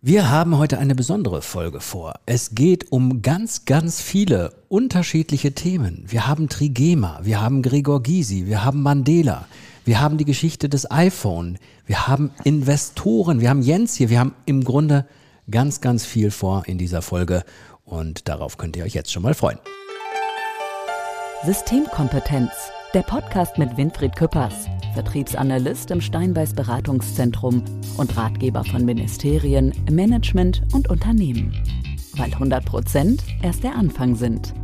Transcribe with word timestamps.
Wir 0.00 0.30
haben 0.30 0.56
heute 0.56 0.78
eine 0.78 0.94
besondere 0.94 1.42
Folge 1.42 1.80
vor. 1.80 2.20
Es 2.24 2.54
geht 2.54 2.92
um 2.92 3.20
ganz, 3.20 3.64
ganz 3.64 4.00
viele 4.00 4.52
unterschiedliche 4.68 5.54
Themen. 5.54 6.04
Wir 6.06 6.28
haben 6.28 6.48
Trigema, 6.48 7.18
wir 7.24 7.40
haben 7.40 7.62
Gregor 7.62 8.00
Gysi, 8.00 8.46
wir 8.46 8.64
haben 8.64 8.80
Mandela, 8.80 9.48
wir 9.84 10.00
haben 10.00 10.16
die 10.16 10.24
Geschichte 10.24 10.68
des 10.68 10.88
iPhone, 10.88 11.58
wir 11.84 12.06
haben 12.06 12.30
Investoren, 12.44 13.40
wir 13.40 13.50
haben 13.50 13.60
Jens 13.60 13.96
hier, 13.96 14.08
wir 14.08 14.20
haben 14.20 14.36
im 14.46 14.62
Grunde 14.62 15.04
ganz, 15.50 15.80
ganz 15.80 16.06
viel 16.06 16.30
vor 16.30 16.62
in 16.66 16.78
dieser 16.78 17.02
Folge 17.02 17.42
und 17.84 18.28
darauf 18.28 18.56
könnt 18.56 18.76
ihr 18.76 18.84
euch 18.84 18.94
jetzt 18.94 19.10
schon 19.10 19.24
mal 19.24 19.34
freuen. 19.34 19.58
Systemkompetenz, 21.44 22.52
der 22.94 23.02
Podcast 23.02 23.58
mit 23.58 23.76
Winfried 23.76 24.16
Küppers, 24.16 24.66
Vertriebsanalyst 24.94 25.90
im 25.90 26.00
Steinbeiß 26.00 26.54
Beratungszentrum 26.54 27.62
und 27.98 28.16
Ratgeber 28.16 28.64
von 28.64 28.84
Ministerien, 28.86 29.74
Management 29.90 30.62
und 30.72 30.88
Unternehmen. 30.88 31.52
Weil 32.16 32.32
100 32.32 32.64
Prozent 32.64 33.22
erst 33.42 33.62
der 33.62 33.74
Anfang 33.74 34.14
sind. 34.14 34.54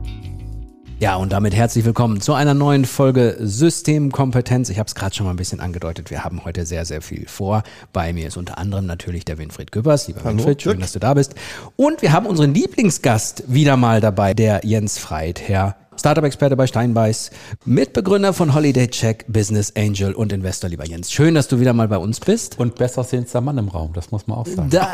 Ja, 1.01 1.17
und 1.17 1.33
damit 1.33 1.55
herzlich 1.55 1.85
willkommen 1.85 2.23
zu 2.23 2.33
einer 2.33 2.55
neuen 2.55 2.87
Folge 2.87 3.37
Systemkompetenz. 3.41 4.71
Ich 4.71 4.79
habe 4.79 4.87
es 4.87 4.95
gerade 4.95 5.15
schon 5.15 5.27
mal 5.27 5.35
ein 5.35 5.37
bisschen 5.37 5.61
angedeutet. 5.61 6.11
Wir 6.11 6.25
haben 6.25 6.47
heute 6.47 6.65
sehr, 6.65 6.87
sehr 6.87 7.03
viel 7.03 7.29
vor. 7.29 7.63
Bei 7.93 8.15
mir 8.15 8.29
ist 8.29 8.39
unter 8.39 8.57
anderem 8.57 8.87
natürlich 8.87 9.27
der 9.27 9.37
Winfried 9.37 9.71
Güppers. 9.71 10.09
Lieber 10.09 10.25
Hallo, 10.25 10.39
Winfried, 10.39 10.63
schön, 10.63 10.73
Dirk. 10.73 10.81
dass 10.81 10.93
du 10.93 11.01
da 11.01 11.13
bist. 11.13 11.35
Und 11.77 12.01
wir 12.01 12.13
haben 12.13 12.25
unseren 12.25 12.55
Lieblingsgast 12.55 13.45
wieder 13.49 13.77
mal 13.77 14.01
dabei, 14.01 14.33
der 14.33 14.63
Jens 14.65 14.99
Freit, 14.99 15.43
Herr 15.47 15.77
Startup-Experte 15.99 16.57
bei 16.57 16.67
Steinbeiß, 16.67 17.31
Mitbegründer 17.65 18.33
von 18.33 18.55
Holiday 18.55 18.89
Check, 18.89 19.25
Business 19.29 19.73
Angel 19.77 20.13
und 20.13 20.33
Investor, 20.33 20.69
lieber 20.71 20.87
Jens. 20.87 21.13
Schön, 21.13 21.35
dass 21.35 21.49
du 21.49 21.61
wieder 21.61 21.73
mal 21.73 21.89
bei 21.89 21.99
uns 21.99 22.21
bist. 22.21 22.59
Und 22.59 22.75
besser 22.75 23.03
aussehendster 23.03 23.41
Mann 23.41 23.59
im 23.59 23.69
Raum, 23.69 23.93
das 23.95 24.11
muss 24.11 24.27
man 24.27 24.39
auch 24.39 24.47
sagen. 24.47 24.71
Da, 24.71 24.89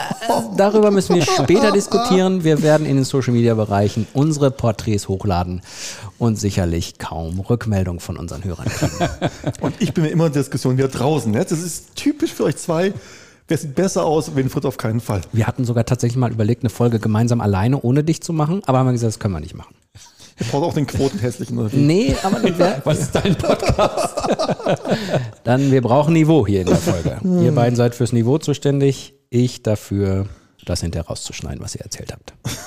darüber 0.57 0.91
müssen 0.91 1.17
wir 1.17 1.23
später 1.23 1.73
diskutieren. 1.73 2.45
Wir 2.45 2.63
werden 2.63 2.87
in 2.87 2.97
den 2.97 3.05
Social 3.05 3.33
Media 3.33 3.55
Bereichen 3.55 4.07
unsere 4.13 4.51
Porträts 4.51 5.09
hochladen 5.09 5.62
und 6.19 6.37
sicherlich 6.37 6.98
kaum 6.98 7.41
Rückmeldung 7.41 8.01
von 8.01 8.17
unseren 8.17 8.45
Hörern 8.45 8.69
kriegen. 8.69 8.92
Und 9.61 9.75
ich 9.81 9.95
bin 9.95 10.05
mir 10.05 10.11
immer 10.11 10.27
in 10.27 10.33
der 10.33 10.42
Diskussion 10.42 10.77
wieder 10.77 10.89
draußen. 10.89 11.33
Ne? 11.33 11.45
Das 11.45 11.61
ist 11.61 11.97
typisch 11.97 12.33
für 12.33 12.45
euch 12.45 12.57
zwei. 12.57 12.92
Wer 13.48 13.59
sieht 13.59 13.75
besser 13.75 14.05
aus? 14.05 14.37
Winfried 14.37 14.64
auf 14.64 14.77
keinen 14.77 15.01
Fall. 15.01 15.23
Wir 15.33 15.47
hatten 15.47 15.64
sogar 15.64 15.85
tatsächlich 15.85 16.17
mal 16.17 16.31
überlegt, 16.31 16.62
eine 16.62 16.70
Folge 16.70 17.01
gemeinsam 17.01 17.41
alleine 17.41 17.81
ohne 17.81 18.05
dich 18.05 18.23
zu 18.23 18.33
machen, 18.33 18.62
aber 18.67 18.79
haben 18.79 18.87
wir 18.87 18.92
gesagt, 18.92 19.14
das 19.14 19.19
können 19.19 19.35
wir 19.35 19.41
nicht 19.41 19.57
machen. 19.57 19.75
Ihr 20.41 20.46
braucht 20.46 20.64
auch 20.64 20.74
den 20.74 20.86
quotenhässlichen 20.86 21.58
oder? 21.58 21.69
Nee, 21.72 22.16
aber 22.22 22.41
dann, 22.41 22.58
wär, 22.58 22.80
Was 22.84 23.00
ist 23.00 23.14
dein 23.14 23.36
Podcast? 23.36 24.16
dann 25.44 25.70
wir 25.70 25.83
brauchen 25.83 26.14
Niveau 26.14 26.46
hier 26.46 26.62
in 26.62 26.66
der 26.66 26.77
Folge. 26.77 27.20
Ihr 27.42 27.52
beiden 27.52 27.77
seid 27.77 27.94
fürs 27.94 28.12
Niveau 28.12 28.38
zuständig, 28.38 29.14
ich 29.28 29.62
dafür, 29.62 30.27
das 30.64 30.80
hinterher 30.80 31.06
rauszuschneiden, 31.06 31.61
was 31.62 31.74
ihr 31.74 31.83
erzählt 31.83 32.12
habt. 32.12 32.33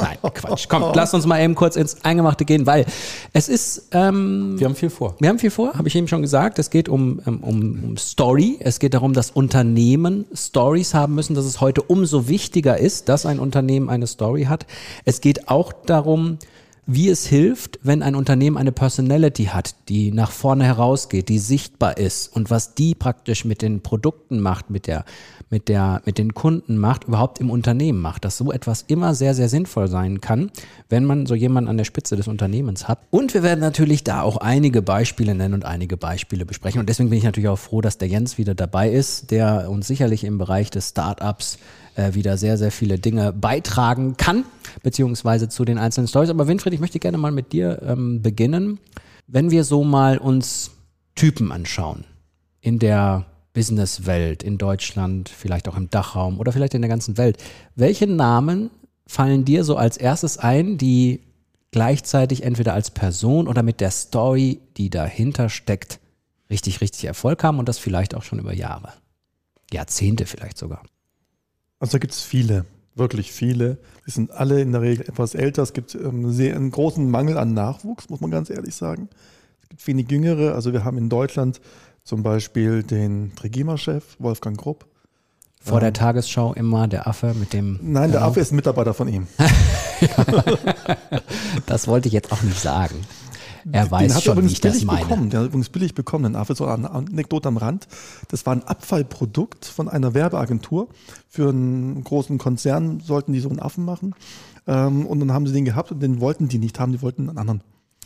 Nein, 0.00 0.18
Quatsch. 0.22 0.66
Komm, 0.68 0.92
lasst 0.94 1.14
uns 1.14 1.26
mal 1.26 1.42
eben 1.42 1.54
kurz 1.54 1.74
ins 1.74 2.04
Eingemachte 2.04 2.44
gehen, 2.44 2.66
weil 2.66 2.84
es 3.32 3.48
ist 3.48 3.88
ähm, 3.92 4.54
Wir 4.58 4.66
haben 4.66 4.74
viel 4.74 4.90
vor. 4.90 5.16
Wir 5.18 5.30
haben 5.30 5.38
viel 5.38 5.50
vor, 5.50 5.74
habe 5.74 5.88
ich 5.88 5.96
eben 5.96 6.06
schon 6.06 6.22
gesagt. 6.22 6.58
Es 6.58 6.70
geht 6.70 6.88
um, 6.88 7.20
um, 7.24 7.42
um 7.42 7.96
Story. 7.96 8.58
Es 8.60 8.78
geht 8.78 8.94
darum, 8.94 9.14
dass 9.14 9.30
Unternehmen 9.30 10.26
Stories 10.34 10.92
haben 10.92 11.14
müssen, 11.14 11.34
dass 11.34 11.46
es 11.46 11.62
heute 11.62 11.82
umso 11.82 12.28
wichtiger 12.28 12.78
ist, 12.78 13.08
dass 13.08 13.24
ein 13.24 13.38
Unternehmen 13.38 13.88
eine 13.88 14.06
Story 14.06 14.44
hat. 14.44 14.66
Es 15.06 15.22
geht 15.22 15.48
auch 15.48 15.72
darum, 15.72 16.38
wie 16.86 17.08
es 17.08 17.26
hilft, 17.26 17.80
wenn 17.82 18.02
ein 18.02 18.14
Unternehmen 18.14 18.56
eine 18.56 18.70
Personality 18.70 19.46
hat, 19.46 19.74
die 19.88 20.12
nach 20.12 20.30
vorne 20.30 20.64
herausgeht, 20.64 21.28
die 21.28 21.40
sichtbar 21.40 21.98
ist 21.98 22.34
und 22.34 22.48
was 22.48 22.74
die 22.74 22.94
praktisch 22.94 23.44
mit 23.44 23.60
den 23.60 23.80
Produkten 23.80 24.38
macht, 24.38 24.70
mit 24.70 24.86
der, 24.86 25.04
mit 25.50 25.68
der, 25.68 26.00
mit 26.04 26.16
den 26.16 26.32
Kunden 26.32 26.78
macht, 26.78 27.04
überhaupt 27.04 27.40
im 27.40 27.50
Unternehmen 27.50 28.00
macht, 28.00 28.24
dass 28.24 28.38
so 28.38 28.52
etwas 28.52 28.82
immer 28.82 29.16
sehr, 29.16 29.34
sehr 29.34 29.48
sinnvoll 29.48 29.88
sein 29.88 30.20
kann, 30.20 30.52
wenn 30.88 31.04
man 31.04 31.26
so 31.26 31.34
jemanden 31.34 31.68
an 31.68 31.76
der 31.76 31.84
Spitze 31.84 32.14
des 32.14 32.28
Unternehmens 32.28 32.86
hat. 32.86 33.00
Und 33.10 33.34
wir 33.34 33.42
werden 33.42 33.60
natürlich 33.60 34.04
da 34.04 34.22
auch 34.22 34.36
einige 34.36 34.80
Beispiele 34.80 35.34
nennen 35.34 35.54
und 35.54 35.64
einige 35.64 35.96
Beispiele 35.96 36.46
besprechen. 36.46 36.78
Und 36.78 36.88
deswegen 36.88 37.10
bin 37.10 37.18
ich 37.18 37.24
natürlich 37.24 37.48
auch 37.48 37.58
froh, 37.58 37.80
dass 37.80 37.98
der 37.98 38.06
Jens 38.06 38.38
wieder 38.38 38.54
dabei 38.54 38.90
ist, 38.90 39.32
der 39.32 39.68
uns 39.70 39.88
sicherlich 39.88 40.22
im 40.22 40.38
Bereich 40.38 40.70
des 40.70 40.90
Startups 40.90 41.58
äh, 41.96 42.14
wieder 42.14 42.36
sehr, 42.36 42.58
sehr 42.58 42.70
viele 42.70 42.98
Dinge 42.98 43.32
beitragen 43.32 44.16
kann, 44.16 44.44
beziehungsweise 44.82 45.48
zu 45.48 45.64
den 45.64 45.78
einzelnen 45.78 46.08
Stories. 46.08 46.30
Aber 46.30 46.46
Winfried, 46.46 46.74
ich 46.74 46.80
möchte 46.80 46.98
gerne 46.98 47.18
mal 47.18 47.32
mit 47.32 47.52
dir 47.52 47.82
ähm, 47.82 48.22
beginnen. 48.22 48.78
Wenn 49.26 49.50
wir 49.50 49.64
so 49.64 49.82
mal 49.82 50.18
uns 50.18 50.70
Typen 51.14 51.50
anschauen 51.50 52.04
in 52.60 52.78
der 52.78 53.26
Businesswelt, 53.54 54.42
in 54.42 54.58
Deutschland, 54.58 55.28
vielleicht 55.30 55.68
auch 55.68 55.76
im 55.76 55.90
Dachraum 55.90 56.38
oder 56.38 56.52
vielleicht 56.52 56.74
in 56.74 56.82
der 56.82 56.90
ganzen 56.90 57.16
Welt, 57.16 57.42
welche 57.74 58.06
Namen 58.06 58.70
fallen 59.06 59.44
dir 59.44 59.64
so 59.64 59.76
als 59.76 59.96
erstes 59.96 60.36
ein, 60.36 60.76
die 60.76 61.22
gleichzeitig 61.70 62.42
entweder 62.42 62.74
als 62.74 62.90
Person 62.90 63.48
oder 63.48 63.62
mit 63.62 63.80
der 63.80 63.90
Story, 63.90 64.60
die 64.76 64.90
dahinter 64.90 65.48
steckt, 65.48 66.00
richtig, 66.50 66.80
richtig 66.80 67.06
Erfolg 67.06 67.42
haben 67.42 67.58
und 67.58 67.68
das 67.68 67.78
vielleicht 67.78 68.14
auch 68.14 68.22
schon 68.22 68.38
über 68.38 68.52
Jahre? 68.52 68.92
Jahrzehnte 69.72 70.26
vielleicht 70.26 70.58
sogar. 70.58 70.82
Also 71.78 71.92
da 71.92 71.98
gibt 71.98 72.12
es 72.12 72.22
viele, 72.22 72.64
wirklich 72.94 73.32
viele. 73.32 73.78
Die 74.06 74.10
sind 74.10 74.30
alle 74.30 74.60
in 74.60 74.72
der 74.72 74.80
Regel 74.80 75.08
etwas 75.08 75.34
älter. 75.34 75.62
Es 75.62 75.72
gibt 75.72 75.94
ähm, 75.94 76.30
sehr, 76.32 76.56
einen 76.56 76.70
großen 76.70 77.08
Mangel 77.10 77.38
an 77.38 77.54
Nachwuchs, 77.54 78.08
muss 78.08 78.20
man 78.20 78.30
ganz 78.30 78.50
ehrlich 78.50 78.74
sagen. 78.74 79.08
Es 79.62 79.68
gibt 79.68 79.86
wenig 79.86 80.10
Jüngere. 80.10 80.54
Also 80.54 80.72
wir 80.72 80.84
haben 80.84 80.96
in 80.96 81.08
Deutschland 81.08 81.60
zum 82.04 82.22
Beispiel 82.22 82.82
den 82.82 83.34
Trigema-Chef, 83.34 84.16
Wolfgang 84.18 84.56
Grupp. 84.56 84.86
Vor 85.60 85.80
der 85.80 85.92
Tagesschau 85.92 86.54
immer 86.54 86.86
der 86.86 87.08
Affe 87.08 87.34
mit 87.34 87.52
dem. 87.52 87.80
Nein, 87.82 88.12
der 88.12 88.22
Affe 88.22 88.38
ist 88.38 88.52
ein 88.52 88.56
Mitarbeiter 88.56 88.94
von 88.94 89.08
ihm. 89.08 89.26
Das 91.66 91.88
wollte 91.88 92.08
ich 92.08 92.12
jetzt 92.12 92.30
auch 92.32 92.42
nicht 92.42 92.60
sagen. 92.60 92.96
Er 93.72 93.84
Den 93.84 93.90
weiß 93.90 94.10
hat 94.14 94.18
er 94.18 94.22
schon, 94.22 94.34
wie 94.34 94.38
übrigens 94.38 94.52
ich 94.52 94.60
das 94.60 94.72
billig 94.72 94.86
meine. 94.86 95.00
bekommen. 95.00 95.30
Der 95.30 95.40
hat 95.40 95.46
übrigens 95.46 95.68
billig 95.68 95.94
bekommen. 95.94 96.24
Den 96.24 96.36
Affe, 96.36 96.54
so 96.54 96.66
eine 96.66 96.90
Anekdote 96.90 97.48
am 97.48 97.56
Rand. 97.56 97.88
Das 98.28 98.46
war 98.46 98.54
ein 98.54 98.62
Abfallprodukt 98.64 99.64
von 99.64 99.88
einer 99.88 100.14
Werbeagentur. 100.14 100.88
Für 101.28 101.48
einen 101.48 102.02
großen 102.04 102.38
Konzern 102.38 103.00
sollten 103.00 103.32
die 103.32 103.40
so 103.40 103.48
einen 103.48 103.60
Affen 103.60 103.84
machen. 103.84 104.14
Ähm, 104.66 105.06
und 105.06 105.20
dann 105.20 105.32
haben 105.32 105.46
sie 105.46 105.52
den 105.52 105.64
gehabt 105.64 105.90
und 105.92 106.00
den 106.00 106.20
wollten 106.20 106.48
die 106.48 106.58
nicht 106.58 106.78
haben. 106.78 106.92
Die 106.92 107.02
wollten 107.02 107.28
einen 107.28 107.38
anderen. 107.38 107.60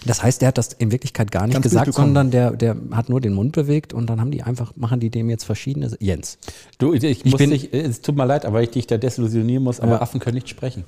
Das 0.07 0.23
heißt, 0.23 0.41
der 0.41 0.49
hat 0.49 0.57
das 0.57 0.73
in 0.73 0.93
Wirklichkeit 0.93 1.31
gar 1.31 1.47
nicht 1.47 1.53
Ganz 1.53 1.63
gesagt, 1.63 1.93
sondern 1.93 2.31
der, 2.31 2.53
der 2.53 2.75
hat 2.93 3.11
nur 3.11 3.21
den 3.21 3.35
Mund 3.35 3.53
bewegt 3.53 3.93
und 3.93 4.07
dann 4.09 4.19
haben 4.19 4.31
die 4.31 4.43
einfach, 4.43 4.75
machen 4.77 4.99
die 4.99 5.11
dem 5.11 5.29
jetzt 5.29 5.45
verschiedene. 5.45 5.95
Jens. 6.01 6.39
Du, 6.79 6.95
ich, 6.95 7.25
muss 7.27 7.37
bin- 7.37 7.51
dich, 7.51 7.75
es 7.75 8.01
tut 8.01 8.17
mir 8.17 8.25
leid, 8.25 8.47
aber 8.47 8.63
ich 8.63 8.71
dich 8.71 8.87
da 8.87 8.97
desillusionieren 8.97 9.63
muss, 9.63 9.79
aber 9.79 10.01
Affen 10.01 10.19
können 10.19 10.37
nicht 10.37 10.49
sprechen. 10.49 10.85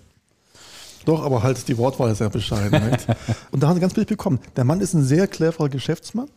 Doch, 1.05 1.23
aber 1.23 1.43
halt 1.43 1.67
die 1.69 1.79
Wortwahl 1.79 2.13
ist 2.13 2.19
sehr 2.19 2.31
bescheiden. 2.31 2.81
Halt. 2.81 3.07
Und 3.51 3.63
da 3.63 3.69
haben 3.69 3.75
sie 3.75 3.81
ganz 3.81 3.95
billig 3.95 4.09
bekommen. 4.09 4.39
Der 4.57 4.65
Mann 4.65 4.81
ist 4.81 4.95
ein 4.95 5.03
sehr 5.03 5.27
cleverer 5.27 5.69
Geschäftsmann. 5.69 6.29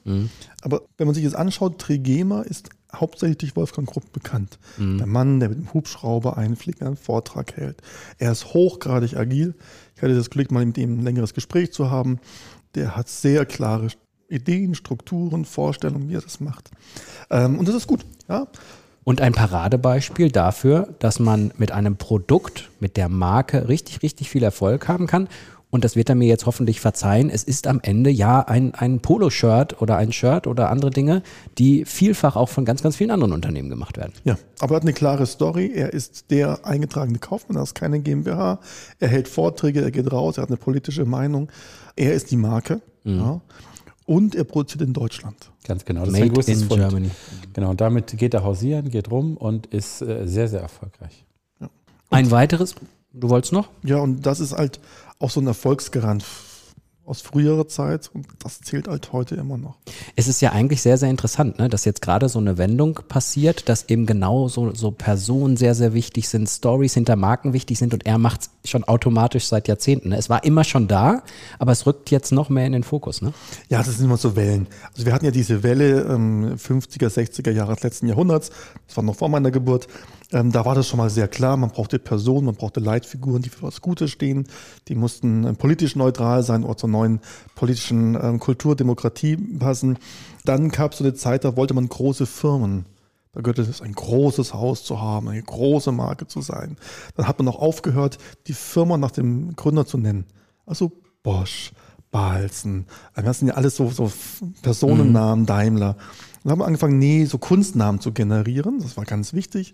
Aber 0.61 0.81
wenn 0.97 1.07
man 1.07 1.13
sich 1.13 1.23
das 1.23 1.35
anschaut, 1.35 1.79
Trigema 1.79 2.41
ist 2.41 2.69
hauptsächlich 2.93 3.37
durch 3.39 3.55
Wolfgang 3.55 3.87
Grupp 3.87 4.11
bekannt. 4.13 4.57
Der 4.99 5.05
Mann, 5.05 5.39
der 5.39 5.49
mit 5.49 5.57
dem 5.57 5.73
Hubschrauber 5.73 6.37
einfliegt, 6.37 6.81
einen 6.81 6.95
Vortrag 6.95 7.55
hält. 7.57 7.81
Er 8.17 8.31
ist 8.31 8.53
hochgradig 8.53 9.17
agil. 9.17 9.53
Ich 9.95 10.01
hatte 10.01 10.15
das 10.15 10.29
Glück, 10.29 10.51
mal 10.51 10.65
mit 10.65 10.77
ihm 10.77 10.99
ein 10.99 11.03
längeres 11.03 11.33
Gespräch 11.33 11.71
zu 11.73 11.91
haben. 11.91 12.19
Der 12.75 12.95
hat 12.95 13.09
sehr 13.09 13.45
klare 13.45 13.87
Ideen, 14.27 14.75
Strukturen, 14.75 15.45
Vorstellungen, 15.45 16.09
wie 16.09 16.15
er 16.15 16.21
das 16.21 16.39
macht. 16.39 16.71
Ähm, 17.29 17.59
und 17.59 17.67
das 17.67 17.75
ist 17.75 17.87
gut. 17.87 18.05
Ja? 18.27 18.47
Und 19.05 19.21
ein 19.21 19.33
Paradebeispiel 19.33 20.31
dafür, 20.31 20.95
dass 20.97 21.19
man 21.19 21.53
mit 21.57 21.71
einem 21.71 21.95
Produkt, 21.95 22.71
mit 22.79 22.97
der 22.97 23.07
Marke 23.07 23.69
richtig, 23.69 24.01
richtig 24.01 24.31
viel 24.31 24.41
Erfolg 24.41 24.87
haben 24.87 25.05
kann. 25.05 25.29
Und 25.69 25.83
das 25.83 25.95
wird 25.95 26.09
er 26.09 26.15
mir 26.15 26.27
jetzt 26.27 26.47
hoffentlich 26.47 26.79
verzeihen. 26.79 27.29
Es 27.29 27.43
ist 27.43 27.67
am 27.67 27.79
Ende 27.83 28.09
ja 28.09 28.39
ein, 28.39 28.73
ein 28.73 29.01
Polo-Shirt 29.01 29.79
oder 29.79 29.97
ein 29.97 30.11
Shirt 30.11 30.47
oder 30.47 30.71
andere 30.71 30.89
Dinge, 30.89 31.21
die 31.59 31.85
vielfach 31.85 32.35
auch 32.35 32.49
von 32.49 32.65
ganz, 32.65 32.81
ganz 32.81 32.95
vielen 32.95 33.11
anderen 33.11 33.33
Unternehmen 33.33 33.69
gemacht 33.69 33.97
werden. 33.97 34.13
Ja, 34.23 34.39
aber 34.59 34.73
er 34.73 34.75
hat 34.77 34.83
eine 34.83 34.93
klare 34.93 35.27
Story. 35.27 35.71
Er 35.75 35.93
ist 35.93 36.31
der 36.31 36.65
eingetragene 36.65 37.19
Kaufmann, 37.19 37.57
er 37.57 37.63
ist 37.63 37.75
keine 37.75 37.99
GmbH. 37.99 38.59
Er 38.99 39.07
hält 39.07 39.27
Vorträge, 39.27 39.81
er 39.81 39.91
geht 39.91 40.11
raus, 40.11 40.37
er 40.37 40.43
hat 40.43 40.49
eine 40.49 40.57
politische 40.57 41.05
Meinung. 41.05 41.51
Er 41.95 42.13
ist 42.13 42.31
die 42.31 42.37
Marke. 42.37 42.81
Ja. 43.03 43.39
Und 44.05 44.33
er 44.33 44.45
produziert 44.45 44.81
in 44.81 44.93
Deutschland. 44.93 45.51
Ganz 45.65 45.83
genau. 45.83 46.05
Das 46.05 46.11
Made 46.11 46.25
ist 46.25 46.29
ein 46.29 46.33
größtes 46.33 46.61
in 46.61 46.67
Fund. 46.67 46.79
Germany. 46.81 47.11
Genau, 47.53 47.71
und 47.71 47.81
damit 47.81 48.17
geht 48.17 48.33
er 48.33 48.43
hausieren, 48.43 48.89
geht 48.89 49.09
rum 49.09 49.35
und 49.35 49.65
ist 49.67 50.01
äh, 50.01 50.27
sehr, 50.27 50.47
sehr 50.47 50.61
erfolgreich. 50.61 51.25
Ein 52.11 52.29
weiteres, 52.31 52.75
du 53.11 53.29
wolltest 53.29 53.51
noch? 53.51 53.69
Ja, 53.83 53.97
und 53.97 54.25
das 54.25 54.39
ist 54.39 54.53
halt 54.53 54.79
auch 55.19 55.31
so 55.31 55.41
ein 55.41 55.47
Erfolgsgarant 55.47 56.23
aus 57.05 57.21
früherer 57.21 57.67
Zeit 57.67 58.09
und 58.13 58.25
das 58.39 58.61
zählt 58.61 58.87
halt 58.87 59.13
heute 59.13 59.35
immer 59.35 59.57
noch. 59.57 59.77
Es 60.15 60.27
ist 60.27 60.41
ja 60.41 60.51
eigentlich 60.51 60.81
sehr, 60.81 60.97
sehr 60.97 61.09
interessant, 61.09 61.59
ne, 61.59 61.69
dass 61.69 61.85
jetzt 61.85 62.01
gerade 62.01 62.29
so 62.29 62.39
eine 62.39 62.57
Wendung 62.57 62.99
passiert, 63.07 63.69
dass 63.69 63.89
eben 63.89 64.05
genau 64.05 64.47
so, 64.47 64.73
so 64.73 64.91
Personen 64.91 65.55
sehr, 65.55 65.75
sehr 65.75 65.93
wichtig 65.93 66.27
sind, 66.29 66.49
Stories 66.49 66.95
hinter 66.95 67.15
Marken 67.15 67.53
wichtig 67.53 67.77
sind 67.77 67.93
und 67.93 68.05
er 68.05 68.17
macht 68.17 68.49
es 68.63 68.69
schon 68.69 68.83
automatisch 68.83 69.45
seit 69.45 69.67
Jahrzehnten. 69.67 70.09
Ne? 70.09 70.17
Es 70.17 70.29
war 70.29 70.43
immer 70.43 70.63
schon 70.63 70.87
da, 70.87 71.21
aber 71.59 71.71
es 71.71 71.85
rückt 71.85 72.09
jetzt 72.09 72.31
noch 72.31 72.49
mehr 72.49 72.65
in 72.65 72.73
den 72.73 72.83
Fokus. 72.83 73.21
Ne? 73.21 73.33
Ja, 73.69 73.79
das 73.83 73.97
sind 73.97 74.05
immer 74.05 74.17
so 74.17 74.35
Wellen. 74.35 74.67
Also 74.93 75.05
wir 75.05 75.13
hatten 75.13 75.25
ja 75.25 75.31
diese 75.31 75.61
Welle 75.61 76.01
ähm, 76.09 76.55
50er, 76.55 77.07
60er 77.07 77.51
Jahre 77.51 77.75
des 77.75 77.83
letzten 77.83 78.07
Jahrhunderts, 78.07 78.49
das 78.87 78.97
war 78.97 79.03
noch 79.03 79.15
vor 79.15 79.29
meiner 79.29 79.51
Geburt, 79.51 79.87
Ähm, 80.31 80.51
da 80.51 80.65
war 80.65 80.75
das 80.75 80.87
schon 80.87 80.97
mal 80.97 81.09
sehr 81.09 81.27
klar, 81.27 81.55
man 81.55 81.69
brauchte 81.69 81.99
Personen, 81.99 82.45
man 82.45 82.55
brauchte 82.55 82.79
Leitfiguren, 82.79 83.41
die 83.41 83.49
für 83.49 83.63
was 83.63 83.81
Gutes 83.81 84.09
stehen, 84.11 84.47
die 84.87 84.95
mussten 84.95 85.45
äh, 85.45 85.53
politisch 85.53 85.95
neutral 85.95 86.41
sein 86.43 86.63
oder 86.63 86.77
zur 86.77 86.89
neuen 86.89 87.19
politischen 87.53 88.15
ähm, 88.15 88.39
Kultur, 88.39 88.75
Demokratie 88.75 89.37
passen. 89.37 89.97
Dann 90.43 90.69
gab 90.69 90.93
es 90.93 90.97
so 90.97 91.03
eine 91.03 91.13
Zeit, 91.13 91.43
da 91.43 91.55
wollte 91.55 91.73
man 91.73 91.87
große 91.87 92.25
Firmen. 92.25 92.85
Da 93.33 93.41
gehörte 93.41 93.63
es, 93.63 93.81
ein 93.81 93.93
großes 93.93 94.53
Haus 94.53 94.83
zu 94.83 95.01
haben, 95.01 95.27
eine 95.27 95.43
große 95.43 95.91
Marke 95.91 96.25
zu 96.25 96.41
sein. 96.41 96.77
Dann 97.15 97.27
hat 97.27 97.37
man 97.37 97.49
auch 97.49 97.59
aufgehört, 97.59 98.17
die 98.47 98.53
Firma 98.53 98.97
nach 98.97 99.11
dem 99.11 99.55
Gründer 99.55 99.85
zu 99.85 99.97
nennen. 99.97 100.25
Also 100.65 100.91
Bosch, 101.21 101.71
Balzen, 102.15 102.85
das 103.13 103.39
sind 103.39 103.49
ja 103.49 103.55
alles 103.55 103.75
so, 103.75 103.89
so 103.89 104.09
Personennamen, 104.61 105.41
mhm. 105.41 105.45
Daimler. 105.47 105.97
Dann 106.43 106.51
haben 106.53 106.59
wir 106.59 106.65
angefangen, 106.65 106.97
nee, 106.97 107.25
so 107.25 107.37
Kunstnamen 107.37 107.99
zu 107.99 108.13
generieren. 108.13 108.79
Das 108.79 108.95
war 108.95 109.03
ganz 109.03 109.33
wichtig. 109.33 109.73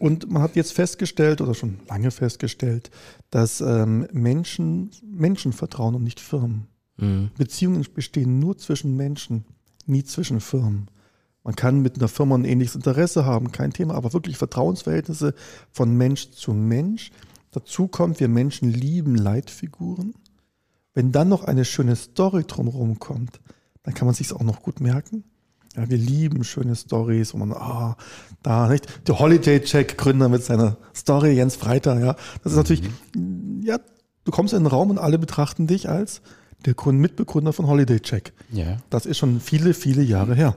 Und 0.00 0.28
man 0.28 0.42
hat 0.42 0.56
jetzt 0.56 0.72
festgestellt 0.72 1.40
oder 1.40 1.54
schon 1.54 1.78
lange 1.88 2.10
festgestellt, 2.10 2.90
dass 3.30 3.60
ähm, 3.60 4.08
Menschen 4.12 4.90
Menschen 5.04 5.52
vertrauen 5.52 5.94
und 5.94 6.02
nicht 6.02 6.18
Firmen. 6.18 6.66
Mhm. 6.96 7.30
Beziehungen 7.38 7.86
bestehen 7.94 8.40
nur 8.40 8.58
zwischen 8.58 8.96
Menschen, 8.96 9.44
nie 9.86 10.02
zwischen 10.02 10.40
Firmen. 10.40 10.88
Man 11.44 11.54
kann 11.54 11.82
mit 11.82 11.98
einer 11.98 12.08
Firma 12.08 12.34
ein 12.34 12.44
ähnliches 12.44 12.74
Interesse 12.74 13.24
haben, 13.24 13.52
kein 13.52 13.72
Thema, 13.72 13.94
aber 13.94 14.12
wirklich 14.12 14.38
Vertrauensverhältnisse 14.38 15.34
von 15.70 15.96
Mensch 15.96 16.32
zu 16.32 16.52
Mensch. 16.52 17.12
Dazu 17.52 17.86
kommt, 17.86 18.18
wir 18.18 18.28
Menschen 18.28 18.72
lieben 18.72 19.14
Leitfiguren. 19.14 20.14
Wenn 20.94 21.12
dann 21.12 21.28
noch 21.28 21.44
eine 21.44 21.64
schöne 21.64 21.96
Story 21.96 22.44
drumherum 22.46 22.98
kommt, 22.98 23.40
dann 23.82 23.94
kann 23.94 24.06
man 24.06 24.14
sich 24.14 24.32
auch 24.32 24.42
noch 24.42 24.62
gut 24.62 24.80
merken. 24.80 25.24
Ja, 25.76 25.88
wir 25.88 25.98
lieben 25.98 26.42
schöne 26.42 26.74
Stories, 26.74 27.32
wo 27.32 27.38
man, 27.38 27.52
ah, 27.52 27.96
da, 28.42 28.68
nicht? 28.68 29.06
Der 29.06 29.20
Holiday 29.20 29.60
Check 29.60 29.96
Gründer 29.96 30.28
mit 30.28 30.42
seiner 30.42 30.78
Story, 30.94 31.32
Jens 31.32 31.54
Freitag, 31.54 32.00
ja. 32.00 32.16
Das 32.42 32.52
ist 32.52 32.58
natürlich, 32.58 32.82
mhm. 33.14 33.62
ja, 33.64 33.78
du 34.24 34.32
kommst 34.32 34.52
in 34.52 34.64
den 34.64 34.66
Raum 34.66 34.90
und 34.90 34.98
alle 34.98 35.18
betrachten 35.18 35.68
dich 35.68 35.88
als 35.88 36.22
der 36.64 36.74
Mitbegründer 36.92 37.52
von 37.52 37.68
Holiday 37.68 38.00
Check. 38.00 38.32
Ja. 38.50 38.78
Das 38.90 39.06
ist 39.06 39.18
schon 39.18 39.40
viele, 39.40 39.74
viele 39.74 40.02
Jahre 40.02 40.34
her. 40.34 40.56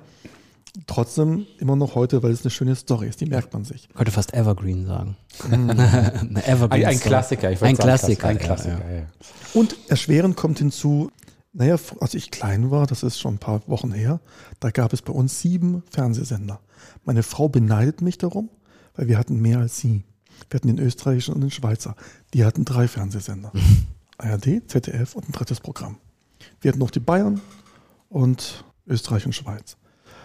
Trotzdem 0.88 1.46
immer 1.60 1.76
noch 1.76 1.94
heute, 1.94 2.24
weil 2.24 2.32
es 2.32 2.42
eine 2.42 2.50
schöne 2.50 2.76
Story 2.76 3.08
ist, 3.08 3.22
die 3.22 3.28
merkt 3.28 3.54
man 3.54 3.64
sich. 3.64 3.88
Ich 3.90 3.96
könnte 3.96 4.12
fast 4.12 4.34
Evergreen 4.34 4.88
sagen. 4.88 5.16
Mhm. 5.48 5.70
Evergreen 6.46 6.86
ein, 6.86 6.86
ein 6.86 7.00
Klassiker, 7.00 7.52
ich 7.52 7.62
ein 7.62 7.78
Klassiker. 7.78 8.28
Ein 8.28 8.40
Klassiker, 8.40 8.82
ja, 8.90 9.00
ja. 9.02 9.06
Und 9.54 9.76
erschwerend 9.88 10.36
kommt 10.36 10.58
hinzu, 10.58 11.12
naja, 11.54 11.78
als 12.00 12.16
ich 12.16 12.32
klein 12.32 12.72
war, 12.72 12.88
das 12.88 13.04
ist 13.04 13.20
schon 13.20 13.36
ein 13.36 13.40
paar 13.40 13.62
Wochen 13.68 13.92
her, 13.92 14.20
da 14.60 14.72
gab 14.72 14.94
es 14.94 15.04
bei 15.04 15.14
uns 15.14 15.40
sieben 15.40 15.84
Fernsehsender. 15.92 16.60
Meine 17.06 17.22
Frau 17.22 17.50
beneidet 17.50 18.02
mich 18.02 18.18
darum, 18.18 18.50
weil 18.96 19.08
wir 19.08 19.20
hatten 19.20 19.40
mehr 19.40 19.60
als 19.60 19.78
sie. 19.78 20.04
Wir 20.50 20.58
hatten 20.58 20.68
den 20.68 20.80
österreichischen 20.80 21.36
und 21.36 21.42
den 21.42 21.52
Schweizer. 21.52 21.96
Die 22.34 22.46
hatten 22.46 22.66
drei 22.66 22.88
Fernsehsender. 22.88 23.52
ARD, 24.18 24.64
ZDF 24.68 25.16
und 25.16 25.30
ein 25.30 25.32
drittes 25.32 25.60
Programm. 25.60 25.98
Wir 26.62 26.70
hatten 26.70 26.80
noch 26.80 26.92
die 26.92 27.00
Bayern 27.00 27.42
und 28.10 28.64
Österreich 28.88 29.26
und 29.26 29.34
Schweiz. 29.34 29.78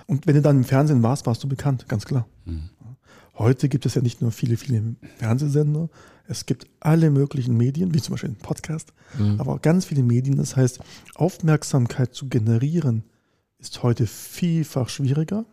Und 0.08 0.26
wenn 0.26 0.34
du 0.34 0.42
dann 0.42 0.56
im 0.56 0.64
Fernsehen 0.64 1.02
warst, 1.02 1.26
warst 1.26 1.44
du 1.44 1.48
bekannt, 1.48 1.88
ganz 1.88 2.04
klar. 2.06 2.26
Mhm. 2.46 2.70
Heute 3.34 3.68
gibt 3.68 3.86
es 3.86 3.94
ja 3.94 4.02
nicht 4.02 4.20
nur 4.20 4.32
viele, 4.32 4.56
viele 4.56 4.96
Fernsehsender, 5.18 5.88
es 6.26 6.44
gibt 6.44 6.66
alle 6.80 7.10
möglichen 7.10 7.56
Medien, 7.56 7.94
wie 7.94 8.02
zum 8.02 8.12
Beispiel 8.12 8.30
einen 8.30 8.38
Podcast, 8.38 8.92
mhm. 9.18 9.40
aber 9.40 9.54
auch 9.54 9.62
ganz 9.62 9.84
viele 9.84 10.02
Medien. 10.02 10.36
Das 10.36 10.56
heißt, 10.56 10.80
Aufmerksamkeit 11.14 12.14
zu 12.14 12.28
generieren 12.28 13.04
ist 13.58 13.82
heute 13.82 14.06
vielfach 14.06 14.88
schwieriger. 14.88 15.44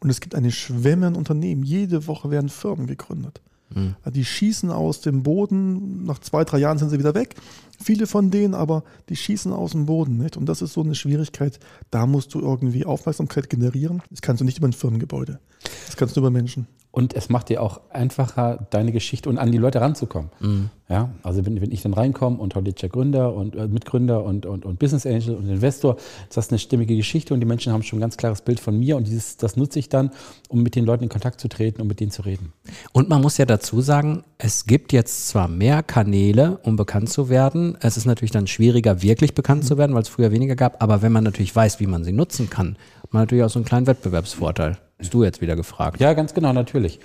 Und 0.00 0.10
es 0.10 0.20
gibt 0.20 0.34
eine 0.34 0.52
Schwemme 0.52 1.08
an 1.08 1.16
Unternehmen. 1.16 1.62
Jede 1.62 2.06
Woche 2.06 2.30
werden 2.30 2.48
Firmen 2.48 2.86
gegründet. 2.86 3.42
Mhm. 3.70 3.94
Die 4.12 4.24
schießen 4.24 4.70
aus 4.70 5.00
dem 5.00 5.22
Boden, 5.22 6.04
nach 6.04 6.18
zwei, 6.18 6.44
drei 6.44 6.58
Jahren 6.58 6.78
sind 6.78 6.90
sie 6.90 6.98
wieder 6.98 7.14
weg. 7.14 7.34
Viele 7.82 8.06
von 8.06 8.30
denen 8.30 8.54
aber, 8.54 8.84
die 9.08 9.16
schießen 9.16 9.52
aus 9.52 9.72
dem 9.72 9.86
Boden. 9.86 10.16
Nicht? 10.16 10.36
Und 10.36 10.46
das 10.46 10.62
ist 10.62 10.72
so 10.72 10.82
eine 10.82 10.94
Schwierigkeit. 10.94 11.58
Da 11.90 12.06
musst 12.06 12.34
du 12.34 12.40
irgendwie 12.40 12.84
Aufmerksamkeit 12.84 13.50
generieren. 13.50 14.02
Das 14.10 14.22
kannst 14.22 14.40
du 14.40 14.44
nicht 14.44 14.58
über 14.58 14.68
ein 14.68 14.72
Firmengebäude. 14.72 15.40
Das 15.86 15.96
kannst 15.96 16.16
du 16.16 16.20
über 16.20 16.30
Menschen. 16.30 16.66
Und 16.94 17.12
es 17.14 17.28
macht 17.28 17.48
dir 17.48 17.60
auch 17.60 17.80
einfacher, 17.90 18.68
deine 18.70 18.92
Geschichte 18.92 19.28
und 19.28 19.36
an 19.36 19.50
die 19.50 19.58
Leute 19.58 19.80
ranzukommen. 19.80 20.30
Mhm. 20.38 20.70
Ja, 20.88 21.10
also 21.24 21.44
wenn, 21.44 21.60
wenn 21.60 21.72
ich 21.72 21.82
dann 21.82 21.92
reinkomme 21.92 22.38
und 22.38 22.54
Hollitscher 22.54 22.88
Gründer 22.88 23.34
und 23.34 23.56
äh, 23.56 23.66
Mitgründer 23.66 24.22
und, 24.22 24.46
und, 24.46 24.64
und 24.64 24.78
Business 24.78 25.04
Angel 25.04 25.34
und 25.34 25.48
Investor, 25.48 25.96
ist 26.28 26.36
das 26.36 26.50
eine 26.50 26.60
stimmige 26.60 26.94
Geschichte 26.94 27.34
und 27.34 27.40
die 27.40 27.46
Menschen 27.46 27.72
haben 27.72 27.82
schon 27.82 27.98
ein 27.98 28.00
ganz 28.00 28.16
klares 28.16 28.42
Bild 28.42 28.60
von 28.60 28.78
mir 28.78 28.96
und 28.96 29.08
dieses, 29.08 29.36
das 29.38 29.56
nutze 29.56 29.80
ich 29.80 29.88
dann, 29.88 30.12
um 30.48 30.62
mit 30.62 30.76
den 30.76 30.84
Leuten 30.84 31.02
in 31.02 31.08
Kontakt 31.08 31.40
zu 31.40 31.48
treten 31.48 31.82
und 31.82 31.88
mit 31.88 31.98
denen 31.98 32.12
zu 32.12 32.22
reden. 32.22 32.52
Und 32.92 33.08
man 33.08 33.20
muss 33.22 33.38
ja 33.38 33.44
dazu 33.44 33.80
sagen, 33.80 34.22
es 34.38 34.66
gibt 34.66 34.92
jetzt 34.92 35.26
zwar 35.26 35.48
mehr 35.48 35.82
Kanäle, 35.82 36.58
um 36.62 36.76
bekannt 36.76 37.08
zu 37.08 37.28
werden. 37.28 37.76
Es 37.80 37.96
ist 37.96 38.04
natürlich 38.04 38.30
dann 38.30 38.46
schwieriger, 38.46 39.02
wirklich 39.02 39.34
bekannt 39.34 39.64
mhm. 39.64 39.66
zu 39.66 39.78
werden, 39.78 39.96
weil 39.96 40.02
es 40.02 40.08
früher 40.08 40.30
weniger 40.30 40.54
gab. 40.54 40.80
Aber 40.80 41.02
wenn 41.02 41.10
man 41.10 41.24
natürlich 41.24 41.56
weiß, 41.56 41.80
wie 41.80 41.88
man 41.88 42.04
sie 42.04 42.12
nutzen 42.12 42.50
kann, 42.50 42.76
hat 43.02 43.12
man 43.12 43.22
natürlich 43.22 43.42
auch 43.42 43.50
so 43.50 43.58
einen 43.58 43.66
kleinen 43.66 43.88
Wettbewerbsvorteil. 43.88 44.78
Hast 44.98 45.12
du 45.12 45.24
jetzt 45.24 45.40
wieder 45.40 45.56
gefragt. 45.56 46.00
Ja, 46.00 46.12
ganz 46.14 46.34
genau, 46.34 46.52
natürlich. 46.52 47.00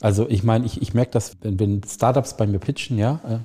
Also 0.00 0.28
ich 0.28 0.42
meine, 0.42 0.66
ich, 0.66 0.82
ich 0.82 0.94
merke 0.94 1.12
das, 1.12 1.36
wenn, 1.42 1.58
wenn 1.58 1.82
Startups 1.84 2.36
bei 2.36 2.46
mir 2.46 2.58
pitchen, 2.58 2.98
ja, 2.98 3.20
äh, 3.28 3.38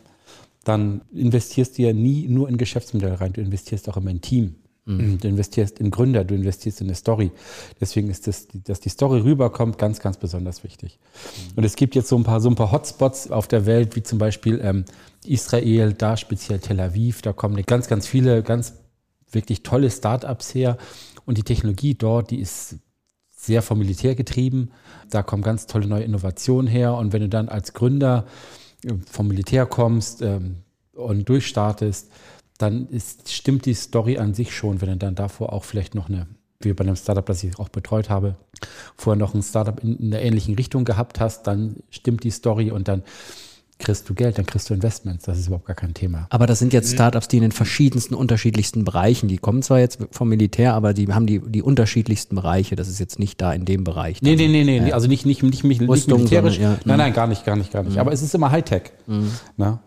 dann 0.63 1.01
investierst 1.13 1.77
du 1.77 1.83
ja 1.83 1.93
nie 1.93 2.27
nur 2.27 2.49
in 2.49 2.57
Geschäftsmodell 2.57 3.13
rein, 3.15 3.33
du 3.33 3.41
investierst 3.41 3.89
auch 3.89 3.97
immer 3.97 4.11
in 4.11 4.21
Team. 4.21 4.55
Mhm. 4.89 5.19
Du 5.19 5.27
investierst 5.27 5.79
in 5.79 5.91
Gründer, 5.91 6.23
du 6.23 6.33
investierst 6.33 6.81
in 6.81 6.87
eine 6.87 6.95
Story. 6.95 7.31
Deswegen 7.79 8.09
ist 8.09 8.27
das, 8.27 8.47
dass 8.51 8.79
die 8.79 8.89
Story 8.89 9.19
rüberkommt, 9.19 9.77
ganz, 9.77 9.99
ganz 9.99 10.17
besonders 10.17 10.63
wichtig. 10.63 10.97
Mhm. 10.99 11.57
Und 11.57 11.63
es 11.63 11.75
gibt 11.75 11.95
jetzt 11.95 12.09
so 12.09 12.17
ein 12.17 12.23
paar, 12.23 12.41
so 12.41 12.49
ein 12.49 12.55
paar 12.55 12.71
Hotspots 12.71 13.29
auf 13.29 13.47
der 13.47 13.65
Welt, 13.65 13.95
wie 13.95 14.03
zum 14.03 14.17
Beispiel 14.17 14.59
ähm, 14.63 14.85
Israel, 15.25 15.93
da 15.93 16.17
speziell 16.17 16.59
Tel 16.59 16.79
Aviv, 16.79 17.21
da 17.21 17.33
kommen 17.33 17.61
ganz, 17.65 17.87
ganz 17.87 18.07
viele, 18.07 18.41
ganz 18.41 18.73
wirklich 19.31 19.61
tolle 19.63 19.91
Startups 19.91 20.55
her. 20.55 20.77
Und 21.25 21.37
die 21.37 21.43
Technologie 21.43 21.93
dort, 21.93 22.31
die 22.31 22.39
ist 22.39 22.77
sehr 23.39 23.62
vom 23.62 23.80
Militär 23.80 24.15
getrieben. 24.15 24.71
Da 25.09 25.24
kommen 25.24 25.44
ganz 25.44 25.65
tolle 25.65 25.88
neue 25.88 26.03
Innovationen 26.03 26.68
her. 26.68 26.95
Und 26.95 27.13
wenn 27.13 27.21
du 27.21 27.30
dann 27.30 27.47
als 27.47 27.74
Gründer 27.74 28.25
äh, 28.83 28.94
vom 29.09 29.30
Militär 29.30 29.65
kommst 29.65 30.21
ähm, 30.21 30.57
und 30.94 31.27
durchstartest, 31.30 32.12
dann 32.57 32.88
ist, 32.89 33.31
stimmt 33.31 33.65
die 33.65 33.74
Story 33.74 34.18
an 34.18 34.33
sich 34.33 34.53
schon, 34.53 34.81
wenn 34.81 34.89
du 34.89 34.97
dann 34.97 35.15
davor 35.15 35.53
auch 35.53 35.63
vielleicht 35.63 35.95
noch 35.95 36.09
eine, 36.09 36.27
wie 36.59 36.74
bei 36.74 36.83
einem 36.83 36.97
Startup, 36.97 37.25
das 37.25 37.41
ich 37.41 37.57
auch 37.57 37.69
betreut 37.69 38.09
habe, 38.09 38.36
vorher 38.97 39.18
noch 39.18 39.33
ein 39.33 39.42
Startup 39.42 39.81
in, 39.81 39.95
in 39.95 40.13
einer 40.13 40.21
ähnlichen 40.21 40.56
Richtung 40.56 40.83
gehabt 40.83 41.21
hast, 41.21 41.44
dann 41.44 41.77
stimmt 41.89 42.25
die 42.25 42.31
Story 42.31 42.71
und 42.71 42.89
dann 42.89 43.03
kriegst 43.79 44.09
du 44.09 44.13
Geld, 44.13 44.37
dann 44.37 44.45
kriegst 44.45 44.69
du 44.69 44.73
Investments. 44.73 45.23
Das 45.23 45.39
ist 45.39 45.47
überhaupt 45.47 45.65
gar 45.65 45.75
kein 45.75 45.94
Thema. 45.94 46.27
Aber 46.30 46.45
das 46.45 46.59
sind 46.59 46.73
jetzt 46.73 46.92
mhm. 46.92 46.95
Startups, 46.95 47.30
die 47.30 47.37
in 47.37 47.44
den 47.44 47.51
verschiedensten, 47.51 48.13
unterschiedlichsten 48.13 48.83
Bereichen, 48.83 49.27
die 49.30 49.37
kommen 49.37 49.61
zwar 49.63 49.80
jetzt 49.80 49.99
vom 50.11 50.30
Militär, 50.30 50.73
aber 50.73 50.94
die 50.94 51.11
haben 51.11 51.25
die, 51.25 51.39
die 51.39 51.63
unterschiedlichsten 51.63 52.35
Bereiche. 52.35 52.75
Das 52.75 52.89
ist 52.89 52.99
jetzt 52.99 53.18
nicht 53.19 53.42
da 53.42 53.54
in 53.54 53.65
dem 53.65 53.85
Bereich. 53.85 54.21
Nee, 54.21 54.35
nee, 54.35 54.49
nee, 54.49 54.63
nee, 54.63 54.89
ja. 54.89 54.94
also 54.94 55.07
nicht, 55.07 55.25
nicht, 55.25 55.42
nicht, 55.42 55.63
nicht, 55.63 55.81
militärisch. 55.81 56.56
Sondern, 56.56 56.73
ja. 56.73 56.80
Nein, 56.85 56.97
nein, 56.97 57.13
gar 57.13 57.27
nicht, 57.27 57.45
gar 57.45 57.56
nicht, 57.56 57.71
gar 57.71 57.83
nicht. 57.83 57.94
Mhm. 57.94 57.99
Aber 57.99 58.11
es 58.11 58.21
ist 58.21 58.35
immer 58.35 58.51
Hightech. 58.51 58.92
Mhm. 59.07 59.31
Na? 59.56 59.81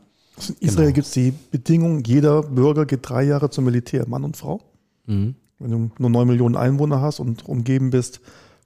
In 0.48 0.54
Israel 0.60 0.86
genau. 0.86 0.94
gibt 0.94 1.06
es 1.06 1.12
die 1.12 1.34
Bedingung, 1.50 2.02
jeder 2.04 2.42
Bürger 2.42 2.86
geht 2.86 3.00
drei 3.08 3.22
Jahre 3.22 3.50
zum 3.50 3.66
Militär, 3.66 4.08
Mann 4.08 4.24
und 4.24 4.38
Frau. 4.38 4.62
Mhm. 5.06 5.34
Wenn 5.58 5.70
du 5.70 5.90
nur 5.98 6.10
neun 6.10 6.26
Millionen 6.26 6.56
Einwohner 6.56 7.02
hast 7.02 7.20
und 7.20 7.46
umgeben 7.46 7.90
bist 7.90 8.20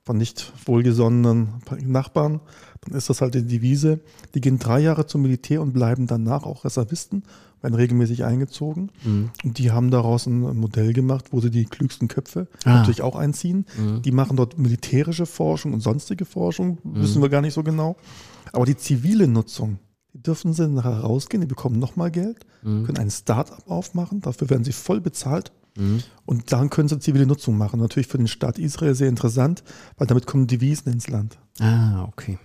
von 0.06 0.16
nicht 0.16 0.52
wohlgesonnenen 0.64 1.54
Nachbarn, 1.84 2.40
dann 2.82 2.96
ist 2.96 3.10
das 3.10 3.20
halt 3.20 3.34
die 3.34 3.44
Devise. 3.44 3.98
Die 4.34 4.40
gehen 4.40 4.60
drei 4.60 4.78
Jahre 4.78 5.06
zum 5.06 5.22
Militär 5.22 5.60
und 5.60 5.72
bleiben 5.72 6.06
danach 6.06 6.44
auch 6.44 6.64
Reservisten, 6.64 7.24
werden 7.60 7.74
regelmäßig 7.74 8.24
eingezogen. 8.24 8.92
Mhm. 9.04 9.30
Und 9.42 9.58
die 9.58 9.72
haben 9.72 9.90
daraus 9.90 10.26
ein 10.26 10.56
Modell 10.56 10.92
gemacht, 10.92 11.32
wo 11.32 11.40
sie 11.40 11.50
die 11.50 11.64
klügsten 11.64 12.06
Köpfe 12.06 12.46
ah. 12.64 12.78
natürlich 12.78 13.02
auch 13.02 13.16
einziehen. 13.16 13.66
Mhm. 13.76 14.02
Die 14.02 14.12
machen 14.12 14.36
dort 14.36 14.56
militärische 14.56 15.26
Forschung 15.26 15.72
und 15.72 15.80
sonstige 15.80 16.24
Forschung, 16.24 16.78
mhm. 16.84 17.02
wissen 17.02 17.20
wir 17.20 17.28
gar 17.28 17.42
nicht 17.42 17.54
so 17.54 17.64
genau. 17.64 17.96
Aber 18.52 18.64
die 18.64 18.76
zivile 18.76 19.26
Nutzung, 19.26 19.80
die 20.14 20.22
dürfen 20.22 20.52
sie 20.52 20.68
nachher 20.68 21.00
rausgehen, 21.00 21.40
die 21.40 21.48
bekommen 21.48 21.80
nochmal 21.80 22.12
Geld, 22.12 22.46
mhm. 22.62 22.84
können 22.84 22.98
ein 22.98 23.10
Start-up 23.10 23.68
aufmachen, 23.68 24.20
dafür 24.20 24.50
werden 24.50 24.62
sie 24.62 24.72
voll 24.72 25.00
bezahlt. 25.00 25.50
Mhm. 25.76 26.02
Und 26.24 26.52
dann 26.52 26.70
können 26.70 26.88
sie 26.88 26.98
zivile 26.98 27.26
Nutzung 27.26 27.56
machen. 27.56 27.80
Natürlich 27.80 28.08
für 28.08 28.18
den 28.18 28.28
Staat 28.28 28.58
Israel 28.58 28.94
sehr 28.94 29.08
interessant, 29.08 29.62
weil 29.96 30.06
damit 30.06 30.26
kommen 30.26 30.46
Devisen 30.46 30.92
ins 30.92 31.08
Land. 31.08 31.38
Ah, 31.60 32.04
okay. 32.04 32.38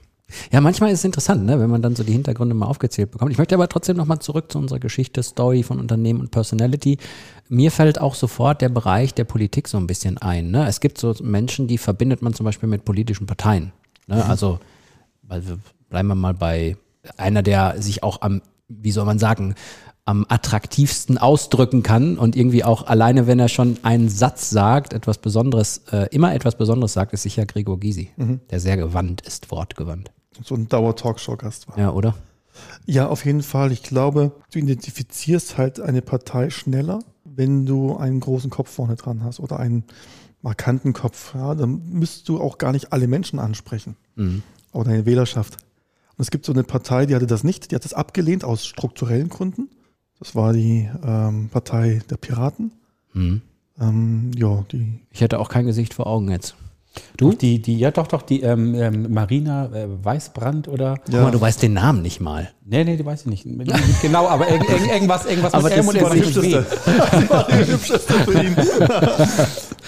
Ja, 0.51 0.61
manchmal 0.61 0.91
ist 0.91 0.99
es 0.99 1.05
interessant, 1.05 1.45
ne, 1.45 1.59
wenn 1.59 1.69
man 1.69 1.81
dann 1.81 1.95
so 1.95 2.03
die 2.03 2.13
Hintergründe 2.13 2.55
mal 2.55 2.65
aufgezählt 2.65 3.11
bekommt. 3.11 3.31
Ich 3.31 3.37
möchte 3.37 3.55
aber 3.55 3.67
trotzdem 3.67 3.97
nochmal 3.97 4.19
zurück 4.19 4.51
zu 4.51 4.59
unserer 4.59 4.79
Geschichte, 4.79 5.21
Story 5.23 5.63
von 5.63 5.79
Unternehmen 5.79 6.21
und 6.21 6.31
Personality. 6.31 6.97
Mir 7.49 7.71
fällt 7.71 7.99
auch 7.99 8.15
sofort 8.15 8.61
der 8.61 8.69
Bereich 8.69 9.13
der 9.13 9.25
Politik 9.25 9.67
so 9.67 9.77
ein 9.77 9.87
bisschen 9.87 10.17
ein. 10.17 10.51
Ne? 10.51 10.67
Es 10.67 10.79
gibt 10.79 10.97
so 10.97 11.13
Menschen, 11.21 11.67
die 11.67 11.77
verbindet 11.77 12.21
man 12.21 12.33
zum 12.33 12.45
Beispiel 12.45 12.69
mit 12.69 12.85
politischen 12.85 13.27
Parteien. 13.27 13.73
Ne? 14.07 14.15
Mhm. 14.15 14.21
Also, 14.21 14.59
also 15.27 15.55
bleiben 15.89 16.07
wir 16.07 16.15
mal 16.15 16.33
bei 16.33 16.77
einer, 17.17 17.43
der 17.43 17.81
sich 17.81 18.03
auch 18.03 18.21
am, 18.21 18.41
wie 18.67 18.91
soll 18.91 19.05
man 19.05 19.19
sagen, 19.19 19.55
am 20.05 20.25
attraktivsten 20.29 21.17
ausdrücken 21.17 21.83
kann 21.83 22.17
und 22.17 22.35
irgendwie 22.35 22.63
auch 22.63 22.87
alleine, 22.87 23.27
wenn 23.27 23.39
er 23.39 23.49
schon 23.49 23.77
einen 23.83 24.09
Satz 24.09 24.49
sagt, 24.49 24.93
etwas 24.93 25.19
Besonderes, 25.19 25.81
äh, 25.91 26.07
immer 26.11 26.33
etwas 26.33 26.57
Besonderes 26.57 26.93
sagt, 26.93 27.13
ist 27.13 27.21
sicher 27.23 27.45
Gregor 27.45 27.79
Gysi, 27.79 28.09
mhm. 28.17 28.41
der 28.49 28.59
sehr 28.59 28.77
gewandt 28.77 29.21
ist, 29.21 29.51
wortgewandt. 29.51 30.11
so 30.43 30.55
ein 30.55 30.67
Dauer-Talkshow-Gast 30.67 31.67
war. 31.67 31.77
Ja, 31.77 31.91
oder? 31.91 32.15
Ja, 32.85 33.07
auf 33.07 33.25
jeden 33.25 33.43
Fall. 33.43 33.71
Ich 33.71 33.83
glaube, 33.83 34.31
du 34.51 34.59
identifizierst 34.59 35.57
halt 35.57 35.79
eine 35.79 36.01
Partei 36.01 36.49
schneller, 36.49 36.99
wenn 37.23 37.65
du 37.65 37.95
einen 37.95 38.19
großen 38.19 38.49
Kopf 38.49 38.69
vorne 38.71 38.95
dran 38.95 39.23
hast 39.23 39.39
oder 39.39 39.59
einen 39.59 39.83
markanten 40.41 40.93
Kopf. 40.93 41.33
Ja, 41.35 41.53
dann 41.55 41.81
müsstest 41.91 42.27
du 42.27 42.41
auch 42.41 42.57
gar 42.57 42.71
nicht 42.71 42.91
alle 42.91 43.07
Menschen 43.07 43.39
ansprechen 43.39 43.95
Mhm. 44.15 44.41
oder 44.73 44.89
deine 44.89 45.05
Wählerschaft. 45.05 45.57
Und 46.17 46.23
es 46.23 46.31
gibt 46.31 46.45
so 46.45 46.51
eine 46.51 46.63
Partei, 46.63 47.05
die 47.05 47.15
hatte 47.15 47.27
das 47.27 47.43
nicht, 47.43 47.71
die 47.71 47.75
hat 47.75 47.85
das 47.85 47.93
abgelehnt 47.93 48.43
aus 48.43 48.65
strukturellen 48.65 49.29
Gründen. 49.29 49.69
Das 50.21 50.35
war 50.35 50.53
die 50.53 50.87
ähm, 51.03 51.49
Partei 51.49 51.99
der 52.07 52.17
Piraten. 52.17 52.71
Mhm. 53.13 53.41
Ähm, 53.79 54.31
ja, 54.37 54.63
die 54.71 54.99
Ich 55.09 55.21
hätte 55.21 55.39
auch 55.39 55.49
kein 55.49 55.65
Gesicht 55.65 55.95
vor 55.95 56.05
Augen 56.05 56.29
jetzt. 56.29 56.55
Du? 57.17 57.33
Die, 57.33 57.59
die, 57.59 57.79
ja, 57.79 57.89
doch, 57.89 58.05
doch, 58.05 58.21
die 58.21 58.41
ähm, 58.41 58.75
ähm, 58.75 59.11
Marina 59.11 59.65
äh, 59.73 59.87
Weißbrand 60.03 60.67
oder. 60.67 60.99
Guck 61.05 61.13
mal, 61.13 61.31
du 61.31 61.41
weißt 61.41 61.63
den 61.63 61.73
Namen 61.73 62.03
nicht 62.03 62.19
mal. 62.19 62.51
Nee, 62.63 62.83
nee, 62.83 62.97
die 62.97 63.05
weiß 63.05 63.21
ich 63.21 63.27
nicht. 63.27 63.45
Nicht 63.47 64.01
genau, 64.01 64.27
aber 64.27 64.47
irg, 64.47 64.69
irg, 64.69 64.91
irgendwas, 64.91 65.25
irgendwas 65.25 65.55
Aber 65.55 65.63
mit 65.63 65.77
das 65.77 65.79
M 65.79 65.87
und 65.87 66.01
war 66.01 66.15
S 66.15 66.27
die 66.27 66.35
W. 66.35 66.47
die 66.49 67.29
war 67.29 67.47
die 67.47 67.71
hübscheste 67.71 68.13
für 68.13 68.43
ihn. 68.43 68.55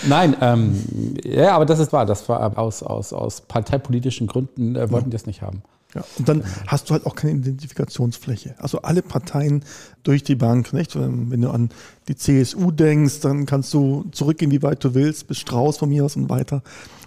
Nein, 0.08 0.36
ähm, 0.42 0.84
ja, 1.24 1.56
aber 1.56 1.66
das 1.66 1.78
ist 1.78 1.94
wahr. 1.94 2.08
Das 2.08 2.28
war 2.28 2.58
aus, 2.58 2.82
aus, 2.82 3.14
aus 3.14 3.42
parteipolitischen 3.42 4.26
Gründen 4.26 4.76
äh, 4.76 4.90
wollten 4.90 5.12
die 5.12 5.16
das 5.16 5.28
nicht 5.28 5.44
haben. 5.44 5.62
Ja, 5.94 6.04
und 6.18 6.28
dann 6.28 6.44
hast 6.68 6.90
du 6.90 6.94
halt 6.94 7.06
auch 7.06 7.16
keine 7.16 7.34
Identifikationsfläche. 7.34 8.56
Also 8.58 8.82
alle 8.82 9.02
Parteien 9.02 9.64
durch 10.04 10.24
die 10.24 10.36
Bank, 10.36 10.74
nicht? 10.74 10.96
Wenn 10.96 11.42
du 11.42 11.50
an 11.50 11.70
die 12.08 12.16
CSU 12.16 12.72
denkst, 12.72 13.20
dann 13.20 13.46
kannst 13.46 13.74
du 13.74 14.06
zurückgehen, 14.12 14.52
wie 14.52 14.64
weit 14.64 14.84
du 14.84 14.96
willst, 14.96 15.28
bis 15.28 15.40
Strauß 15.40 15.78
von 15.78 15.90
mir 15.90 16.04
aus 16.06 16.16
und 16.16 16.30
weiter. 16.30 16.64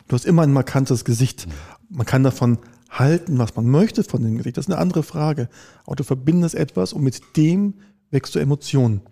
Du 0.08 0.14
hast 0.14 0.24
immer 0.24 0.42
ein 0.42 0.52
markantes 0.52 1.04
Gesicht. 1.04 1.48
Man 1.88 2.06
kann 2.06 2.22
davon 2.22 2.58
halten, 2.90 3.38
was 3.38 3.56
man 3.56 3.66
möchte 3.68 4.04
von 4.04 4.22
dem 4.22 4.38
Gesicht. 4.38 4.56
Das 4.56 4.66
ist 4.66 4.72
eine 4.72 4.80
andere 4.80 5.02
Frage. 5.02 5.48
Aber 5.84 5.96
du 5.96 6.04
verbindest 6.04 6.54
etwas 6.54 6.92
und 6.92 7.02
mit 7.02 7.20
dem 7.36 7.74
wächst 8.10 8.34
du 8.34 8.38
Emotionen. 8.38 9.02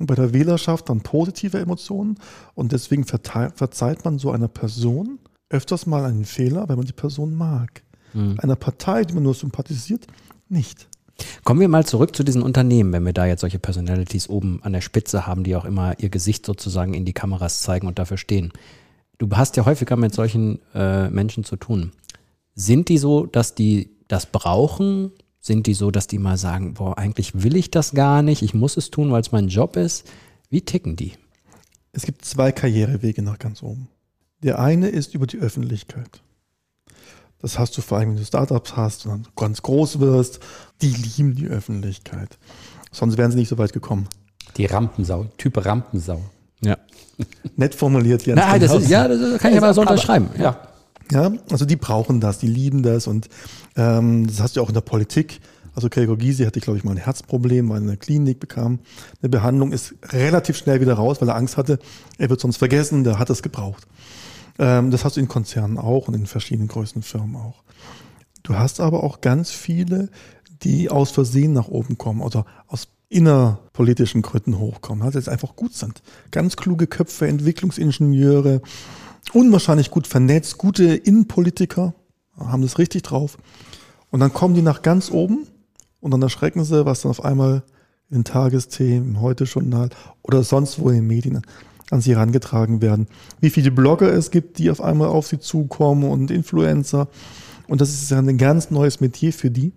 Und 0.00 0.06
bei 0.06 0.16
der 0.16 0.32
Wählerschaft 0.32 0.88
dann 0.88 1.02
positive 1.02 1.58
Emotionen. 1.58 2.18
Und 2.54 2.72
deswegen 2.72 3.04
verzeiht 3.04 4.04
man 4.04 4.18
so 4.18 4.32
einer 4.32 4.48
Person 4.48 5.18
öfters 5.50 5.86
mal 5.86 6.04
einen 6.04 6.24
Fehler, 6.24 6.68
wenn 6.68 6.76
man 6.76 6.86
die 6.86 6.92
Person 6.92 7.34
mag. 7.34 7.83
Einer 8.38 8.56
Partei, 8.56 9.04
die 9.04 9.14
man 9.14 9.22
nur 9.22 9.34
sympathisiert, 9.34 10.06
nicht. 10.48 10.88
Kommen 11.44 11.60
wir 11.60 11.68
mal 11.68 11.86
zurück 11.86 12.16
zu 12.16 12.24
diesen 12.24 12.42
Unternehmen, 12.42 12.92
wenn 12.92 13.04
wir 13.04 13.12
da 13.12 13.26
jetzt 13.26 13.40
solche 13.40 13.58
Personalities 13.58 14.28
oben 14.28 14.60
an 14.62 14.72
der 14.72 14.80
Spitze 14.80 15.26
haben, 15.26 15.44
die 15.44 15.54
auch 15.56 15.64
immer 15.64 15.98
ihr 16.00 16.08
Gesicht 16.08 16.44
sozusagen 16.44 16.94
in 16.94 17.04
die 17.04 17.12
Kameras 17.12 17.62
zeigen 17.62 17.86
und 17.86 17.98
dafür 17.98 18.16
stehen. 18.16 18.52
Du 19.18 19.28
hast 19.32 19.56
ja 19.56 19.64
häufiger 19.64 19.96
mit 19.96 20.14
solchen 20.14 20.60
äh, 20.74 21.08
Menschen 21.10 21.44
zu 21.44 21.56
tun. 21.56 21.92
Sind 22.54 22.88
die 22.88 22.98
so, 22.98 23.26
dass 23.26 23.54
die 23.54 23.90
das 24.08 24.26
brauchen? 24.26 25.12
Sind 25.40 25.66
die 25.66 25.74
so, 25.74 25.90
dass 25.90 26.06
die 26.06 26.18
mal 26.18 26.36
sagen, 26.36 26.74
boah, 26.74 26.98
eigentlich 26.98 27.42
will 27.42 27.56
ich 27.56 27.70
das 27.70 27.92
gar 27.92 28.22
nicht, 28.22 28.42
ich 28.42 28.54
muss 28.54 28.76
es 28.76 28.90
tun, 28.90 29.12
weil 29.12 29.20
es 29.20 29.32
mein 29.32 29.48
Job 29.48 29.76
ist? 29.76 30.10
Wie 30.50 30.62
ticken 30.62 30.96
die? 30.96 31.12
Es 31.92 32.02
gibt 32.02 32.24
zwei 32.24 32.50
Karrierewege 32.50 33.22
nach 33.22 33.38
ganz 33.38 33.62
oben. 33.62 33.88
Der 34.42 34.58
eine 34.58 34.88
ist 34.88 35.14
über 35.14 35.26
die 35.26 35.38
Öffentlichkeit. 35.38 36.22
Das 37.40 37.58
hast 37.58 37.76
du 37.76 37.82
vor 37.82 37.98
allem, 37.98 38.10
wenn 38.10 38.16
du 38.16 38.24
Startups 38.24 38.76
hast 38.76 39.06
und 39.06 39.12
dann 39.12 39.26
ganz 39.36 39.62
groß 39.62 40.00
wirst. 40.00 40.40
Die 40.80 40.88
lieben 40.88 41.34
die 41.34 41.46
Öffentlichkeit. 41.46 42.38
Sonst 42.90 43.18
wären 43.18 43.30
sie 43.30 43.38
nicht 43.38 43.48
so 43.48 43.58
weit 43.58 43.72
gekommen. 43.72 44.08
Die 44.56 44.66
Rampensau, 44.66 45.26
Typ 45.36 45.64
Rampensau. 45.64 46.20
Ja. 46.60 46.78
Nett 47.56 47.74
formuliert, 47.74 48.24
Jens. 48.24 48.40
Na, 48.42 48.58
das 48.58 48.74
ist, 48.74 48.88
ja, 48.88 49.06
das 49.08 49.40
kann 49.40 49.52
ich 49.52 49.58
aber 49.58 49.74
so 49.74 49.80
unterschreiben. 49.80 50.30
Ja. 50.38 50.68
Ja, 51.12 51.30
also 51.50 51.66
die 51.66 51.76
brauchen 51.76 52.20
das, 52.20 52.38
die 52.38 52.46
lieben 52.46 52.82
das 52.82 53.06
und 53.06 53.28
ähm, 53.76 54.26
das 54.26 54.40
hast 54.40 54.56
du 54.56 54.62
auch 54.62 54.68
in 54.68 54.74
der 54.74 54.80
Politik. 54.80 55.40
Also 55.74 55.88
Gregor 55.90 56.16
Gysi 56.16 56.44
hatte, 56.44 56.60
glaube 56.60 56.78
ich, 56.78 56.84
mal 56.84 56.92
ein 56.92 56.98
Herzproblem, 56.98 57.68
weil 57.68 57.78
er 57.78 57.82
in 57.82 57.86
der 57.88 57.96
Klinik 57.96 58.40
bekam. 58.40 58.78
Eine 59.20 59.28
Behandlung 59.28 59.72
ist 59.72 59.94
relativ 60.12 60.56
schnell 60.56 60.80
wieder 60.80 60.94
raus, 60.94 61.20
weil 61.20 61.28
er 61.28 61.36
Angst 61.36 61.56
hatte, 61.56 61.78
er 62.16 62.30
wird 62.30 62.40
sonst 62.40 62.56
vergessen, 62.56 63.04
der 63.04 63.18
hat 63.18 63.28
es 63.28 63.42
gebraucht. 63.42 63.86
Ähm, 64.58 64.90
das 64.90 65.04
hast 65.04 65.16
du 65.16 65.20
in 65.20 65.28
Konzernen 65.28 65.78
auch 65.78 66.08
und 66.08 66.14
in 66.14 66.26
verschiedenen 66.26 66.68
größeren 66.68 67.02
Firmen 67.02 67.36
auch. 67.36 67.62
Du 68.42 68.56
hast 68.56 68.80
aber 68.80 69.02
auch 69.02 69.20
ganz 69.20 69.50
viele, 69.50 70.10
die 70.62 70.90
aus 70.90 71.10
Versehen 71.10 71.52
nach 71.52 71.68
oben 71.68 71.98
kommen 71.98 72.20
oder 72.20 72.44
aus 72.66 72.88
innerpolitischen 73.08 74.22
Gründen 74.22 74.58
hochkommen, 74.58 75.04
also 75.04 75.18
jetzt 75.18 75.28
einfach 75.28 75.56
gut 75.56 75.74
sind. 75.74 76.02
Ganz 76.30 76.56
kluge 76.56 76.86
Köpfe, 76.86 77.26
Entwicklungsingenieure, 77.28 78.60
unwahrscheinlich 79.32 79.90
gut 79.90 80.06
vernetzt, 80.06 80.58
gute 80.58 80.94
Innenpolitiker, 80.94 81.94
haben 82.38 82.62
das 82.62 82.78
richtig 82.78 83.02
drauf. 83.02 83.38
Und 84.10 84.20
dann 84.20 84.32
kommen 84.32 84.54
die 84.54 84.62
nach 84.62 84.82
ganz 84.82 85.10
oben 85.10 85.46
und 86.00 86.10
dann 86.10 86.22
erschrecken 86.22 86.64
sie, 86.64 86.86
was 86.86 87.02
dann 87.02 87.10
auf 87.10 87.24
einmal 87.24 87.62
in 88.10 88.24
Tagesthemen, 88.24 89.10
im 89.10 89.20
Heute-Journal 89.20 89.90
oder 90.22 90.42
sonst 90.42 90.78
wo 90.78 90.88
in 90.88 90.96
den 90.96 91.06
Medien 91.06 91.42
an 91.90 92.00
sie 92.00 92.12
herangetragen 92.14 92.80
werden. 92.82 93.06
Wie 93.40 93.50
viele 93.50 93.70
Blogger 93.70 94.12
es 94.12 94.30
gibt, 94.30 94.58
die 94.58 94.70
auf 94.70 94.80
einmal 94.80 95.08
auf 95.08 95.26
sie 95.26 95.38
zukommen 95.38 96.04
und 96.04 96.30
Influencer. 96.30 97.08
Und 97.66 97.80
das 97.80 97.90
ist 97.90 98.10
ja 98.10 98.18
ein 98.18 98.38
ganz 98.38 98.70
neues 98.70 99.00
Metier 99.00 99.32
für 99.32 99.50
die. 99.50 99.72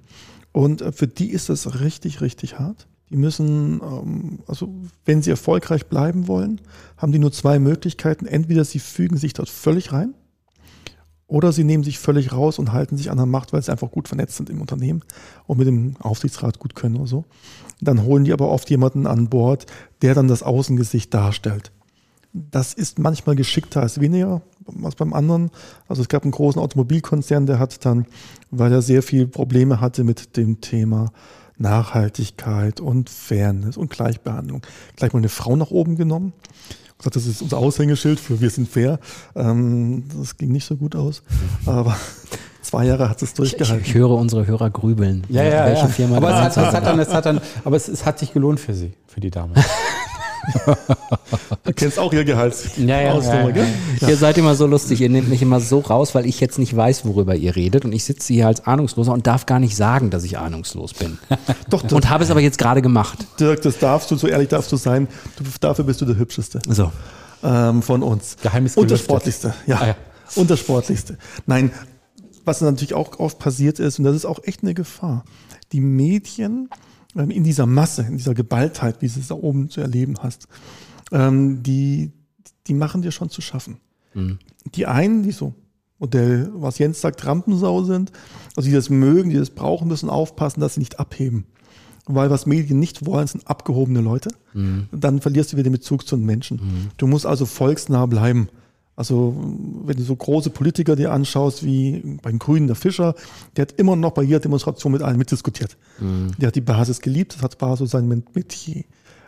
Und 0.52 0.82
äh, 0.82 0.92
für 0.92 1.08
die 1.08 1.32
ist 1.32 1.50
das 1.50 1.82
richtig, 1.82 2.22
richtig 2.22 2.60
hart. 2.60 2.88
Die 3.10 3.18
müssen, 3.18 3.82
ähm, 3.82 4.40
also 4.48 4.74
wenn 5.06 5.22
sie 5.22 5.30
erfolgreich 5.30 5.88
bleiben 5.88 6.28
wollen, 6.28 6.62
haben 6.98 7.12
die 7.12 7.20
nur 7.20 7.32
zwei 7.32 7.60
Möglichkeiten. 7.60 8.26
Entweder 8.26 8.66
sie 8.66 8.80
fügen 8.80 9.18
sich 9.18 9.34
dort 9.34 9.50
völlig 9.50 9.94
rein 9.94 10.14
oder 11.28 11.52
sie 11.52 11.64
nehmen 11.64 11.84
sich 11.84 12.00
völlig 12.00 12.32
raus 12.34 12.58
und 12.58 12.72
halten 12.72 12.98
sich 12.98 13.12
an 13.12 13.18
der 13.18 13.26
Macht, 13.26 13.54
weil 13.54 13.62
sie 13.62 13.72
einfach 13.72 13.92
gut 13.92 14.08
vernetzt 14.08 14.38
sind 14.38 14.50
im 14.50 14.62
Unternehmen 14.62 15.04
und 15.46 15.58
mit 15.58 15.68
dem 15.68 15.96
Aufsichtsrat 16.00 16.60
gut 16.60 16.76
können 16.76 16.96
oder 16.96 17.08
so. 17.08 17.26
Dann 17.82 18.04
holen 18.04 18.24
die 18.24 18.34
aber 18.34 18.50
oft 18.50 18.70
jemanden 18.70 19.06
an 19.06 19.30
Bord, 19.30 19.66
der 20.02 20.16
dann 20.16 20.28
das 20.28 20.42
Außengesicht 20.42 21.14
darstellt. 21.14 21.72
Das 22.52 22.74
ist 22.74 23.00
manchmal 23.00 23.36
geschickter 23.36 23.82
als 23.82 24.00
weniger 24.00 24.42
als 24.84 24.96
beim 24.96 25.14
anderen. 25.14 25.50
Also 25.88 26.02
es 26.02 26.10
gab 26.10 26.24
einen 26.24 26.32
großen 26.32 26.62
Automobilkonzern, 26.62 27.46
der 27.46 27.60
hat 27.60 27.86
dann, 27.86 28.06
weil 28.52 28.72
er 28.72 28.82
sehr 28.82 29.04
viel 29.04 29.28
Probleme 29.28 29.80
hatte 29.82 30.04
mit 30.04 30.36
dem 30.38 30.62
Thema 30.62 31.12
Nachhaltigkeit 31.58 32.80
und 32.80 33.10
Fairness 33.10 33.78
und 33.78 33.90
Gleichbehandlung, 33.90 34.62
gleich 34.96 35.14
mal 35.14 35.20
eine 35.20 35.30
Frau 35.30 35.56
nach 35.56 35.72
oben 35.72 35.96
genommen. 35.96 36.34
Und 36.34 36.98
gesagt, 37.00 37.16
das 37.16 37.26
ist 37.28 37.42
unser 37.42 37.58
Aushängeschild 37.58 38.20
für 38.20 38.42
wir 38.42 38.50
sind 38.50 38.68
fair. 38.70 39.00
Ähm, 39.36 40.06
das 40.18 40.38
ging 40.38 40.52
nicht 40.52 40.66
so 40.66 40.76
gut 40.76 40.96
aus. 40.96 41.24
Aber 41.66 41.96
zwei 42.62 42.86
Jahre 42.86 43.10
hat 43.10 43.22
es 43.22 43.30
Ich, 43.30 43.36
durchgehalten. 43.36 43.86
ich 43.86 43.94
höre 43.94 44.12
unsere 44.12 44.48
Hörer 44.48 44.70
grübeln. 44.70 45.24
Ja, 45.30 45.44
ja, 45.44 45.66
welche 45.66 45.82
ja. 45.84 45.88
Firma 45.88 46.18
aber, 46.18 46.30
es 46.30 46.36
hat, 46.36 46.58
es 46.58 46.74
hat 46.74 46.86
dann, 46.86 47.00
es 47.00 47.14
hat 47.14 47.26
dann, 47.26 47.42
aber 47.64 47.76
es, 47.76 47.88
es 47.88 48.06
hat 48.06 48.20
sich 48.20 48.34
gelohnt 48.34 48.60
für 48.60 48.74
sie, 48.74 48.94
für 49.08 49.20
die 49.20 49.30
Dame. 49.32 49.54
Du 51.64 51.74
kennst 51.74 52.00
auch 52.00 52.14
ihr 52.14 52.24
Gehalt. 52.24 52.56
Ja, 52.78 53.02
ja, 53.02 53.12
Ausnummer, 53.12 53.56
ja, 53.56 53.66
ja. 54.00 54.08
Ihr 54.08 54.16
seid 54.18 54.38
immer 54.38 54.56
so 54.56 54.66
lustig, 54.66 55.02
ihr 55.02 55.10
nehmt 55.10 55.28
mich 55.30 55.42
immer 55.42 55.60
so 55.60 55.80
raus, 55.80 56.16
weil 56.16 56.26
ich 56.26 56.40
jetzt 56.40 56.58
nicht 56.60 56.76
weiß, 56.76 57.06
worüber 57.06 57.36
ihr 57.36 57.56
redet 57.56 57.84
und 57.84 57.92
ich 57.92 58.06
sitze 58.06 58.34
hier 58.34 58.48
als 58.48 58.66
Ahnungsloser 58.66 59.12
und 59.12 59.28
darf 59.28 59.46
gar 59.46 59.60
nicht 59.60 59.76
sagen, 59.76 60.10
dass 60.10 60.24
ich 60.24 60.38
ahnungslos 60.38 60.94
bin. 60.94 61.18
Doch, 61.70 61.82
Dirk, 61.82 61.92
Und 61.92 62.10
habe 62.10 62.24
es 62.24 62.32
aber 62.32 62.40
jetzt 62.40 62.58
gerade 62.58 62.82
gemacht. 62.82 63.20
Dirk, 63.40 63.62
das 63.64 63.78
darfst 63.80 64.10
du, 64.12 64.16
so 64.16 64.28
ehrlich 64.28 64.48
darfst 64.48 64.72
du 64.72 64.78
sein. 64.78 65.08
Du, 65.38 65.44
dafür 65.60 65.84
bist 65.86 66.00
du 66.02 66.06
der 66.06 66.18
Hübscheste 66.18 66.62
So. 66.70 66.92
ähm, 67.44 67.82
von 67.82 68.02
uns. 68.02 68.38
Geheimnis 68.42 68.78
Und 68.78 68.90
der. 68.90 68.98
Sportlichste, 68.98 69.54
ja. 69.66 69.78
Ah, 69.82 69.88
ja. 69.88 69.96
Und 70.36 70.50
der 70.50 70.58
Sportlichste. 70.58 71.18
Nein, 71.46 71.72
was 72.46 72.62
natürlich 72.62 72.94
auch 72.94 73.20
oft 73.20 73.40
passiert 73.40 73.80
ist, 73.80 74.00
und 74.00 74.06
das 74.06 74.16
ist 74.16 74.26
auch 74.26 74.40
echt 74.44 74.64
eine 74.64 74.74
Gefahr, 74.74 75.26
die 75.74 75.82
Medien 75.82 76.70
ähm, 76.70 76.78
in 77.18 77.44
dieser 77.44 77.66
Masse, 77.66 78.04
in 78.04 78.18
dieser 78.18 78.34
Geballtheit, 78.34 79.02
wie 79.02 79.08
du 79.08 79.20
es 79.20 79.28
da 79.28 79.36
oben 79.36 79.70
zu 79.70 79.82
erleben 79.82 80.16
hast, 80.22 80.48
ähm, 81.12 81.64
die, 81.64 82.12
die 82.68 82.74
machen 82.74 83.02
dir 83.02 83.12
schon 83.12 83.30
zu 83.30 83.42
schaffen. 83.42 83.78
Die 84.76 84.86
einen, 84.86 85.24
die 85.24 85.32
so 85.32 85.54
Modell, 86.00 86.50
was 86.54 86.78
Jens 86.78 87.02
sagt, 87.02 87.26
Rampensau 87.26 87.84
sind, 87.84 88.12
also 88.56 88.70
die 88.70 88.76
das 88.76 88.90
mögen, 88.90 89.30
die 89.32 89.38
das 89.38 89.50
brauchen, 89.50 89.88
müssen 89.88 90.10
aufpassen, 90.10 90.60
dass 90.60 90.76
sie 90.76 90.80
nicht 90.80 91.00
abheben. 91.00 91.46
Weil 92.06 92.30
was 92.30 92.46
Medien 92.46 92.80
nicht 92.80 93.06
wollen, 93.06 93.28
sind 93.28 93.48
abgehobene 93.48 94.00
Leute. 94.02 94.30
Dann 94.92 95.22
verlierst 95.22 95.52
du 95.52 95.58
wieder 95.58 95.70
den 95.70 95.74
Bezug 95.74 96.08
zu 96.08 96.16
den 96.16 96.26
Menschen. 96.26 96.62
Du 96.98 97.08
musst 97.08 97.26
also 97.26 97.46
volksnah 97.46 98.06
bleiben. 98.06 98.48
Also 98.98 99.36
wenn 99.86 99.96
du 99.96 100.04
so 100.04 100.16
große 100.16 100.50
Politiker 100.50 100.96
dir 100.96 101.12
anschaust, 101.12 101.64
wie 101.64 102.18
beim 102.24 102.40
Grünen 102.40 102.66
der 102.66 102.76
Fischer, 102.76 103.14
der 103.56 103.62
hat 103.62 103.74
immer 103.74 103.96
noch 103.96 104.12
bei 104.12 104.24
jeder 104.24 104.40
Demonstration 104.40 104.92
mit 104.92 105.04
allen 105.04 105.20
mitdiskutiert. 105.20 105.78
Der 106.40 106.48
hat 106.48 106.56
die 106.56 106.62
Basis 106.62 107.00
geliebt, 107.00 107.36
das 107.36 107.44
hat 107.44 107.60
Basis 107.60 107.92
sein 107.92 108.08
Metier. 108.34 108.84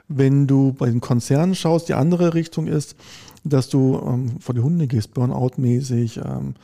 Wenn 0.08 0.48
du 0.48 0.74
bei 0.74 0.90
den 0.90 1.02
Konzernen 1.02 1.54
schaust, 1.54 1.88
die 1.88 1.94
andere 1.94 2.34
Richtung 2.34 2.66
ist, 2.66 2.96
dass 3.44 3.70
du 3.70 4.02
ähm, 4.04 4.40
vor 4.40 4.56
die 4.56 4.62
Hunde 4.62 4.88
gehst, 4.88 5.14
Burnout-mäßig, 5.14 6.18
ähm, 6.18 6.56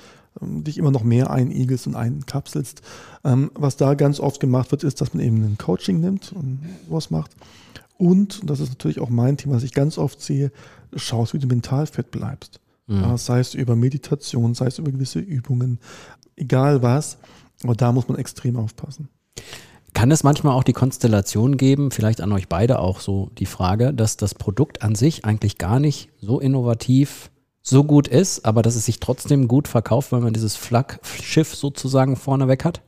ähm, 0.42 0.64
dich 0.64 0.80
immer 0.80 0.90
noch 0.90 1.04
mehr 1.04 1.30
einigelst 1.30 1.86
und 1.86 1.96
einkapselst. 1.96 2.82
Ähm, 3.24 3.52
was 3.54 3.78
da 3.78 3.94
ganz 3.94 4.20
oft 4.20 4.40
gemacht 4.40 4.72
wird, 4.72 4.84
ist, 4.84 5.00
dass 5.00 5.14
man 5.14 5.24
eben 5.24 5.44
ein 5.44 5.58
Coaching 5.60 6.00
nimmt 6.00 6.34
und 6.34 6.60
was 6.90 7.12
macht. 7.12 7.36
Und, 8.00 8.42
und 8.42 8.50
das 8.50 8.60
ist 8.60 8.70
natürlich 8.70 9.00
auch 9.00 9.10
mein 9.10 9.38
Thema, 9.38 9.56
was 9.56 9.64
ich 9.64 9.74
ganz 9.74 10.00
oft 10.00 10.22
sehe, 10.22 10.52
schaust, 10.96 11.36
wie 11.36 11.40
du 11.40 11.48
mental 11.48 11.86
fit 11.86 12.10
bleibst. 12.10 12.60
Ja, 12.88 13.18
sei 13.18 13.40
es 13.40 13.54
über 13.54 13.76
Meditation, 13.76 14.54
sei 14.54 14.68
es 14.68 14.80
über 14.80 14.92
gewisse 14.92 15.20
Übungen, 15.20 15.80
egal 16.36 16.82
was. 16.82 17.18
Aber 17.64 17.76
da 17.76 17.92
muss 17.92 18.08
man 18.08 18.18
extrem 18.18 18.58
aufpassen. 18.58 19.10
Kann 19.94 20.12
es 20.12 20.24
manchmal 20.24 20.54
auch 20.54 20.64
die 20.64 20.74
Konstellation 20.74 21.58
geben, 21.58 21.90
vielleicht 21.90 22.20
an 22.20 22.32
euch 22.34 22.50
beide 22.50 22.80
auch 22.80 23.00
so 23.00 23.32
die 23.38 23.46
Frage, 23.46 23.94
dass 23.94 24.18
das 24.18 24.36
Produkt 24.36 24.82
an 24.82 24.94
sich 24.94 25.24
eigentlich 25.24 25.58
gar 25.58 25.80
nicht 25.80 26.10
so 26.20 26.40
innovativ 26.40 27.32
so 27.62 27.84
gut 27.84 28.08
ist, 28.08 28.46
aber 28.46 28.62
dass 28.62 28.76
es 28.76 28.86
sich 28.86 29.00
trotzdem 29.00 29.48
gut 29.48 29.68
verkauft, 29.68 30.12
weil 30.12 30.20
man 30.20 30.34
dieses 30.34 30.56
Flaggschiff 30.56 31.56
sozusagen 31.56 32.16
vorneweg 32.18 32.66
hat? 32.66 32.82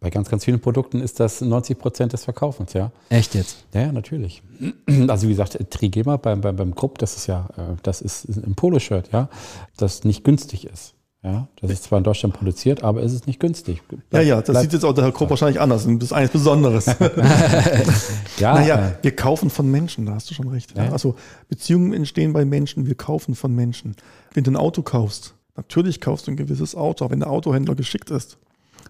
Bei 0.00 0.08
ganz, 0.08 0.30
ganz 0.30 0.46
vielen 0.46 0.60
Produkten 0.60 1.02
ist 1.02 1.20
das 1.20 1.42
90 1.42 1.78
Prozent 1.78 2.14
des 2.14 2.24
Verkaufens, 2.24 2.72
ja. 2.72 2.90
Echt 3.10 3.34
jetzt? 3.34 3.66
Ja, 3.74 3.82
ja, 3.82 3.92
natürlich. 3.92 4.42
Also 5.08 5.26
wie 5.26 5.32
gesagt, 5.32 5.58
Trigema 5.70 6.16
beim, 6.16 6.40
beim, 6.40 6.56
beim 6.56 6.74
Krupp, 6.74 6.98
das 6.98 7.16
ist 7.16 7.26
ja, 7.26 7.48
äh, 7.56 7.76
das 7.82 8.00
ist 8.00 8.26
ein 8.28 8.54
Poloshirt, 8.54 9.10
ja, 9.12 9.28
das 9.76 10.04
nicht 10.04 10.24
günstig 10.24 10.66
ist. 10.66 10.94
Ja, 11.22 11.48
das 11.60 11.70
ist 11.70 11.84
zwar 11.84 11.98
in 11.98 12.04
Deutschland 12.04 12.34
produziert, 12.34 12.82
aber 12.82 13.02
es 13.02 13.12
ist 13.12 13.26
nicht 13.26 13.40
günstig. 13.40 13.82
Ja, 14.10 14.22
ja, 14.22 14.40
das 14.40 14.62
sieht 14.62 14.72
jetzt 14.72 14.84
auch 14.84 14.94
der 14.94 15.04
Herr 15.04 15.12
Krupp 15.12 15.28
wahrscheinlich 15.28 15.60
anders. 15.60 15.84
Das 15.84 16.04
ist 16.04 16.12
eines 16.14 16.30
Besonderes. 16.30 16.86
ja, 18.38 18.54
naja, 18.54 18.96
wir 19.02 19.14
kaufen 19.14 19.50
von 19.50 19.70
Menschen, 19.70 20.06
da 20.06 20.14
hast 20.14 20.30
du 20.30 20.34
schon 20.34 20.48
recht. 20.48 20.74
Ja. 20.74 20.90
Also 20.90 21.16
Beziehungen 21.50 21.92
entstehen 21.92 22.32
bei 22.32 22.46
Menschen, 22.46 22.86
wir 22.86 22.94
kaufen 22.94 23.34
von 23.34 23.54
Menschen. 23.54 23.96
Wenn 24.32 24.44
du 24.44 24.52
ein 24.52 24.56
Auto 24.56 24.80
kaufst, 24.80 25.34
natürlich 25.56 26.00
kaufst 26.00 26.26
du 26.26 26.30
ein 26.30 26.36
gewisses 26.38 26.74
Auto, 26.74 27.10
wenn 27.10 27.20
der 27.20 27.28
Autohändler 27.28 27.74
geschickt 27.74 28.10
ist, 28.10 28.38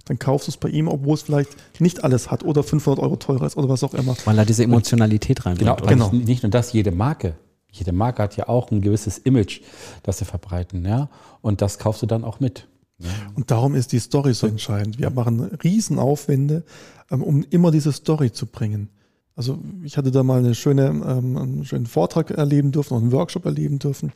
dann 0.07 0.19
kaufst 0.19 0.49
du 0.49 0.51
es 0.51 0.57
bei 0.57 0.69
ihm, 0.69 0.89
obwohl 0.89 1.15
es 1.15 1.23
vielleicht 1.23 1.51
nicht 1.81 2.05
alles 2.05 2.31
hat 2.31 2.45
oder 2.45 2.63
500 2.63 3.03
Euro 3.03 3.17
teurer 3.17 3.47
ist 3.47 3.57
oder 3.57 3.69
was 3.69 3.85
auch 3.85 3.95
immer. 3.95 4.17
Weil 4.25 4.39
er 4.39 4.45
diese 4.45 4.65
Emotionalität 4.65 5.47
reinbringt. 5.47 5.77
Genau, 5.77 5.89
genau. 5.89 6.11
Nicht, 6.13 6.43
nur 6.43 6.51
das, 6.51 6.73
jede 6.73 6.91
Marke. 6.91 7.37
Jede 7.71 7.93
Marke 7.93 8.23
hat 8.23 8.37
ja 8.37 8.49
auch 8.49 8.71
ein 8.71 8.81
gewisses 8.81 9.19
Image, 9.19 9.61
das 10.03 10.19
sie 10.19 10.25
verbreiten, 10.25 10.85
ja. 10.85 11.09
Und 11.41 11.63
das 11.63 11.79
kaufst 11.79 12.03
du 12.03 12.07
dann 12.07 12.25
auch 12.25 12.41
mit. 12.41 12.67
Und 13.35 13.51
darum 13.51 13.75
ist 13.75 13.93
die 13.93 13.99
Story 13.99 14.35
so 14.35 14.47
entscheidend. 14.47 14.99
Wir 14.99 15.11
machen 15.11 15.41
Riesenaufwände, 15.41 16.65
ähm, 17.11 17.23
um 17.23 17.45
immer 17.51 17.71
diese 17.71 17.93
Story 17.93 18.31
zu 18.33 18.47
bringen. 18.47 18.91
Also 19.37 19.59
ich 19.85 19.97
hatte 19.97 20.11
da 20.11 20.23
mal 20.23 20.41
eine 20.41 20.55
schöne, 20.55 20.87
ähm, 20.89 21.37
einen 21.37 21.65
schönen 21.65 21.87
Vortrag 21.87 22.31
erleben 22.31 22.73
dürfen, 22.73 22.97
einen 22.97 23.13
Workshop 23.13 23.47
erleben 23.47 23.79
dürfen. 23.79 24.13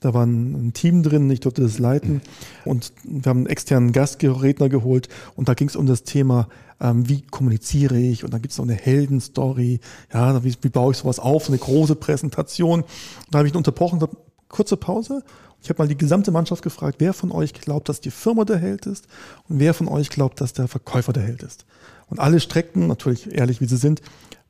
Da 0.00 0.12
war 0.12 0.24
ein, 0.26 0.72
Team 0.74 1.02
drin, 1.02 1.30
ich 1.30 1.40
durfte 1.40 1.62
das 1.62 1.78
leiten 1.78 2.20
und 2.64 2.92
wir 3.04 3.30
haben 3.30 3.38
einen 3.38 3.46
externen 3.46 3.92
Gastredner 3.92 4.68
geholt 4.68 5.08
und 5.34 5.48
da 5.48 5.54
ging 5.54 5.68
es 5.68 5.76
um 5.76 5.86
das 5.86 6.02
Thema, 6.02 6.48
ähm, 6.80 7.08
wie 7.08 7.22
kommuniziere 7.22 7.98
ich 7.98 8.24
und 8.24 8.34
dann 8.34 8.42
gibt 8.42 8.52
es 8.52 8.58
noch 8.58 8.66
eine 8.66 8.74
Heldenstory, 8.74 9.80
ja, 10.12 10.44
wie, 10.44 10.54
wie 10.60 10.68
baue 10.68 10.92
ich 10.92 10.98
sowas 10.98 11.18
auf, 11.18 11.48
eine 11.48 11.56
große 11.56 11.94
Präsentation. 11.94 12.84
Da 13.30 13.38
habe 13.38 13.48
ich 13.48 13.54
ihn 13.54 13.56
unterbrochen, 13.56 13.98
gesagt, 13.98 14.16
kurze 14.48 14.76
Pause. 14.76 15.22
Ich 15.62 15.70
habe 15.70 15.82
mal 15.82 15.88
die 15.88 15.96
gesamte 15.96 16.30
Mannschaft 16.30 16.62
gefragt, 16.62 16.96
wer 16.98 17.14
von 17.14 17.32
euch 17.32 17.54
glaubt, 17.54 17.88
dass 17.88 18.02
die 18.02 18.10
Firma 18.10 18.44
der 18.44 18.58
Held 18.58 18.84
ist 18.84 19.06
und 19.48 19.58
wer 19.58 19.72
von 19.72 19.88
euch 19.88 20.10
glaubt, 20.10 20.40
dass 20.40 20.52
der 20.52 20.68
Verkäufer 20.68 21.14
der 21.14 21.22
Held 21.22 21.42
ist. 21.42 21.64
Und 22.10 22.20
alle 22.20 22.38
streckten, 22.40 22.86
natürlich 22.86 23.34
ehrlich 23.34 23.62
wie 23.62 23.66
sie 23.66 23.78
sind, 23.78 24.02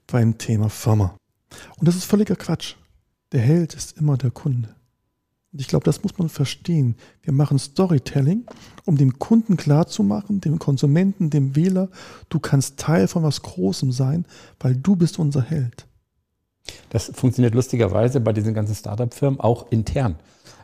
beim 0.07 0.39
Thema 0.39 0.69
Firma. 0.69 1.17
Und 1.79 1.89
das 1.89 1.97
ist 1.97 2.05
völliger 2.05 2.37
Quatsch. 2.37 2.75
Der 3.33 3.41
Held 3.41 3.75
ist 3.75 3.99
immer 3.99 4.17
der 4.17 4.31
Kunde. 4.31 4.75
Und 5.53 5.61
ich 5.61 5.69
glaube, 5.69 5.85
das 5.85 6.03
muss 6.03 6.19
man 6.19 6.29
verstehen. 6.29 6.97
Wir 7.23 7.33
machen 7.33 7.61
Storytelling, 7.61 8.45
um 8.87 8.97
dem 8.97 9.21
Kunden 9.21 9.57
klarzumachen, 9.57 10.41
dem 10.41 10.59
Konsumenten, 10.59 11.31
dem 11.31 11.55
Wähler, 11.55 11.91
du 12.29 12.41
kannst 12.41 12.79
Teil 12.79 13.07
von 13.07 13.23
was 13.23 13.43
Großem 13.43 13.93
sein, 13.93 14.27
weil 14.59 14.75
du 14.75 14.97
bist 14.97 15.19
unser 15.19 15.43
Held. 15.43 15.87
Das 16.91 17.11
funktioniert 17.15 17.55
lustigerweise 17.55 18.21
bei 18.21 18.33
diesen 18.33 18.53
ganzen 18.53 18.75
Startup-Firmen 18.75 19.39
auch 19.39 19.71
intern. 19.71 20.17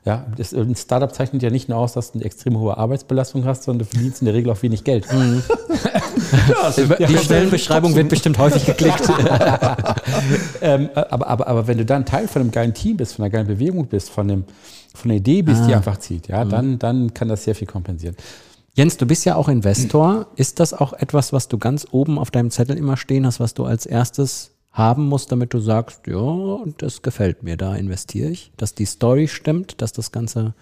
Ja, 0.07 0.25
das, 0.35 0.55
ein 0.55 0.75
Startup 0.77 1.13
zeichnet 1.13 1.43
ja 1.43 1.51
nicht 1.51 1.69
nur 1.69 1.77
aus, 1.77 1.93
dass 1.93 2.13
du 2.13 2.19
eine 2.19 2.25
extrem 2.25 2.59
hohe 2.59 2.77
Arbeitsbelastung 2.79 3.45
hast, 3.45 3.65
sondern 3.65 3.87
du 3.87 3.93
verdienst 3.93 4.23
in 4.23 4.25
der 4.25 4.35
Regel 4.35 4.51
auch 4.51 4.63
wenig 4.63 4.83
Geld. 4.83 5.07
Mhm. 5.13 5.43
ja, 6.99 7.07
die 7.07 7.19
Stellenbeschreibung 7.19 7.95
wird 7.95 8.09
bestimmt 8.09 8.39
häufig 8.39 8.65
geklickt. 8.65 9.03
ähm, 10.63 10.89
aber, 10.95 11.27
aber, 11.27 11.47
aber 11.47 11.67
wenn 11.67 11.77
du 11.77 11.85
dann 11.85 12.07
Teil 12.07 12.29
von 12.29 12.41
einem 12.41 12.51
geilen 12.51 12.73
Team 12.73 12.97
bist, 12.97 13.15
von 13.15 13.25
einer 13.25 13.31
geilen 13.31 13.47
Bewegung 13.47 13.89
bist, 13.89 14.09
von, 14.09 14.31
einem, 14.31 14.45
von 14.95 15.11
einer 15.11 15.19
Idee 15.19 15.43
bist, 15.43 15.63
ah. 15.63 15.67
die 15.67 15.75
einfach 15.75 15.99
zieht, 15.99 16.29
ja, 16.29 16.47
mhm. 16.47 16.51
dann, 16.51 16.79
dann 16.79 17.15
kann 17.15 17.29
das 17.29 17.45
sehr 17.45 17.55
viel 17.55 17.69
kompensieren. 17.69 18.17
Jens, 18.73 18.97
du 18.97 19.05
bist 19.05 19.27
ja 19.27 19.35
auch 19.35 19.49
Investor. 19.49 20.29
Ist 20.37 20.61
das 20.61 20.73
auch 20.73 20.95
etwas, 20.95 21.35
was 21.35 21.49
du 21.49 21.59
ganz 21.59 21.87
oben 21.91 22.19
auf 22.19 22.31
deinem 22.31 22.51
Zettel 22.51 22.79
immer 22.79 22.97
stehen 22.97 23.27
hast, 23.27 23.39
was 23.39 23.53
du 23.53 23.65
als 23.67 23.85
erstes 23.85 24.53
haben 24.81 25.07
musst, 25.07 25.31
damit 25.31 25.53
du 25.53 25.61
sagst, 25.61 26.07
ja, 26.07 26.65
das 26.79 27.03
gefällt 27.03 27.43
mir, 27.43 27.57
da 27.57 27.77
investiere 27.77 28.31
ich, 28.31 28.51
dass 28.57 28.75
die 28.75 28.87
Story 28.87 29.29
stimmt, 29.29 29.83
dass 29.83 29.93
das 29.93 30.11
ganze 30.11 30.55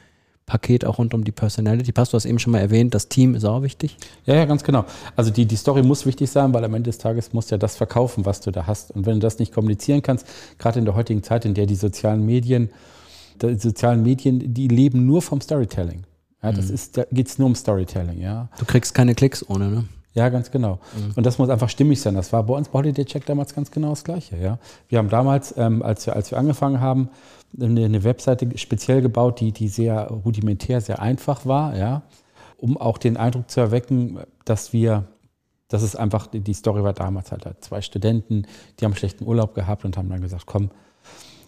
Paket 0.44 0.84
auch 0.84 0.98
rund 0.98 1.14
um 1.14 1.22
die 1.22 1.30
Personality 1.30 1.92
passt. 1.92 2.12
Du 2.12 2.16
hast 2.16 2.24
eben 2.24 2.38
schon 2.38 2.52
mal 2.52 2.58
erwähnt, 2.58 2.94
das 2.94 3.08
Team 3.08 3.34
ist 3.34 3.44
auch 3.44 3.62
wichtig. 3.62 3.96
Ja, 4.24 4.34
ja, 4.34 4.44
ganz 4.46 4.64
genau. 4.64 4.84
Also 5.14 5.30
die, 5.30 5.46
die 5.46 5.56
Story 5.56 5.82
muss 5.82 6.06
wichtig 6.06 6.30
sein, 6.30 6.52
weil 6.52 6.64
am 6.64 6.74
Ende 6.74 6.88
des 6.88 6.98
Tages 6.98 7.32
musst 7.32 7.50
du 7.50 7.54
ja 7.54 7.58
das 7.58 7.76
verkaufen, 7.76 8.24
was 8.24 8.40
du 8.40 8.50
da 8.50 8.66
hast. 8.66 8.90
Und 8.90 9.06
wenn 9.06 9.14
du 9.14 9.20
das 9.20 9.38
nicht 9.38 9.52
kommunizieren 9.52 10.02
kannst, 10.02 10.26
gerade 10.58 10.78
in 10.78 10.84
der 10.84 10.94
heutigen 10.94 11.22
Zeit, 11.22 11.44
in 11.44 11.54
der 11.54 11.66
die 11.66 11.76
sozialen 11.76 12.24
Medien, 12.24 12.70
die 13.40 13.58
sozialen 13.58 14.02
Medien, 14.02 14.52
die 14.52 14.68
leben 14.68 15.06
nur 15.06 15.22
vom 15.22 15.40
Storytelling. 15.40 16.04
Ja, 16.42 16.52
das 16.52 16.68
mhm. 16.68 16.74
ist, 16.74 16.96
da 16.96 17.04
geht 17.12 17.28
es 17.28 17.38
nur 17.38 17.46
um 17.46 17.54
Storytelling, 17.54 18.20
ja. 18.20 18.48
Du 18.58 18.64
kriegst 18.64 18.94
keine 18.94 19.14
Klicks 19.14 19.48
ohne, 19.48 19.68
ne? 19.68 19.84
Ja, 20.18 20.30
ganz 20.30 20.50
genau. 20.50 20.80
Mhm. 20.96 21.12
Und 21.14 21.26
das 21.26 21.38
muss 21.38 21.48
einfach 21.48 21.68
stimmig 21.68 22.00
sein. 22.00 22.14
Das 22.14 22.32
war 22.32 22.42
bei 22.42 22.54
uns 22.54 22.68
bei 22.68 22.80
Holiday 22.80 23.04
Check 23.04 23.24
damals 23.24 23.54
ganz 23.54 23.70
genau 23.70 23.90
das 23.90 24.02
Gleiche. 24.02 24.36
Ja? 24.36 24.58
Wir 24.88 24.98
haben 24.98 25.08
damals, 25.08 25.54
ähm, 25.56 25.80
als, 25.80 26.06
wir, 26.06 26.16
als 26.16 26.32
wir 26.32 26.38
angefangen 26.38 26.80
haben, 26.80 27.08
eine, 27.58 27.84
eine 27.84 28.02
Webseite 28.02 28.58
speziell 28.58 29.00
gebaut, 29.00 29.38
die, 29.38 29.52
die 29.52 29.68
sehr 29.68 30.08
rudimentär, 30.08 30.80
sehr 30.80 31.00
einfach 31.00 31.46
war, 31.46 31.76
ja? 31.76 32.02
um 32.56 32.76
auch 32.76 32.98
den 32.98 33.16
Eindruck 33.16 33.48
zu 33.48 33.60
erwecken, 33.60 34.18
dass 34.44 34.72
wir, 34.72 35.04
dass 35.68 35.82
es 35.82 35.94
einfach, 35.94 36.26
die 36.26 36.54
Story 36.54 36.82
war 36.82 36.94
damals 36.94 37.30
halt, 37.30 37.46
halt 37.46 37.64
zwei 37.64 37.80
Studenten, 37.80 38.42
die 38.80 38.84
haben 38.84 38.96
schlechten 38.96 39.24
Urlaub 39.24 39.54
gehabt 39.54 39.84
und 39.84 39.96
haben 39.96 40.10
dann 40.10 40.20
gesagt, 40.20 40.46
komm, 40.46 40.70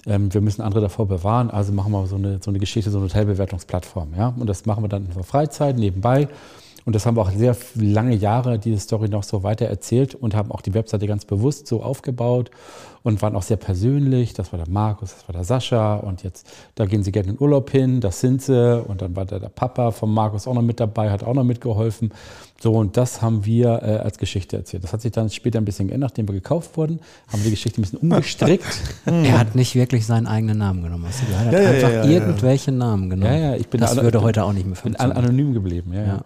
ähm, 0.07 0.33
wir 0.33 0.41
müssen 0.41 0.63
andere 0.63 0.81
davor 0.81 1.09
bewahren, 1.09 1.51
also 1.51 1.73
machen 1.73 1.91
wir 1.91 2.07
so 2.07 2.15
eine, 2.15 2.39
so 2.41 2.53
eine 2.53 2.61
Geschichte, 2.61 2.93
so 2.93 2.99
eine 2.99 3.09
Hotelbewertungsplattform. 3.09 4.15
Ja? 4.17 4.29
Und 4.39 4.47
das 4.47 4.65
machen 4.65 4.85
wir 4.85 4.89
dann 4.89 5.03
in 5.03 5.09
unserer 5.09 5.25
Freizeit 5.25 5.77
nebenbei. 5.77 6.29
Und 6.85 6.95
das 6.95 7.07
haben 7.07 7.17
wir 7.17 7.23
auch 7.23 7.31
sehr 7.31 7.57
lange 7.75 8.15
Jahre, 8.15 8.59
diese 8.59 8.79
Story 8.79 9.09
noch 9.09 9.23
so 9.23 9.43
weiter 9.43 9.67
erzählt 9.67 10.15
und 10.15 10.35
haben 10.35 10.51
auch 10.51 10.61
die 10.61 10.75
Webseite 10.75 11.07
ganz 11.07 11.25
bewusst 11.25 11.67
so 11.67 11.83
aufgebaut 11.83 12.51
und 13.03 13.21
waren 13.23 13.37
auch 13.37 13.43
sehr 13.43 13.57
persönlich. 13.57 14.35
Das 14.35 14.53
war 14.53 14.59
der 14.59 14.69
Markus, 14.69 15.15
das 15.15 15.29
war 15.29 15.33
der 15.35 15.45
Sascha 15.45 15.97
und 15.97 16.23
jetzt, 16.23 16.47
da 16.75 16.87
gehen 16.87 17.03
sie 17.03 17.13
gerne 17.13 17.29
in 17.29 17.37
den 17.37 17.43
Urlaub 17.43 17.71
hin, 17.71 18.01
das 18.01 18.21
sind 18.21 18.43
sie. 18.43 18.83
Und 18.83 19.03
dann 19.03 19.15
war 19.17 19.25
der, 19.25 19.41
der 19.41 19.49
Papa 19.49 19.91
von 19.91 20.13
Markus 20.13 20.47
auch 20.47 20.55
noch 20.55 20.63
mit 20.63 20.81
dabei, 20.81 21.11
hat 21.11 21.23
auch 21.23 21.35
noch 21.35 21.45
mitgeholfen. 21.45 22.13
So, 22.63 22.73
und 22.75 22.99
das 22.99 23.23
haben 23.23 23.47
wir 23.47 23.83
äh, 23.83 23.97
als 23.97 24.19
Geschichte 24.19 24.59
erzählt. 24.59 24.85
Das 24.85 24.93
hat 24.93 25.01
sich 25.01 25.13
dann 25.13 25.31
später 25.31 25.59
ein 25.59 25.65
bisschen 25.65 25.89
geändert, 25.89 26.11
nachdem 26.11 26.29
wir 26.29 26.35
gekauft 26.35 26.77
wurden, 26.77 27.01
haben 27.29 27.39
wir 27.39 27.45
die 27.45 27.53
Geschichte 27.53 27.81
ein 27.81 27.85
bisschen 27.85 28.01
umgestrickt. 28.01 28.67
er 29.07 29.39
hat 29.39 29.55
nicht 29.55 29.75
wirklich 29.75 30.05
seinen 30.05 30.27
eigenen 30.27 30.59
Namen 30.59 30.83
genommen. 30.83 31.07
Hast 31.09 31.23
du 31.23 31.33
Er 31.33 31.39
hat 31.39 31.53
ja, 31.55 31.59
einfach 31.59 31.91
ja, 31.91 32.05
ja, 32.05 32.11
irgendwelche 32.11 32.71
Namen 32.71 33.09
genommen. 33.09 33.33
Ja, 33.33 33.53
ja, 33.53 33.57
ich 33.57 33.67
bin 33.69 33.81
das 33.81 33.97
würde 33.97 34.21
heute 34.21 34.45
auch 34.45 34.53
nicht 34.53 34.67
mehr 34.67 34.77
funktionieren. 34.77 35.17
anonym 35.17 35.55
geblieben, 35.55 35.95
ja. 35.95 36.05
ja. 36.05 36.21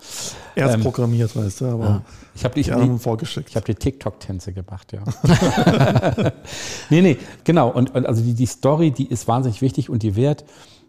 Er 0.57 0.69
ist 0.71 0.75
ähm, 0.75 0.81
programmiert, 0.81 1.37
weißt 1.37 1.61
du, 1.61 1.67
aber 1.67 2.03
ich 2.35 2.45
habe 2.45 2.61
die, 2.61 2.65
die 2.65 2.99
vorgeschickt. 2.99 3.51
Ich 3.51 3.55
habe 3.55 3.67
die 3.67 3.77
TikTok-Tänze 3.77 4.53
gemacht, 4.53 4.93
ja. 4.93 5.05
nee, 6.91 7.01
nee, 7.01 7.17
genau. 7.45 7.71
Und, 7.71 7.95
und 7.95 8.07
also 8.07 8.25
die, 8.25 8.35
die 8.35 8.47
Story, 8.47 8.91
die 8.91 9.07
ist 9.07 9.29
wahnsinnig 9.29 9.63
wichtig 9.63 9.89
und 9.89 10.03
die 10.03 10.17
Wert 10.17 10.45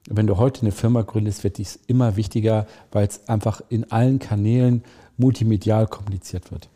wenn 0.08 0.28
du 0.28 0.38
heute 0.38 0.62
eine 0.62 0.72
Firma 0.72 1.02
gründest, 1.02 1.44
wird 1.44 1.58
dies 1.58 1.80
immer 1.88 2.16
wichtiger, 2.16 2.68
weil 2.92 3.08
es 3.08 3.28
einfach 3.28 3.62
in 3.70 3.92
allen 3.92 4.20
Kanälen 4.20 4.84
multimedial 5.18 5.88
kommuniziert 5.88 6.52
wird. 6.52 6.70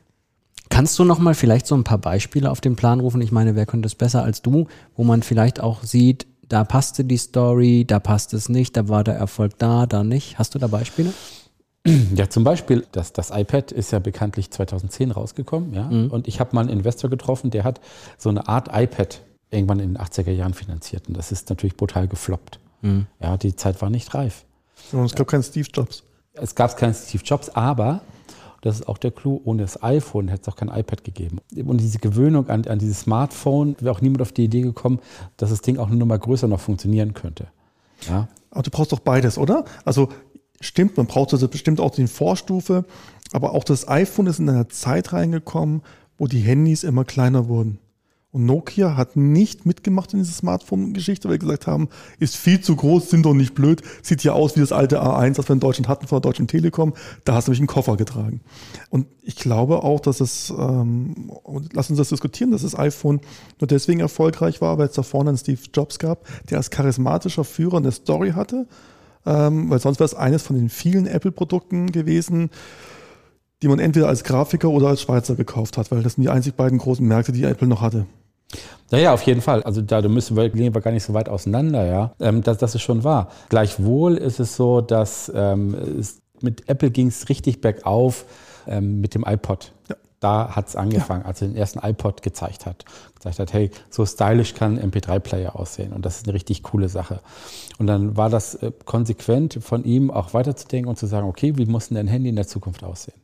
Kannst 0.70 0.98
du 1.00 1.04
noch 1.04 1.20
mal 1.20 1.34
vielleicht 1.34 1.66
so 1.66 1.76
ein 1.76 1.84
paar 1.84 1.98
Beispiele 1.98 2.50
auf 2.52 2.62
den 2.62 2.76
Plan 2.76 3.00
rufen? 3.00 3.22
Ich 3.22 3.32
meine, 3.32 3.56
wer 3.56 3.66
könnte 3.66 3.88
es 3.88 3.96
besser 3.96 4.24
als 4.24 4.42
du, 4.42 4.68
wo 4.96 5.04
man 5.04 5.24
vielleicht 5.24 5.60
auch 5.60 5.84
sieht, 5.84 6.28
da 6.48 6.64
passte 6.64 7.04
die 7.04 7.18
Story, 7.18 7.86
da 7.86 8.00
passt 8.00 8.34
es 8.34 8.50
nicht, 8.50 8.76
da 8.76 8.88
war 8.88 9.04
der 9.04 9.16
Erfolg 9.16 9.58
da, 9.58 9.86
da 9.86 10.04
nicht. 10.04 10.38
Hast 10.40 10.56
du 10.56 10.60
da 10.60 10.68
Beispiele? 10.68 11.14
Ja, 12.16 12.30
zum 12.30 12.44
Beispiel, 12.44 12.86
das, 12.92 13.14
das 13.14 13.32
iPad 13.32 13.72
ist 13.72 13.92
ja 13.92 14.00
bekanntlich 14.00 14.52
2010 14.52 15.12
rausgekommen, 15.12 15.74
ja. 15.74 15.84
Mhm. 15.84 16.12
Und 16.12 16.28
ich 16.28 16.40
habe 16.40 16.54
mal 16.54 16.62
einen 16.62 16.70
Investor 16.70 17.10
getroffen, 17.10 17.52
der 17.52 17.64
hat 17.64 17.80
so 18.18 18.30
eine 18.30 18.48
Art 18.48 18.70
iPad 18.74 19.22
irgendwann 19.50 19.80
in 19.80 19.94
den 19.94 19.98
80er 19.98 20.32
Jahren 20.32 20.54
finanziert. 20.54 21.08
Und 21.08 21.18
das 21.18 21.32
ist 21.32 21.50
natürlich 21.50 21.78
brutal 21.78 22.08
gefloppt. 22.08 22.60
Mhm. 22.82 23.08
Ja, 23.20 23.38
die 23.38 23.56
Zeit 23.56 23.82
war 23.82 23.90
nicht 23.90 24.14
reif. 24.14 24.46
Und 24.92 25.06
es 25.06 25.16
gab 25.16 25.28
keinen 25.28 25.44
Steve 25.44 25.68
Jobs. 25.74 26.04
Es 26.34 26.54
gab 26.54 26.76
keinen 26.78 26.94
Steve 26.94 27.24
Jobs, 27.24 27.50
aber 27.50 28.02
das 28.62 28.76
ist 28.76 28.88
auch 28.88 28.98
der 28.98 29.12
Clou, 29.12 29.42
ohne 29.44 29.62
das 29.62 29.82
iPhone 29.84 30.28
hätte 30.28 30.44
es 30.44 30.48
auch 30.50 30.56
kein 30.56 30.70
iPad 30.70 31.04
gegeben. 31.04 31.40
Und 31.66 31.80
diese 31.80 32.00
Gewöhnung 32.00 32.50
an, 32.50 32.66
an 32.66 32.80
dieses 32.80 33.02
Smartphone, 33.02 33.76
wäre 33.80 33.94
auch 33.94 34.02
niemand 34.02 34.22
auf 34.22 34.32
die 34.32 34.46
Idee 34.46 34.62
gekommen, 34.62 35.00
dass 35.38 35.50
das 35.50 35.62
Ding 35.62 35.78
auch 35.78 35.88
eine 35.88 35.96
Nummer 35.96 36.18
größer 36.18 36.48
noch 36.48 36.60
funktionieren 36.60 37.14
könnte. 37.14 37.48
Ja. 38.08 38.28
Aber 38.52 38.64
du 38.64 38.72
brauchst 38.72 38.92
doch 38.92 39.00
beides, 39.00 39.38
oder? 39.38 39.66
Also 39.86 40.10
stimmt, 40.62 40.98
man 40.98 41.08
braucht 41.08 41.34
das 41.34 41.48
bestimmt 41.48 41.80
auch 41.80 41.92
die 41.92 42.08
Vorstufe, 42.08 42.86
aber 43.32 43.54
auch 43.54 43.64
das 43.64 43.88
iPhone 43.88 44.28
ist 44.28 44.40
in 44.40 44.50
einer 44.50 44.70
Zeit 44.70 45.14
reingekommen, 45.14 45.82
wo 46.18 46.28
die 46.28 46.40
Handys 46.40 46.84
immer 46.84 47.06
kleiner 47.06 47.48
wurden. 47.48 47.80
Und 48.32 48.46
Nokia 48.46 48.96
hat 48.96 49.16
nicht 49.16 49.66
mitgemacht 49.66 50.14
in 50.14 50.20
diese 50.20 50.34
Smartphone-Geschichte, 50.34 51.28
weil 51.28 51.36
sie 51.36 51.40
gesagt 51.40 51.66
haben, 51.66 51.90
ist 52.20 52.36
viel 52.36 52.62
zu 52.62 52.76
groß, 52.76 53.10
sind 53.10 53.26
doch 53.26 53.34
nicht 53.34 53.56
blöd, 53.56 53.82
sieht 54.04 54.24
ja 54.24 54.34
aus 54.34 54.56
wie 54.56 54.60
das 54.60 54.72
alte 54.72 55.02
A1, 55.02 55.34
das 55.34 55.50
wir 55.50 55.54
in 55.54 55.60
Deutschland 55.60 55.88
hatten 55.88 56.06
von 56.06 56.18
der 56.18 56.30
Deutschen 56.30 56.46
Telekom. 56.46 56.94
Da 57.26 57.34
hast 57.34 57.48
du 57.48 57.52
nämlich 57.52 57.62
einen 57.62 57.68
Koffer 57.68 57.98
getragen. 57.98 58.42
Und 58.92 59.08
ich 59.24 59.36
glaube 59.36 59.84
auch, 59.84 60.00
dass 60.00 60.22
es, 60.22 60.54
ähm, 60.56 61.32
lass 61.74 61.90
uns 61.90 61.98
das 61.98 62.10
diskutieren, 62.10 62.52
dass 62.52 62.62
das 62.62 62.78
iPhone 62.78 63.20
nur 63.60 63.68
deswegen 63.68 64.00
erfolgreich 64.00 64.62
war, 64.62 64.78
weil 64.78 64.90
es 64.90 64.94
da 64.94 65.02
vorne 65.02 65.30
einen 65.30 65.38
Steve 65.40 65.62
Jobs 65.74 65.98
gab, 65.98 66.28
der 66.52 66.60
als 66.60 66.70
charismatischer 66.70 67.44
Führer 67.44 67.78
eine 67.78 67.92
Story 67.92 68.34
hatte, 68.34 68.68
ähm, 69.26 69.72
weil 69.72 69.80
sonst 69.80 70.00
wäre 70.00 70.06
es 70.06 70.14
eines 70.14 70.44
von 70.44 70.56
den 70.56 70.70
vielen 70.70 71.08
Apple-Produkten 71.08 71.92
gewesen, 71.92 72.52
die 73.64 73.68
man 73.68 73.80
entweder 73.80 74.08
als 74.08 74.24
Grafiker 74.24 74.70
oder 74.70 74.90
als 74.90 75.02
Schweizer 75.02 75.36
gekauft 75.36 75.78
hat, 75.78 75.90
weil 75.90 76.04
das 76.04 76.14
sind 76.14 76.24
die 76.24 76.30
einzig 76.30 76.54
beiden 76.54 76.78
großen 76.78 77.06
Märkte, 77.06 77.32
die 77.32 77.44
Apple 77.44 77.68
noch 77.68 77.82
hatte. 77.82 78.06
Naja, 78.92 79.14
auf 79.14 79.22
jeden 79.24 79.42
Fall. 79.42 79.64
Also 79.64 79.82
da 79.82 80.02
müssen 80.02 80.36
wir, 80.36 80.50
gehen 80.50 80.74
wir 80.74 80.82
gar 80.82 80.92
nicht 80.92 81.04
so 81.04 81.14
weit 81.14 81.30
auseinander, 81.30 81.86
ja. 81.86 82.14
Ähm, 82.20 82.42
das, 82.42 82.58
das 82.58 82.76
ist 82.76 82.82
schon 82.82 83.04
wahr. 83.04 83.30
Gleichwohl 83.50 84.18
ist 84.18 84.40
es 84.40 84.56
so, 84.56 84.82
dass 84.82 85.32
ähm, 85.36 85.76
es, 86.00 86.22
mit 86.42 86.68
Apple 86.68 86.90
ging 86.90 87.08
es 87.08 87.30
richtig 87.30 87.62
bergauf 87.62 88.26
ähm, 88.68 89.02
mit 89.02 89.14
dem 89.14 89.24
iPod. 89.26 89.72
Ja. 89.90 89.96
Da 90.20 90.54
hat 90.54 90.68
es 90.68 90.76
angefangen, 90.76 91.22
ja. 91.22 91.28
als 91.28 91.42
er 91.42 91.48
den 91.48 91.56
ersten 91.56 91.80
iPod 91.80 92.22
gezeigt 92.22 92.66
hat. 92.66 92.84
Gezeigt 93.16 93.40
hat, 93.40 93.54
hey, 93.54 93.72
so 93.90 94.06
stylisch 94.06 94.54
kann 94.54 94.78
ein 94.78 94.92
MP3-Player 94.92 95.56
aussehen. 95.56 95.94
Und 95.94 96.06
das 96.06 96.18
ist 96.18 96.26
eine 96.26 96.34
richtig 96.34 96.64
coole 96.64 96.90
Sache. 96.90 97.22
Und 97.78 97.88
dann 97.88 98.18
war 98.18 98.30
das 98.30 98.56
äh, 98.56 98.72
konsequent 98.86 99.60
von 99.62 99.86
ihm 99.86 100.12
auch 100.12 100.34
weiterzudenken 100.34 100.90
und 100.90 100.98
zu 100.98 101.06
sagen, 101.06 101.28
okay, 101.28 101.56
wie 101.58 101.66
muss 101.66 101.88
denn 101.88 101.98
ein 101.98 102.08
Handy 102.08 102.30
in 102.30 102.36
der 102.36 102.48
Zukunft 102.48 102.84
aussehen? 102.84 103.20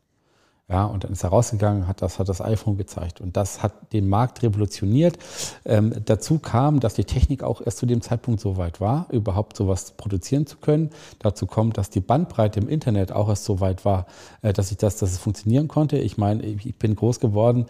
Ja, 0.67 0.85
und 0.85 1.03
dann 1.03 1.11
ist 1.11 1.23
er 1.23 1.29
rausgegangen, 1.29 1.87
hat 1.87 2.01
das, 2.01 2.17
hat 2.17 2.27
das 2.27 2.41
iPhone 2.41 2.75
gezeigt. 2.75 3.21
Und 3.21 3.37
das 3.37 3.61
hat 3.61 3.93
den 3.93 4.09
Markt 4.09 4.41
revolutioniert. 4.41 5.19
Ähm, 5.63 5.93
dazu 6.05 6.39
kam, 6.39 6.79
dass 6.79 6.95
die 6.95 7.03
Technik 7.03 7.43
auch 7.43 7.61
erst 7.63 7.77
zu 7.77 7.85
dem 7.85 8.01
Zeitpunkt 8.01 8.41
so 8.41 8.57
weit 8.57 8.81
war, 8.81 9.05
überhaupt 9.11 9.55
sowas 9.57 9.91
produzieren 9.95 10.47
zu 10.47 10.57
können. 10.57 10.89
Dazu 11.19 11.45
kommt, 11.45 11.77
dass 11.77 11.91
die 11.91 11.99
Bandbreite 11.99 12.59
im 12.59 12.67
Internet 12.67 13.11
auch 13.11 13.29
erst 13.29 13.45
so 13.45 13.59
weit 13.59 13.85
war, 13.85 14.07
äh, 14.41 14.53
dass 14.53 14.71
ich 14.71 14.77
das, 14.77 14.97
dass 14.97 15.11
es 15.11 15.19
funktionieren 15.19 15.67
konnte. 15.67 15.99
Ich 15.99 16.17
meine, 16.17 16.41
ich 16.41 16.79
bin 16.79 16.95
groß 16.95 17.19
geworden. 17.19 17.67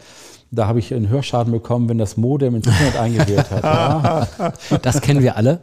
Da 0.51 0.67
habe 0.67 0.79
ich 0.79 0.93
einen 0.93 1.09
Hörschaden 1.09 1.51
bekommen, 1.51 1.89
wenn 1.89 1.97
das 1.97 2.15
Modem 2.15 2.55
ins 2.55 2.67
Internet 2.67 2.95
eingewählt 2.95 3.51
hat. 3.51 3.63
Ja. 3.63 4.27
Das 4.81 5.01
kennen 5.01 5.21
wir 5.21 5.35
alle. 5.35 5.61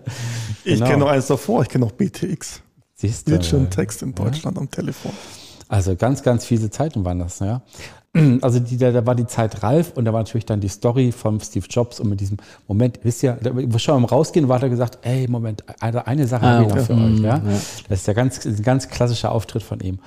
Ich 0.64 0.74
genau. 0.74 0.86
kenne 0.86 0.98
noch 0.98 1.08
eins 1.08 1.26
davor, 1.28 1.62
ich 1.62 1.68
kenne 1.68 1.86
noch 1.86 1.92
BTX. 1.92 2.60
Siehst 2.94 3.26
du? 3.26 3.32
Bildschirm 3.32 3.70
Text 3.70 4.02
in 4.02 4.14
Deutschland 4.14 4.56
ja. 4.56 4.60
am 4.60 4.70
Telefon. 4.70 5.12
Also 5.72 5.96
ganz, 5.96 6.22
ganz 6.22 6.44
fiese 6.44 6.68
Zeiten 6.68 7.02
waren 7.06 7.18
das, 7.18 7.38
ja. 7.38 7.62
Also 8.42 8.60
die, 8.60 8.76
da, 8.76 8.92
da 8.92 9.06
war 9.06 9.14
die 9.14 9.26
Zeit 9.26 9.62
Ralf 9.62 9.92
und 9.94 10.04
da 10.04 10.12
war 10.12 10.20
natürlich 10.20 10.44
dann 10.44 10.60
die 10.60 10.68
Story 10.68 11.12
von 11.12 11.40
Steve 11.40 11.64
Jobs 11.66 11.98
und 11.98 12.10
mit 12.10 12.20
diesem 12.20 12.36
Moment, 12.68 13.00
wisst 13.04 13.22
ihr, 13.22 13.38
da, 13.40 13.52
schon 13.78 13.94
beim 13.94 14.04
Rausgehen 14.04 14.48
war 14.50 14.62
er 14.62 14.68
gesagt, 14.68 14.98
ey, 15.00 15.26
Moment, 15.28 15.64
eine, 15.80 16.06
eine 16.06 16.26
Sache 16.26 16.44
ah, 16.44 16.50
habe 16.56 16.64
ich 16.66 16.74
noch 16.74 16.82
für 16.82 16.92
euch, 16.92 17.20
ja? 17.20 17.36
ja. 17.38 17.42
Das 17.88 18.00
ist 18.00 18.06
der 18.06 18.12
ganz, 18.12 18.44
ein 18.44 18.62
ganz 18.62 18.88
klassischer 18.88 19.32
Auftritt 19.32 19.62
von 19.62 19.80
ihm. 19.80 19.98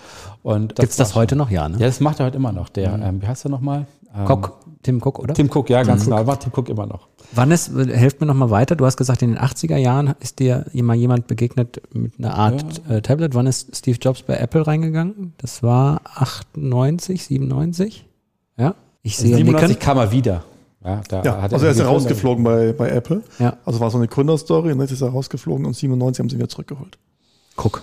Und 0.43 0.75
Gibt's 0.75 0.97
das 0.97 1.15
heute 1.15 1.36
noch? 1.36 1.49
Ja, 1.49 1.67
ne? 1.67 1.80
Ja, 1.80 1.88
das 1.88 1.99
macht 1.99 2.19
er 2.19 2.28
heute 2.28 2.38
immer 2.38 2.51
noch. 2.51 2.69
Der, 2.69 2.95
mhm. 2.95 3.04
ähm, 3.04 3.21
wie 3.23 3.28
heißt 3.28 3.47
er 3.47 3.49
nochmal? 3.49 3.88
Ähm, 4.15 4.30
Cook, 4.30 4.60
Tim 4.86 5.02
Cook, 5.04 5.17
oder? 5.17 5.34
Tim 5.34 5.50
Cook, 5.52 5.69
ja, 5.71 5.82
ganz 5.82 6.06
mhm. 6.06 6.12
genau. 6.12 6.24
Macht 6.26 6.41
Tim 6.41 6.52
Cook 6.56 6.69
immer 6.69 6.86
noch. 6.86 7.08
Wann 7.32 7.50
ist, 7.50 7.71
helft 7.74 8.21
mir 8.21 8.28
nochmal 8.28 8.52
weiter, 8.52 8.76
du 8.76 8.86
hast 8.86 8.98
gesagt, 8.98 9.24
in 9.24 9.32
den 9.32 9.39
80er 9.39 9.78
Jahren 9.78 10.13
ist 10.19 10.38
dir 10.38 10.65
mal 10.74 10.95
jemand 10.95 11.26
begegnet 11.26 11.82
mit 11.91 12.19
einer 12.19 12.36
Art 12.36 12.82
ja. 12.88 12.98
äh, 12.98 13.02
Tablet. 13.02 13.34
Wann 13.34 13.48
ist 13.48 13.76
Steve 13.76 13.98
Jobs 14.00 14.21
bei 14.21 14.38
Apple 14.38 14.67
reingegangen? 14.67 15.34
Das 15.39 15.63
war 15.63 16.02
98, 16.13 17.24
97? 17.26 18.06
Ja? 18.58 18.76
Ich 19.02 19.17
sehe 19.17 19.36
97 19.36 19.69
Nicken. 19.69 19.84
kam 19.84 19.98
er 19.98 20.12
wieder. 20.12 20.43
Ja, 20.84 21.02
da 21.10 21.24
ja, 21.24 21.41
hat 21.41 21.52
er 21.52 21.56
also 21.56 21.65
er 21.65 21.71
ist 21.71 21.80
ja 21.80 21.88
rausgeflogen 21.88 22.43
bei, 22.43 22.71
bei 22.71 22.89
Apple. 22.89 23.24
Ja. 23.39 23.58
Also 23.65 23.80
war 23.80 23.89
so 23.89 23.98
eine 23.98 24.08
Gründerstory 24.08 24.71
und 24.71 24.82
jetzt 24.82 24.91
ist 24.91 25.02
er 25.02 25.10
rausgeflogen 25.10 25.65
und 25.65 25.76
97 25.76 26.19
haben 26.19 26.30
sie 26.30 26.36
ihn 26.36 26.39
wieder 26.39 26.50
zurückgeholt. 26.50 27.00
Guck. 27.56 27.82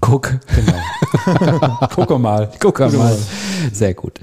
Guck. 0.00 0.40
Genau. 0.54 1.88
Guck 1.94 2.18
mal. 2.18 2.50
Guck 2.58 2.78
mal. 2.78 3.16
Sehr 3.72 3.92
gut. 3.92 4.18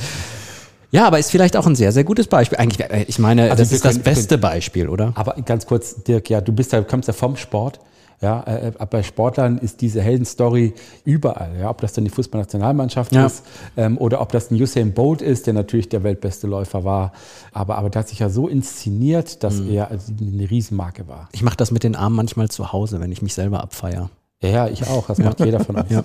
Ja, 0.91 1.05
aber 1.05 1.19
ist 1.19 1.31
vielleicht 1.31 1.57
auch 1.57 1.65
ein 1.67 1.75
sehr, 1.75 1.91
sehr 1.91 2.03
gutes 2.03 2.27
Beispiel. 2.27 2.57
Eigentlich, 2.57 2.79
äh, 2.89 3.05
ich 3.07 3.19
meine, 3.19 3.43
also 3.43 3.57
das 3.57 3.71
ist 3.71 3.81
können, 3.81 3.95
das 3.95 4.03
beste 4.03 4.37
Beispiel, 4.37 4.87
oder? 4.89 5.11
Aber 5.15 5.35
ganz 5.45 5.65
kurz, 5.65 6.03
Dirk, 6.03 6.29
ja, 6.29 6.41
du 6.41 6.53
bist 6.53 6.71
ja, 6.71 6.81
kommst 6.81 7.07
ja 7.07 7.13
vom 7.13 7.35
Sport. 7.35 7.79
Ja, 8.19 8.41
äh, 8.47 8.69
äh 8.69 8.85
bei 8.89 9.03
Sportlern 9.03 9.59
ist 9.59 9.81
diese 9.81 10.01
Heldenstory 10.01 10.73
überall. 11.05 11.51
Ja, 11.59 11.69
ob 11.69 11.81
das 11.81 11.93
dann 11.93 12.03
die 12.03 12.09
Fußballnationalmannschaft 12.09 13.13
ja. 13.13 13.27
ist 13.27 13.43
ähm, 13.75 13.97
oder 13.97 14.21
ob 14.21 14.31
das 14.31 14.49
ein 14.49 14.59
Usain 14.59 14.93
Bolt 14.93 15.21
ist, 15.21 15.45
der 15.45 15.53
natürlich 15.53 15.89
der 15.89 16.03
weltbeste 16.03 16.47
Läufer 16.47 16.83
war. 16.83 17.11
Aber, 17.51 17.77
aber 17.77 17.89
der 17.89 17.99
hat 17.99 18.09
sich 18.09 18.19
ja 18.19 18.29
so 18.29 18.47
inszeniert, 18.47 19.43
dass 19.43 19.55
mhm. 19.55 19.71
er 19.71 19.89
eine 19.91 20.49
Riesenmarke 20.49 21.07
war. 21.07 21.29
Ich 21.31 21.43
mache 21.43 21.57
das 21.57 21.69
mit 21.69 21.83
den 21.83 21.95
Armen 21.95 22.15
manchmal 22.15 22.49
zu 22.49 22.71
Hause, 22.71 22.99
wenn 22.99 23.11
ich 23.11 23.21
mich 23.21 23.35
selber 23.35 23.61
abfeier. 23.61 24.09
Ja, 24.43 24.67
ich 24.67 24.85
auch. 24.85 25.07
Das 25.07 25.17
macht 25.17 25.39
jeder 25.39 25.59
von 25.59 25.77
uns. 25.77 25.89
Ja. 25.89 26.03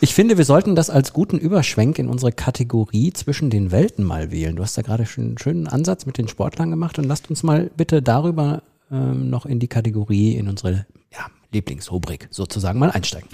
Ich 0.00 0.14
finde, 0.14 0.38
wir 0.38 0.44
sollten 0.44 0.76
das 0.76 0.90
als 0.90 1.12
guten 1.12 1.38
Überschwenk 1.38 1.98
in 1.98 2.08
unsere 2.08 2.30
Kategorie 2.30 3.12
zwischen 3.12 3.50
den 3.50 3.72
Welten 3.72 4.04
mal 4.04 4.30
wählen. 4.30 4.54
Du 4.54 4.62
hast 4.62 4.78
da 4.78 4.82
gerade 4.82 5.06
schon 5.06 5.24
einen 5.24 5.38
schönen 5.38 5.66
Ansatz 5.66 6.06
mit 6.06 6.18
den 6.18 6.28
Sportlern 6.28 6.70
gemacht 6.70 6.98
und 6.98 7.04
lasst 7.04 7.30
uns 7.30 7.42
mal 7.42 7.70
bitte 7.76 8.00
darüber 8.00 8.62
ähm, 8.92 9.28
noch 9.28 9.44
in 9.44 9.58
die 9.58 9.68
Kategorie, 9.68 10.36
in 10.36 10.48
unsere 10.48 10.86
ja, 11.12 11.26
Lieblingsrubrik 11.52 12.28
sozusagen 12.30 12.78
mal 12.78 12.92
einsteigen. 12.92 13.28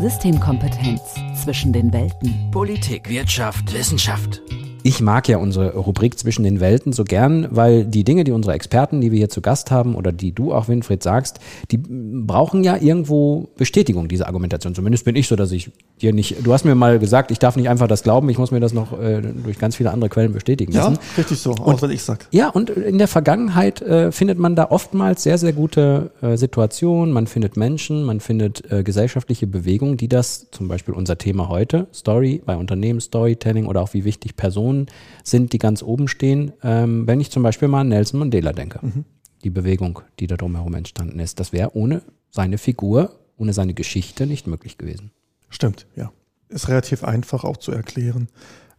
Systemkompetenz 0.00 1.00
zwischen 1.42 1.72
den 1.72 1.92
Welten. 1.92 2.50
Politik, 2.52 3.08
Wirtschaft, 3.08 3.72
Wissenschaft. 3.74 4.40
Ich 4.82 5.00
mag 5.00 5.28
ja 5.28 5.38
unsere 5.38 5.74
Rubrik 5.74 6.18
zwischen 6.18 6.44
den 6.44 6.60
Welten 6.60 6.92
so 6.92 7.04
gern, 7.04 7.48
weil 7.50 7.84
die 7.84 8.04
Dinge, 8.04 8.24
die 8.24 8.32
unsere 8.32 8.54
Experten, 8.54 9.00
die 9.00 9.10
wir 9.10 9.18
hier 9.18 9.28
zu 9.28 9.40
Gast 9.40 9.70
haben 9.70 9.94
oder 9.94 10.12
die 10.12 10.32
du 10.32 10.52
auch, 10.52 10.68
Winfried, 10.68 11.02
sagst, 11.02 11.40
die 11.70 11.78
brauchen 11.78 12.64
ja 12.64 12.76
irgendwo 12.76 13.48
Bestätigung, 13.56 14.08
diese 14.08 14.26
Argumentation. 14.26 14.74
Zumindest 14.74 15.04
bin 15.04 15.16
ich 15.16 15.28
so, 15.28 15.36
dass 15.36 15.52
ich 15.52 15.70
dir 16.00 16.12
nicht, 16.12 16.46
du 16.46 16.52
hast 16.52 16.64
mir 16.64 16.74
mal 16.74 16.98
gesagt, 16.98 17.30
ich 17.30 17.38
darf 17.38 17.56
nicht 17.56 17.68
einfach 17.68 17.88
das 17.88 18.02
glauben, 18.02 18.28
ich 18.28 18.38
muss 18.38 18.50
mir 18.50 18.60
das 18.60 18.72
noch 18.72 18.98
äh, 19.00 19.20
durch 19.20 19.58
ganz 19.58 19.76
viele 19.76 19.90
andere 19.90 20.10
Quellen 20.10 20.32
bestätigen 20.32 20.72
lassen. 20.72 20.94
Ja, 20.94 21.00
richtig 21.16 21.38
so, 21.38 21.52
auch 21.52 21.82
wenn 21.82 21.90
ich 21.90 22.02
sag. 22.02 22.26
Ja, 22.30 22.48
und 22.48 22.70
in 22.70 22.98
der 22.98 23.08
Vergangenheit 23.08 23.82
äh, 23.82 24.12
findet 24.12 24.38
man 24.38 24.54
da 24.54 24.70
oftmals 24.70 25.22
sehr, 25.22 25.38
sehr 25.38 25.52
gute 25.52 26.12
äh, 26.22 26.36
Situationen, 26.36 27.12
man 27.12 27.26
findet 27.26 27.56
Menschen, 27.56 28.04
man 28.04 28.20
findet 28.20 28.70
äh, 28.70 28.82
gesellschaftliche 28.82 29.46
Bewegungen, 29.46 29.96
die 29.96 30.08
das, 30.08 30.50
zum 30.50 30.68
Beispiel 30.68 30.94
unser 30.94 31.18
Thema 31.18 31.48
heute, 31.48 31.88
Story, 31.92 32.42
bei 32.44 32.56
Unternehmen 32.56 33.00
Storytelling 33.00 33.66
oder 33.66 33.82
auch 33.82 33.94
wie 33.94 34.04
wichtig 34.04 34.36
Personen 34.36 34.67
Personen 34.68 34.86
sind, 35.24 35.52
die 35.52 35.58
ganz 35.58 35.82
oben 35.82 36.08
stehen. 36.08 36.52
Ähm, 36.62 37.06
wenn 37.06 37.20
ich 37.20 37.30
zum 37.30 37.42
Beispiel 37.42 37.68
mal 37.68 37.80
an 37.80 37.88
Nelson 37.88 38.20
Mandela 38.20 38.52
denke, 38.52 38.80
mhm. 38.82 39.04
die 39.44 39.50
Bewegung, 39.50 40.00
die 40.20 40.26
da 40.26 40.36
drumherum 40.36 40.74
entstanden 40.74 41.18
ist, 41.20 41.40
das 41.40 41.52
wäre 41.52 41.74
ohne 41.74 42.02
seine 42.30 42.58
Figur, 42.58 43.18
ohne 43.36 43.52
seine 43.52 43.74
Geschichte 43.74 44.26
nicht 44.26 44.46
möglich 44.46 44.78
gewesen. 44.78 45.10
Stimmt, 45.48 45.86
ja. 45.96 46.12
Ist 46.48 46.68
relativ 46.68 47.04
einfach 47.04 47.44
auch 47.44 47.58
zu 47.58 47.72
erklären. 47.72 48.28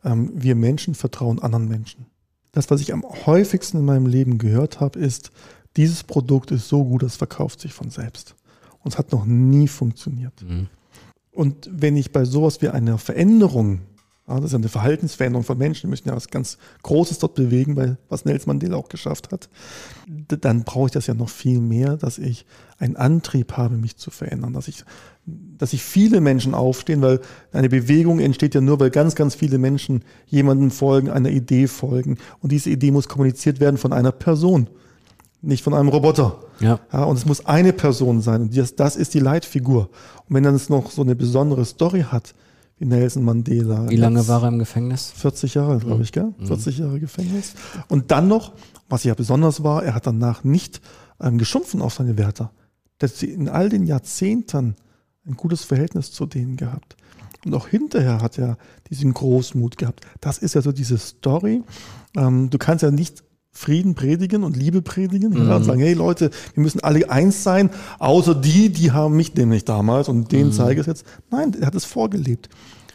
Ähm, 0.03 0.31
wir 0.33 0.55
Menschen 0.55 0.95
vertrauen 0.95 1.39
anderen 1.39 1.67
Menschen. 1.67 2.05
Das, 2.51 2.71
was 2.71 2.81
ich 2.81 2.93
am 2.93 3.03
häufigsten 3.03 3.77
in 3.77 3.85
meinem 3.85 4.07
Leben 4.07 4.39
gehört 4.39 4.79
habe, 4.79 4.97
ist, 4.99 5.31
dieses 5.77 6.03
Produkt 6.03 6.49
ist 6.51 6.67
so 6.67 6.83
gut, 6.83 7.03
es 7.03 7.15
verkauft 7.15 7.61
sich 7.61 7.73
von 7.73 7.91
selbst. 7.91 8.35
Und 8.79 8.93
es 8.93 8.97
hat 8.97 9.11
noch 9.11 9.25
nie 9.25 9.67
funktioniert. 9.67 10.33
Mhm. 10.41 10.67
Und 11.31 11.69
wenn 11.71 11.95
ich 11.95 12.11
bei 12.11 12.25
sowas 12.25 12.61
wie 12.61 12.69
einer 12.69 12.97
Veränderung 12.97 13.81
das 14.35 14.45
ist 14.45 14.51
ja 14.51 14.57
eine 14.59 14.69
Verhaltensveränderung 14.69 15.43
von 15.43 15.57
Menschen, 15.57 15.87
die 15.87 15.89
müssen 15.89 16.07
ja 16.07 16.15
was 16.15 16.27
ganz 16.27 16.57
Großes 16.83 17.19
dort 17.19 17.33
bewegen, 17.33 17.75
weil 17.75 17.97
was 18.09 18.25
Nelson 18.25 18.47
Mandela 18.47 18.77
auch 18.77 18.89
geschafft 18.89 19.31
hat. 19.31 19.49
Dann 20.07 20.63
brauche 20.63 20.87
ich 20.87 20.91
das 20.91 21.07
ja 21.07 21.13
noch 21.13 21.29
viel 21.29 21.59
mehr, 21.59 21.97
dass 21.97 22.17
ich 22.17 22.45
einen 22.77 22.95
Antrieb 22.95 23.53
habe, 23.53 23.75
mich 23.75 23.97
zu 23.97 24.11
verändern, 24.11 24.53
dass 24.53 24.67
ich, 24.67 24.83
dass 25.25 25.71
sich 25.71 25.83
viele 25.83 26.21
Menschen 26.21 26.53
aufstehen, 26.53 27.01
weil 27.01 27.19
eine 27.51 27.69
Bewegung 27.69 28.19
entsteht 28.19 28.55
ja 28.55 28.61
nur, 28.61 28.79
weil 28.79 28.91
ganz, 28.91 29.15
ganz 29.15 29.35
viele 29.35 29.57
Menschen 29.57 30.03
jemandem 30.27 30.71
folgen, 30.71 31.09
einer 31.09 31.29
Idee 31.29 31.67
folgen. 31.67 32.17
Und 32.39 32.51
diese 32.51 32.69
Idee 32.69 32.91
muss 32.91 33.07
kommuniziert 33.07 33.59
werden 33.59 33.77
von 33.77 33.93
einer 33.93 34.11
Person, 34.11 34.69
nicht 35.41 35.63
von 35.63 35.73
einem 35.73 35.89
Roboter. 35.89 36.39
Ja. 36.59 36.79
ja 36.93 37.03
und 37.03 37.17
es 37.17 37.25
muss 37.25 37.45
eine 37.45 37.73
Person 37.73 38.21
sein. 38.21 38.43
Und 38.43 38.57
das, 38.57 38.75
das 38.75 38.95
ist 38.95 39.13
die 39.13 39.19
Leitfigur. 39.19 39.89
Und 40.27 40.35
wenn 40.35 40.43
dann 40.43 40.55
es 40.55 40.69
noch 40.69 40.91
so 40.91 41.01
eine 41.01 41.15
besondere 41.15 41.65
Story 41.65 42.05
hat, 42.09 42.33
wie 42.79 42.85
Nelson 42.85 43.23
Mandela. 43.23 43.89
Wie 43.89 43.97
lange 43.97 44.27
war 44.27 44.41
er 44.43 44.47
im 44.47 44.59
Gefängnis? 44.59 45.11
40 45.11 45.53
Jahre, 45.53 45.77
glaube 45.79 46.03
ich, 46.03 46.11
gell? 46.11 46.33
40 46.43 46.77
mhm. 46.77 46.85
Jahre 46.85 46.99
Gefängnis. 46.99 47.53
Und 47.89 48.11
dann 48.11 48.27
noch, 48.27 48.53
was 48.87 49.03
ja 49.03 49.13
besonders 49.13 49.63
war, 49.63 49.83
er 49.83 49.93
hat 49.93 50.07
danach 50.07 50.43
nicht 50.43 50.81
ähm, 51.19 51.37
geschumpfen 51.37 51.81
auf 51.81 51.93
seine 51.93 52.17
Wärter. 52.17 52.51
Der 53.01 53.09
hat 53.09 53.21
in 53.21 53.49
all 53.49 53.69
den 53.69 53.83
Jahrzehnten 53.83 54.75
ein 55.25 55.35
gutes 55.35 55.65
Verhältnis 55.65 56.11
zu 56.11 56.25
denen 56.25 56.55
gehabt. 56.55 56.95
Und 57.45 57.53
auch 57.53 57.67
hinterher 57.67 58.21
hat 58.21 58.37
er 58.37 58.57
diesen 58.89 59.13
Großmut 59.13 59.77
gehabt. 59.77 60.05
Das 60.21 60.37
ist 60.37 60.55
ja 60.55 60.61
so 60.61 60.71
diese 60.71 60.97
Story. 60.97 61.63
Ähm, 62.15 62.49
du 62.49 62.57
kannst 62.57 62.83
ja 62.83 62.91
nicht 62.91 63.23
Frieden 63.51 63.95
predigen 63.95 64.43
und 64.43 64.55
Liebe 64.55 64.81
predigen 64.81 65.33
mhm. 65.33 65.51
und 65.51 65.63
sagen, 65.63 65.79
hey 65.79 65.93
Leute, 65.93 66.29
wir 66.53 66.63
müssen 66.63 66.81
alle 66.81 67.09
eins 67.09 67.43
sein, 67.43 67.69
außer 67.97 68.35
die, 68.35 68.69
die 68.69 68.91
haben 68.91 69.15
mich 69.15 69.33
nämlich 69.33 69.65
damals 69.65 70.07
und 70.07 70.31
denen 70.31 70.49
mhm. 70.49 70.53
zeige 70.53 70.81
ich 70.81 70.87
es 70.87 70.87
jetzt. 70.87 71.05
Nein, 71.31 71.55
er 71.59 71.67
hat 71.67 71.75
es 71.75 71.85
vorgelebt. 71.85 72.49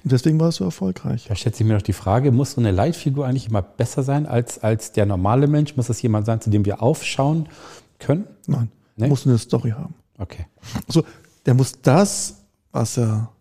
Und 0.04 0.12
deswegen 0.12 0.38
war 0.38 0.50
es 0.50 0.56
so 0.56 0.64
erfolgreich. 0.64 1.26
Da 1.28 1.34
stellt 1.34 1.56
sich 1.56 1.66
mir 1.66 1.72
noch 1.72 1.82
die 1.82 1.94
Frage, 1.94 2.30
muss 2.30 2.52
so 2.52 2.60
eine 2.60 2.70
Leitfigur 2.70 3.26
eigentlich 3.26 3.48
immer 3.48 3.62
besser 3.62 4.02
sein 4.02 4.26
als, 4.26 4.62
als 4.62 4.92
der 4.92 5.06
normale 5.06 5.46
Mensch? 5.46 5.76
Muss 5.76 5.86
das 5.86 6.02
jemand 6.02 6.26
sein, 6.26 6.40
zu 6.42 6.50
dem 6.50 6.64
wir 6.66 6.82
aufschauen 6.82 7.48
können? 7.98 8.24
Nein, 8.46 8.70
Nee? 8.96 9.08
muss 9.08 9.26
eine 9.26 9.38
Story 9.38 9.70
haben. 9.70 9.94
Okay. 10.18 10.46
Also 10.86 11.04
der 11.46 11.54
muss 11.54 11.80
das, 11.80 12.44
was 12.70 12.98
er 12.98 13.32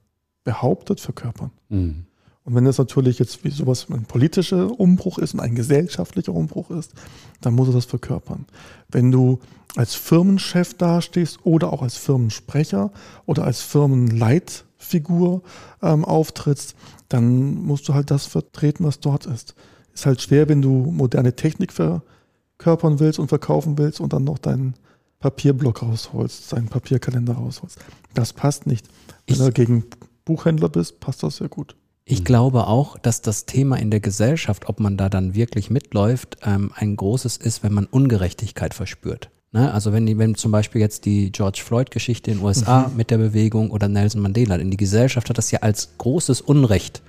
behauptet, 0.44 1.00
verkörpern. 1.00 1.52
Mhm. 1.70 2.06
Und 2.46 2.56
wenn 2.56 2.66
es 2.66 2.78
natürlich 2.78 3.20
jetzt 3.20 3.44
wie 3.46 3.52
sowas 3.52 3.88
ein 3.90 4.04
politischer 4.04 4.78
Umbruch 4.80 5.18
ist 5.18 5.34
und 5.34 5.40
ein 5.40 5.56
gesellschaftlicher 5.56 6.34
Umbruch 6.34 6.72
ist, 6.72 6.94
dann 7.42 7.54
muss 7.54 7.70
er 7.70 7.74
das 7.74 7.86
verkörpern. 7.86 8.46
Wenn 8.90 9.12
du 9.12 9.40
als 9.76 9.96
Firmenchef 9.96 10.74
dastehst 10.74 11.40
oder 11.46 11.72
auch 11.72 11.82
als 11.82 11.96
Firmensprecher 11.96 12.92
oder 13.26 13.46
als 13.46 13.62
Firmenleitfigur 13.62 15.42
ähm, 15.82 16.06
auftrittst, 16.06 16.76
dann 17.10 17.56
musst 17.64 17.88
du 17.88 17.94
halt 17.94 18.12
das 18.12 18.26
vertreten, 18.26 18.84
was 18.86 19.00
dort 19.00 19.26
ist. 19.26 19.56
Ist 19.94 20.06
halt 20.06 20.22
schwer, 20.22 20.50
wenn 20.50 20.62
du 20.62 20.70
moderne 20.92 21.36
Technik 21.36 21.72
verkörpern 21.72 23.00
willst 23.00 23.20
und 23.20 23.30
verkaufen 23.30 23.78
willst 23.78 24.00
und 24.00 24.12
dann 24.14 24.24
noch 24.26 24.38
deinen 24.40 24.74
Papierblock 25.20 25.82
rausholst, 25.84 26.52
deinen 26.52 26.68
Papierkalender 26.68 27.34
rausholst. 27.36 27.80
Das 28.14 28.34
passt 28.34 28.68
nicht. 28.68 28.86
Wenn 29.28 29.36
Ich- 29.38 29.42
du 29.42 29.52
gegen 29.52 29.86
Buchhändler 30.26 30.70
bist, 30.70 31.00
passt 31.00 31.24
das 31.24 31.38
sehr 31.38 31.50
gut. 31.50 31.76
Ich 32.06 32.26
glaube 32.26 32.68
auch, 32.68 32.98
dass 32.98 33.22
das 33.22 33.46
Thema 33.46 33.78
in 33.78 33.90
der 33.90 34.02
Gesellschaft, 34.02 34.68
ob 34.68 34.80
man 34.80 34.98
da 34.98 35.08
dann 35.10 35.36
wirklich 35.36 35.70
mitläuft, 35.70 36.38
ähm, 36.44 36.72
ein 36.76 36.96
großes 36.98 37.38
ist, 37.38 37.64
wenn 37.64 37.74
man 37.74 37.86
Ungerechtigkeit 37.86 38.74
verspürt. 38.74 39.30
Ne? 39.54 39.72
Also 39.74 39.94
wenn, 39.94 40.06
die, 40.06 40.18
wenn 40.18 40.36
zum 40.36 40.52
Beispiel 40.52 40.82
jetzt 40.82 41.06
die 41.06 41.32
George 41.32 41.62
Floyd-Geschichte 41.64 42.32
in 42.32 42.38
den 42.40 42.46
USA 42.46 42.92
mit 42.98 43.10
der 43.10 43.20
Bewegung 43.20 43.72
oder 43.72 43.88
Nelson 43.88 44.22
Mandela, 44.22 44.56
in 44.56 44.70
die 44.72 44.78
Gesellschaft 44.78 45.30
hat 45.30 45.38
das 45.38 45.52
ja 45.52 45.60
als 45.60 45.92
großes 45.98 46.42
Unrecht 46.42 47.02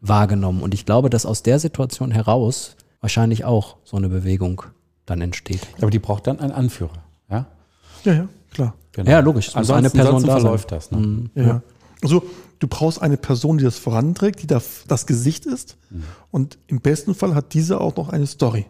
wahrgenommen. 0.00 0.62
Und 0.62 0.74
ich 0.74 0.86
glaube, 0.86 1.10
dass 1.10 1.26
aus 1.26 1.42
der 1.42 1.58
Situation 1.58 2.12
heraus 2.12 2.76
wahrscheinlich 3.00 3.44
auch 3.44 3.76
so 3.82 3.96
eine 3.96 4.08
Bewegung 4.08 4.62
dann 5.06 5.20
entsteht. 5.22 5.66
Aber 5.80 5.90
die 5.90 5.98
braucht 5.98 6.26
dann 6.28 6.38
einen 6.38 6.52
Anführer. 6.52 6.92
Ja, 7.30 7.46
Ja, 8.04 8.12
ja, 8.12 8.28
klar. 8.52 8.74
genau. 8.92 9.10
Ja, 9.10 9.18
logisch, 9.20 9.48
es 9.48 9.56
Ansonsten, 9.56 9.78
eine 9.86 9.90
Person 9.90 10.22
da 10.22 10.32
sein. 10.32 10.40
verläuft 10.40 10.70
das. 10.72 10.90
Ne? 10.92 11.30
Ja. 11.34 11.42
ja. 11.42 11.62
Also 12.02 12.22
du 12.58 12.68
brauchst 12.68 13.00
eine 13.02 13.16
Person, 13.16 13.58
die 13.58 13.64
das 13.64 13.78
voranträgt, 13.78 14.42
die 14.42 14.46
da 14.46 14.60
das 14.88 15.06
Gesicht 15.06 15.46
ist. 15.46 15.76
Und 16.30 16.58
im 16.66 16.80
besten 16.80 17.14
Fall 17.14 17.34
hat 17.34 17.54
diese 17.54 17.80
auch 17.80 17.96
noch 17.96 18.08
eine 18.08 18.26
Story. 18.26 18.66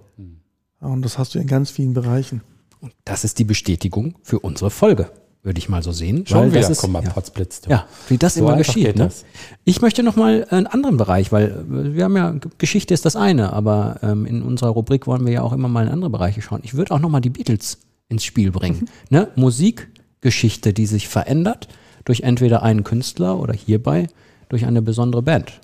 Ja, 0.80 0.88
und 0.88 1.02
das 1.02 1.18
hast 1.18 1.34
du 1.34 1.38
in 1.38 1.46
ganz 1.46 1.70
vielen 1.70 1.94
Bereichen. 1.94 2.42
Und 2.80 2.92
das 3.04 3.24
ist 3.24 3.38
die 3.38 3.44
Bestätigung 3.44 4.16
für 4.22 4.40
unsere 4.40 4.70
Folge, 4.70 5.10
würde 5.42 5.58
ich 5.58 5.68
mal 5.68 5.82
so 5.82 5.92
sehen. 5.92 6.26
Schon 6.26 6.38
weil 6.38 6.50
wieder, 6.50 6.60
das 6.60 6.70
ist, 6.70 6.80
komm 6.80 6.92
mal, 6.92 7.02
ja. 7.02 7.10
Potzblitz. 7.10 7.62
Ja, 7.68 7.86
wie 8.08 8.18
das 8.18 8.34
So 8.34 8.40
immer 8.40 8.56
geschieht. 8.56 8.84
geht 8.84 8.96
Ne? 8.96 9.04
das. 9.04 9.24
Ich 9.64 9.80
möchte 9.80 10.02
noch 10.02 10.16
mal 10.16 10.46
einen 10.50 10.66
anderen 10.66 10.98
Bereich, 10.98 11.32
weil 11.32 11.46
äh, 11.50 11.94
wir 11.94 12.04
haben 12.04 12.16
ja, 12.16 12.34
Geschichte 12.58 12.92
ist 12.92 13.04
das 13.06 13.16
eine, 13.16 13.52
aber 13.52 14.00
ähm, 14.02 14.26
in 14.26 14.42
unserer 14.42 14.70
Rubrik 14.70 15.06
wollen 15.06 15.24
wir 15.24 15.32
ja 15.32 15.42
auch 15.42 15.52
immer 15.54 15.68
mal 15.68 15.86
in 15.86 15.92
andere 15.92 16.10
Bereiche 16.10 16.42
schauen. 16.42 16.60
Ich 16.62 16.74
würde 16.74 16.92
auch 16.92 17.00
noch 17.00 17.10
mal 17.10 17.20
die 17.20 17.30
Beatles 17.30 17.78
ins 18.08 18.24
Spiel 18.24 18.50
bringen. 18.52 18.88
Ne? 19.08 19.28
Musikgeschichte, 19.36 20.72
die 20.72 20.86
sich 20.86 21.08
verändert 21.08 21.68
durch 22.06 22.20
entweder 22.20 22.62
einen 22.62 22.84
Künstler 22.84 23.38
oder 23.38 23.52
hierbei 23.52 24.06
durch 24.48 24.64
eine 24.64 24.80
besondere 24.80 25.20
Band. 25.22 25.60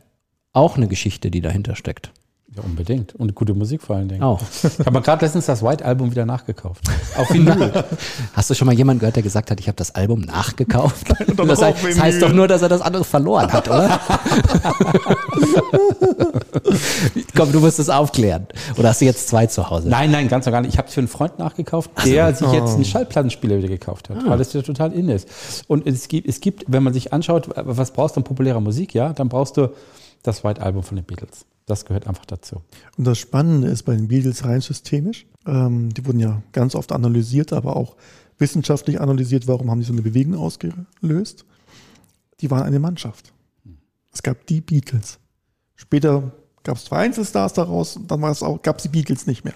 Auch 0.52 0.76
eine 0.76 0.88
Geschichte, 0.88 1.30
die 1.30 1.40
dahinter 1.40 1.76
steckt. 1.76 2.12
Ja, 2.54 2.62
unbedingt. 2.64 3.14
Und 3.14 3.34
gute 3.34 3.54
Musik 3.54 3.80
vor 3.80 3.96
allen 3.96 4.08
Dingen. 4.08 4.22
Auch. 4.22 4.42
Ich 4.62 4.84
habe 4.86 5.00
gerade 5.00 5.24
letztens 5.24 5.46
das 5.46 5.62
White 5.62 5.82
Album 5.86 6.10
wieder 6.10 6.26
nachgekauft. 6.26 6.82
Auf 7.16 7.30
Vinyl. 7.32 7.72
Hast 8.34 8.50
du 8.50 8.54
schon 8.54 8.66
mal 8.66 8.74
jemanden 8.74 9.00
gehört, 9.00 9.16
der 9.16 9.22
gesagt 9.22 9.50
hat, 9.50 9.58
ich 9.58 9.68
habe 9.68 9.76
das 9.76 9.94
Album 9.94 10.20
nachgekauft? 10.20 11.06
Das, 11.46 11.62
heißt, 11.62 11.82
das 11.84 11.98
heißt 12.00 12.22
doch 12.22 12.32
nur, 12.32 12.46
dass 12.48 12.60
er 12.62 12.68
das 12.68 12.80
andere 12.82 13.04
verloren 13.04 13.50
hat, 13.52 13.68
oder? 13.68 13.98
Komm, 17.36 17.52
du 17.52 17.60
musst 17.60 17.78
es 17.78 17.88
aufklären. 17.88 18.46
Oder 18.78 18.90
hast 18.90 19.00
du 19.00 19.04
jetzt 19.06 19.28
zwei 19.28 19.46
zu 19.46 19.68
Hause? 19.70 19.88
nein, 19.88 20.10
nein, 20.10 20.28
ganz 20.28 20.46
und 20.46 20.52
gar 20.52 20.60
nicht. 20.60 20.72
Ich 20.72 20.78
habe 20.78 20.88
es 20.88 20.94
für 20.94 21.00
einen 21.00 21.08
Freund 21.08 21.38
nachgekauft, 21.38 21.90
der 22.04 22.34
sich 22.34 22.50
jetzt 22.52 22.72
Oh. 22.72 22.74
einen 22.74 22.84
Schallplattenspieler 22.84 23.58
wieder 23.58 23.68
gekauft 23.68 24.08
Ah. 24.10 24.14
hat, 24.16 24.26
weil 24.28 24.38
das 24.38 24.52
ja 24.52 24.62
total 24.62 24.92
in 24.92 25.08
ist. 25.08 25.28
Und 25.68 25.86
es 25.86 26.08
gibt, 26.08 26.28
es 26.28 26.40
gibt, 26.40 26.64
wenn 26.68 26.82
man 26.82 26.92
sich 26.92 27.12
anschaut, 27.12 27.48
was 27.54 27.90
brauchst 27.92 28.16
du 28.16 28.20
an 28.20 28.24
populärer 28.24 28.60
Musik, 28.60 28.94
ja, 28.94 29.12
dann 29.12 29.28
brauchst 29.28 29.56
du 29.56 29.72
das 30.22 30.44
White 30.44 30.62
Album 30.62 30.82
von 30.82 30.96
den 30.96 31.04
Beatles. 31.04 31.44
Das 31.66 31.84
gehört 31.84 32.06
einfach 32.06 32.26
dazu. 32.26 32.62
Und 32.96 33.04
das 33.04 33.18
Spannende 33.18 33.68
ist 33.68 33.84
bei 33.84 33.94
den 33.94 34.08
Beatles 34.08 34.44
rein 34.44 34.60
systemisch. 34.60 35.26
Ähm, 35.46 35.92
die 35.94 36.04
wurden 36.06 36.18
ja 36.18 36.42
ganz 36.52 36.74
oft 36.74 36.92
analysiert, 36.92 37.52
aber 37.52 37.76
auch 37.76 37.96
wissenschaftlich 38.38 39.00
analysiert, 39.00 39.46
warum 39.46 39.70
haben 39.70 39.80
die 39.80 39.86
so 39.86 39.92
eine 39.92 40.02
Bewegung 40.02 40.34
ausgelöst. 40.34 41.44
Die 42.40 42.50
waren 42.50 42.64
eine 42.64 42.80
Mannschaft. 42.80 43.32
Es 44.12 44.22
gab 44.22 44.46
die 44.46 44.60
Beatles. 44.60 45.18
Später 45.76 46.32
gab 46.64 46.76
es 46.76 46.84
zwei 46.84 46.98
Einzelstars 46.98 47.52
daraus, 47.54 47.96
und 47.96 48.10
dann 48.10 48.20
war 48.22 48.30
es 48.30 48.42
auch, 48.42 48.60
gab 48.62 48.78
es 48.78 48.82
die 48.82 48.88
Beatles 48.88 49.26
nicht 49.26 49.44
mehr. 49.44 49.54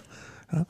Ja. 0.52 0.66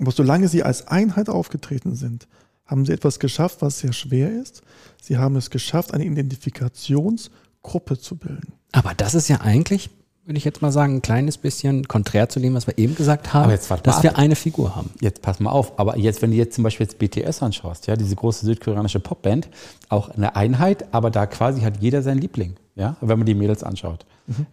Aber 0.00 0.10
solange 0.10 0.48
sie 0.48 0.62
als 0.62 0.88
Einheit 0.88 1.28
aufgetreten 1.28 1.94
sind, 1.94 2.26
haben 2.64 2.86
sie 2.86 2.92
etwas 2.92 3.18
geschafft, 3.18 3.62
was 3.62 3.80
sehr 3.80 3.92
schwer 3.92 4.30
ist. 4.30 4.62
Sie 5.02 5.18
haben 5.18 5.36
es 5.36 5.50
geschafft, 5.50 5.92
eine 5.92 6.04
Identifikationsgruppe 6.04 7.98
zu 7.98 8.16
bilden. 8.16 8.52
Aber 8.72 8.94
das 8.94 9.14
ist 9.14 9.28
ja 9.28 9.40
eigentlich, 9.40 9.90
würde 10.24 10.38
ich 10.38 10.44
jetzt 10.44 10.62
mal 10.62 10.70
sagen, 10.70 10.96
ein 10.96 11.02
kleines 11.02 11.38
bisschen 11.38 11.88
konträr 11.88 12.28
zu 12.28 12.40
dem, 12.40 12.54
was 12.54 12.66
wir 12.66 12.78
eben 12.78 12.94
gesagt 12.94 13.32
haben, 13.32 13.52
dass 13.82 14.02
wir 14.02 14.16
eine 14.16 14.36
Figur 14.36 14.76
haben. 14.76 14.90
Jetzt 15.00 15.22
pass 15.22 15.40
mal 15.40 15.50
auf, 15.50 15.78
aber 15.78 15.96
jetzt, 15.96 16.22
wenn 16.22 16.30
du 16.30 16.36
jetzt 16.36 16.54
zum 16.54 16.64
Beispiel 16.64 16.86
jetzt 16.86 16.98
BTS 16.98 17.42
anschaust, 17.42 17.86
ja, 17.86 17.96
diese 17.96 18.14
große 18.16 18.44
südkoreanische 18.46 19.00
Popband, 19.00 19.48
auch 19.88 20.10
eine 20.10 20.36
Einheit, 20.36 20.86
aber 20.92 21.10
da 21.10 21.26
quasi 21.26 21.62
hat 21.62 21.78
jeder 21.80 22.02
seinen 22.02 22.18
Liebling, 22.18 22.56
ja, 22.76 22.96
wenn 23.00 23.18
man 23.18 23.26
die 23.26 23.34
Mädels 23.34 23.62
anschaut. 23.64 24.04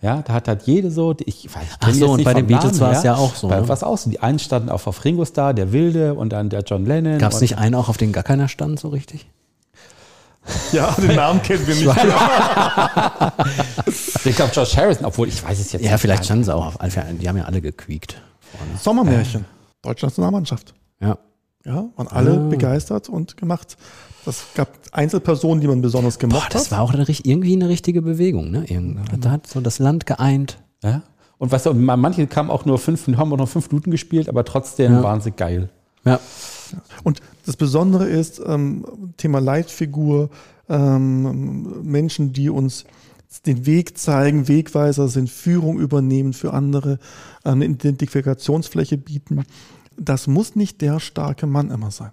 Ja, 0.02 0.24
da 0.26 0.34
hat 0.34 0.48
halt 0.48 0.64
jede 0.64 0.90
so, 0.90 1.16
ich 1.24 1.54
weiß, 1.54 1.64
ich 1.64 1.78
Ach 1.80 1.94
so, 1.94 2.10
und 2.10 2.18
nicht 2.18 2.26
bei 2.26 2.34
den 2.34 2.48
Beatles 2.48 2.80
war 2.80 2.94
es 2.94 3.04
ja 3.04 3.16
auch 3.16 3.36
so, 3.36 3.48
Bei, 3.48 3.60
ne? 3.60 3.68
Was 3.68 3.84
auch 3.84 3.98
so, 3.98 4.10
die 4.10 4.20
einen 4.20 4.40
standen 4.40 4.70
auf, 4.70 4.88
auf 4.88 5.06
Ringo 5.06 5.24
Starr, 5.24 5.54
der 5.54 5.72
Wilde 5.72 6.16
und 6.16 6.30
dann 6.30 6.50
der 6.50 6.62
John 6.62 6.86
Lennon. 6.86 7.20
Gab 7.20 7.34
es 7.34 7.42
nicht 7.42 7.58
einen 7.58 7.76
auch, 7.76 7.90
auf 7.90 7.98
den 7.98 8.12
gar 8.12 8.24
keiner 8.24 8.48
stand, 8.48 8.80
so 8.80 8.88
richtig? 8.90 9.28
Ja, 10.72 10.92
den 10.92 11.16
Namen 11.16 11.42
kennen 11.42 11.66
wir 11.68 11.76
nicht. 11.76 11.88
Ich 14.26 14.36
glaube 14.36 14.52
George 14.54 14.72
Harrison, 14.76 15.06
obwohl 15.06 15.28
ich 15.30 15.42
weiß 15.44 15.60
es 15.60 15.72
jetzt 15.72 15.84
Ja, 15.86 15.92
nicht. 15.94 16.02
vielleicht 16.02 16.26
standen 16.26 16.44
sie 16.44 16.54
auch 16.54 16.66
auf. 16.66 16.78
Die 17.20 17.30
haben 17.30 17.38
ja 17.38 17.46
alle 17.46 17.62
gequiekt. 17.62 18.22
Sommermärchen. 18.82 19.46
Deutsche 19.82 20.06
Nationalmannschaft. 20.06 20.74
Ja. 21.00 21.18
Ja, 21.66 21.86
waren 21.96 22.08
alle 22.08 22.34
Ah. 22.34 22.50
begeistert 22.50 23.10
und 23.10 23.38
gemacht. 23.38 23.78
Das 24.26 24.44
gab 24.56 24.70
Einzelpersonen, 24.92 25.62
die 25.62 25.68
man 25.68 25.82
besonders 25.82 26.16
Boah, 26.18 26.28
gemocht 26.28 26.54
das 26.54 26.66
hat. 26.66 26.72
war 26.72 26.82
auch 26.82 26.94
eine, 26.94 27.06
irgendwie 27.08 27.54
eine 27.54 27.70
richtige 27.70 28.02
Bewegung, 28.02 28.52
ne? 28.52 28.66
Da 29.20 29.32
hat 29.32 29.48
so 29.48 29.62
das 29.62 29.80
Land 29.80 30.06
geeint. 30.06 30.58
Ja? 30.84 31.02
Und 31.38 31.52
weißt 31.52 31.68
du, 31.68 31.74
manche 31.74 32.28
kamen 32.28 32.50
auch 32.50 32.66
nur 32.66 32.78
fünf, 32.80 33.08
haben 33.18 33.32
auch 33.34 33.38
noch 33.38 33.50
fünf 33.50 33.70
Minuten 33.70 33.92
gespielt, 33.92 34.28
aber 34.28 34.44
trotzdem 34.44 34.94
Ja. 34.96 35.04
waren 35.04 35.22
sie 35.22 35.32
geil. 35.32 35.70
Ja. 36.06 36.20
Und 37.04 37.22
das 37.48 37.56
Besondere 37.56 38.06
ist, 38.06 38.42
ähm, 38.46 38.86
Thema 39.16 39.40
Leitfigur, 39.40 40.30
ähm, 40.68 41.82
Menschen, 41.84 42.34
die 42.34 42.50
uns 42.50 42.84
den 43.46 43.66
Weg 43.66 43.98
zeigen, 43.98 44.48
Wegweiser 44.48 45.08
sind, 45.08 45.30
Führung 45.30 45.80
übernehmen 45.80 46.34
für 46.34 46.54
andere, 46.54 47.00
äh, 47.46 47.50
eine 47.50 47.66
Identifikationsfläche 47.66 48.98
bieten. 48.98 49.44
Das 49.98 50.28
muss 50.28 50.56
nicht 50.56 50.82
der 50.82 51.00
starke 51.00 51.48
Mann 51.48 51.72
immer 51.72 51.90
sein. 51.90 52.12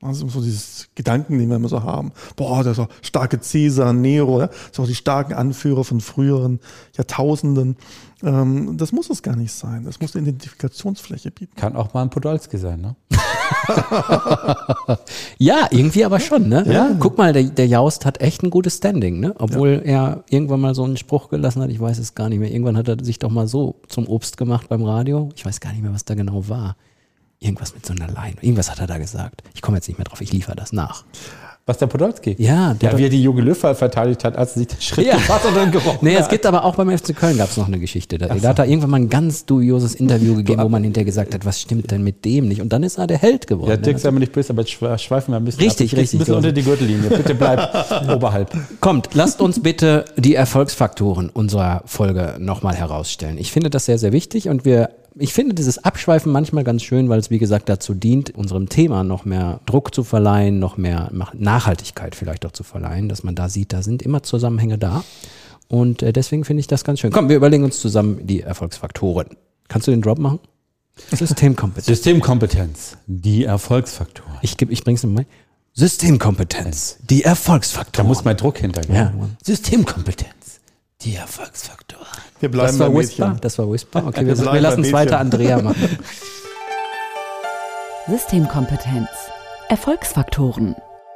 Also 0.00 0.28
so 0.28 0.40
dieses 0.40 0.88
Gedanken, 0.94 1.38
den 1.38 1.48
wir 1.48 1.56
immer 1.56 1.68
so 1.68 1.82
haben. 1.82 2.12
Boah, 2.36 2.62
der 2.62 2.74
starke 3.02 3.40
Cäsar, 3.40 3.92
Nero, 3.92 4.40
ja? 4.40 4.50
so 4.70 4.86
die 4.86 4.94
starken 4.94 5.34
Anführer 5.34 5.82
von 5.84 6.00
früheren 6.00 6.60
Jahrtausenden. 6.96 7.76
Ähm, 8.22 8.76
das 8.76 8.92
muss 8.92 9.10
es 9.10 9.22
gar 9.22 9.34
nicht 9.34 9.52
sein. 9.52 9.84
Das 9.84 10.00
muss 10.00 10.14
eine 10.14 10.28
Identifikationsfläche 10.28 11.32
bieten. 11.32 11.56
Kann 11.56 11.74
auch 11.74 11.92
mal 11.94 12.02
ein 12.02 12.10
Podolski 12.10 12.58
sein, 12.58 12.80
ne? 12.80 12.96
Ja, 15.38 15.68
irgendwie 15.70 16.04
aber 16.04 16.20
schon, 16.20 16.48
ne? 16.48 16.64
Ja. 16.66 16.90
Guck 16.98 17.16
mal, 17.18 17.32
der, 17.32 17.44
der 17.44 17.66
Jaust 17.66 18.04
hat 18.04 18.20
echt 18.20 18.42
ein 18.42 18.50
gutes 18.50 18.76
Standing, 18.78 19.20
ne? 19.20 19.34
Obwohl 19.38 19.82
er 19.84 20.24
irgendwann 20.30 20.60
mal 20.60 20.74
so 20.74 20.84
einen 20.84 20.96
Spruch 20.96 21.28
gelassen 21.28 21.62
hat, 21.62 21.70
ich 21.70 21.80
weiß 21.80 21.98
es 21.98 22.14
gar 22.14 22.28
nicht 22.28 22.38
mehr. 22.38 22.50
Irgendwann 22.50 22.76
hat 22.76 22.88
er 22.88 23.02
sich 23.02 23.18
doch 23.18 23.30
mal 23.30 23.46
so 23.46 23.76
zum 23.88 24.08
Obst 24.08 24.36
gemacht 24.36 24.68
beim 24.68 24.82
Radio. 24.82 25.30
Ich 25.36 25.44
weiß 25.44 25.60
gar 25.60 25.72
nicht 25.72 25.82
mehr, 25.82 25.92
was 25.92 26.04
da 26.04 26.14
genau 26.14 26.48
war. 26.48 26.76
Irgendwas 27.40 27.74
mit 27.74 27.86
so 27.86 27.92
einer 27.92 28.08
Leine. 28.08 28.36
Irgendwas 28.40 28.70
hat 28.70 28.80
er 28.80 28.88
da 28.88 28.98
gesagt. 28.98 29.42
Ich 29.54 29.62
komme 29.62 29.76
jetzt 29.76 29.86
nicht 29.86 29.98
mehr 29.98 30.04
drauf, 30.04 30.20
ich 30.20 30.32
liefere 30.32 30.56
das 30.56 30.72
nach. 30.72 31.04
Was 31.68 31.76
der 31.76 31.86
Podolski? 31.86 32.34
Ja, 32.38 32.72
der 32.72 32.92
Ja, 32.92 32.98
wie 32.98 33.04
er 33.04 33.08
die 33.10 33.22
Jogi 33.22 33.42
Löw 33.42 33.54
verteidigt 33.58 34.24
hat, 34.24 34.38
als 34.38 34.52
er 34.52 34.58
sich 34.60 34.68
den 34.68 34.80
Schritt 34.80 35.06
Ja. 35.06 35.16
gefasst 35.16 35.44
hat 35.50 35.54
und 35.64 35.70
gerochen 35.70 35.98
Nee, 36.00 36.14
es 36.14 36.22
hat. 36.22 36.30
gibt 36.30 36.46
aber 36.46 36.64
auch 36.64 36.76
beim 36.76 36.88
FC 36.88 37.14
Köln 37.14 37.36
gab 37.36 37.50
es 37.50 37.58
noch 37.58 37.66
eine 37.66 37.78
Geschichte. 37.78 38.16
Da, 38.16 38.28
da 38.28 38.48
hat 38.48 38.58
er 38.58 38.64
irgendwann 38.66 38.88
mal 38.88 38.96
ein 38.96 39.10
ganz 39.10 39.44
dubioses 39.44 39.94
Interview 39.94 40.34
gegeben, 40.36 40.62
wo 40.62 40.70
man 40.70 40.82
hinterher 40.82 41.04
gesagt 41.04 41.34
hat, 41.34 41.44
was 41.44 41.60
stimmt 41.60 41.90
denn 41.90 42.02
mit 42.02 42.24
dem 42.24 42.48
nicht? 42.48 42.62
Und 42.62 42.72
dann 42.72 42.82
ist 42.84 42.96
er 42.96 43.06
der 43.06 43.18
Held 43.18 43.46
geworden. 43.46 43.68
Ja? 43.70 43.76
Dirk, 43.76 43.98
sei 43.98 44.10
mir 44.12 44.20
nicht 44.20 44.32
böse, 44.32 44.54
aber 44.54 44.66
schweifen 44.66 45.32
wir 45.32 45.36
ein 45.36 45.44
bisschen 45.44 45.62
Richtig, 45.62 45.92
ab. 45.92 45.98
Richtig, 45.98 46.14
Ein 46.14 46.18
bisschen 46.20 46.32
so. 46.32 46.36
unter 46.38 46.52
die 46.52 46.62
Gürtellinie. 46.62 47.10
Bitte 47.10 47.34
bleib 47.34 48.08
oberhalb. 48.10 48.50
Kommt, 48.80 49.10
lasst 49.12 49.42
uns 49.42 49.60
bitte 49.62 50.06
die 50.16 50.34
Erfolgsfaktoren 50.36 51.28
unserer 51.28 51.82
Folge 51.84 52.36
nochmal 52.38 52.76
herausstellen. 52.76 53.36
Ich 53.36 53.52
finde 53.52 53.68
das 53.68 53.84
sehr, 53.84 53.98
sehr 53.98 54.12
wichtig 54.12 54.48
und 54.48 54.64
wir, 54.64 54.88
ich 55.18 55.32
finde 55.32 55.54
dieses 55.54 55.78
Abschweifen 55.84 56.30
manchmal 56.32 56.64
ganz 56.64 56.82
schön, 56.82 57.08
weil 57.08 57.18
es 57.18 57.30
wie 57.30 57.38
gesagt 57.38 57.68
dazu 57.68 57.94
dient, 57.94 58.34
unserem 58.34 58.68
Thema 58.68 59.04
noch 59.04 59.24
mehr 59.24 59.60
Druck 59.66 59.94
zu 59.94 60.04
verleihen, 60.04 60.58
noch 60.58 60.76
mehr 60.76 61.10
Nachhaltigkeit 61.34 62.14
vielleicht 62.14 62.46
auch 62.46 62.52
zu 62.52 62.62
verleihen, 62.64 63.08
dass 63.08 63.22
man 63.24 63.34
da 63.34 63.48
sieht, 63.48 63.72
da 63.72 63.82
sind 63.82 64.02
immer 64.02 64.22
Zusammenhänge 64.22 64.78
da. 64.78 65.04
Und 65.68 66.02
äh, 66.02 66.12
deswegen 66.12 66.44
finde 66.44 66.60
ich 66.60 66.66
das 66.66 66.82
ganz 66.84 67.00
schön. 67.00 67.12
Komm, 67.12 67.28
wir 67.28 67.36
überlegen 67.36 67.64
uns 67.64 67.78
zusammen 67.80 68.26
die 68.26 68.40
Erfolgsfaktoren. 68.40 69.28
Kannst 69.68 69.86
du 69.86 69.90
den 69.90 70.00
Drop 70.02 70.18
machen? 70.18 70.38
Systemkompetenz. 71.12 71.86
Systemkompetenz, 71.86 72.96
die 73.06 73.44
Erfolgsfaktoren. 73.44 74.32
Ich, 74.42 74.56
geb- 74.56 74.70
ich 74.70 74.82
bring's 74.82 75.02
nochmal. 75.02 75.26
Systemkompetenz. 75.74 76.98
Die 77.08 77.22
Da 77.22 77.30
Erfolgsfaktoren. 77.30 78.08
muss 78.08 78.24
mal 78.24 78.34
Druck 78.34 78.58
hintergehen. 78.58 78.94
Ja. 78.96 79.12
Systemkompetenz, 79.44 80.32
die 81.02 81.14
Erfolgsfaktoren. 81.14 82.06
Wir 82.40 82.50
bleiben 82.50 82.68
das 82.68 82.78
war 82.78 82.90
bei 82.90 82.98
Whisper. 82.98 83.26
Mädchen. 83.28 83.40
Das 83.40 83.58
war 83.58 83.70
Whisper. 83.70 84.06
Okay, 84.06 84.26
Wir 84.26 84.38
wir, 84.38 84.52
wir 84.52 84.60
lassen 84.60 84.84
es 84.84 84.92
weiter. 84.92 85.18
Andrea 85.20 85.62
machen. 85.62 85.98
Systemkompetenz. 88.08 89.08
Erfolgsfaktoren. 89.68 90.74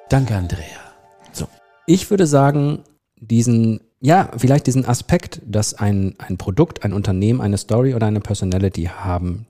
Danke, 0.08 0.36
Andrea. 0.36 0.82
Ich 1.86 2.10
würde 2.10 2.26
sagen, 2.26 2.84
diesen, 3.16 3.80
ja, 4.00 4.30
vielleicht 4.36 4.66
diesen 4.68 4.86
Aspekt, 4.86 5.42
dass 5.44 5.74
ein, 5.74 6.14
ein 6.18 6.36
Produkt, 6.38 6.84
ein 6.84 6.92
Unternehmen, 6.92 7.40
eine 7.40 7.58
Story 7.58 7.94
oder 7.94 8.06
eine 8.06 8.20
Personality 8.20 8.84
haben 8.84 9.46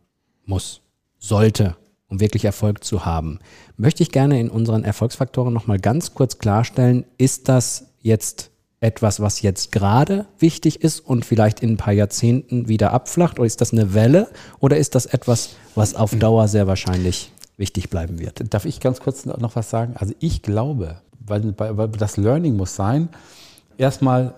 muss, 0.46 0.80
sollte, 1.18 1.76
um 2.08 2.20
wirklich 2.20 2.44
Erfolg 2.46 2.84
zu 2.84 3.04
haben, 3.04 3.38
möchte 3.76 4.02
ich 4.02 4.10
gerne 4.12 4.40
in 4.40 4.48
unseren 4.48 4.84
Erfolgsfaktoren 4.84 5.52
nochmal 5.52 5.78
ganz 5.78 6.14
kurz 6.14 6.38
klarstellen, 6.38 7.04
ist 7.18 7.50
das 7.50 7.92
jetzt 8.00 8.51
etwas, 8.82 9.20
was 9.20 9.42
jetzt 9.42 9.72
gerade 9.72 10.26
wichtig 10.38 10.82
ist 10.82 11.00
und 11.00 11.24
vielleicht 11.24 11.60
in 11.60 11.70
ein 11.70 11.76
paar 11.76 11.92
Jahrzehnten 11.92 12.68
wieder 12.68 12.92
abflacht? 12.92 13.38
Oder 13.38 13.46
ist 13.46 13.60
das 13.60 13.72
eine 13.72 13.94
Welle? 13.94 14.28
Oder 14.58 14.76
ist 14.76 14.94
das 14.94 15.06
etwas, 15.06 15.50
was 15.74 15.94
auf 15.94 16.14
Dauer 16.16 16.48
sehr 16.48 16.66
wahrscheinlich 16.66 17.30
wichtig 17.56 17.90
bleiben 17.90 18.18
wird? 18.18 18.52
Darf 18.52 18.64
ich 18.64 18.80
ganz 18.80 19.00
kurz 19.00 19.24
noch 19.24 19.56
was 19.56 19.70
sagen? 19.70 19.94
Also 19.96 20.14
ich 20.18 20.42
glaube, 20.42 21.00
weil, 21.24 21.54
weil 21.58 21.76
weil 21.76 21.88
das 21.88 22.16
Learning 22.16 22.56
muss 22.56 22.74
sein, 22.74 23.08
erstmal 23.78 24.34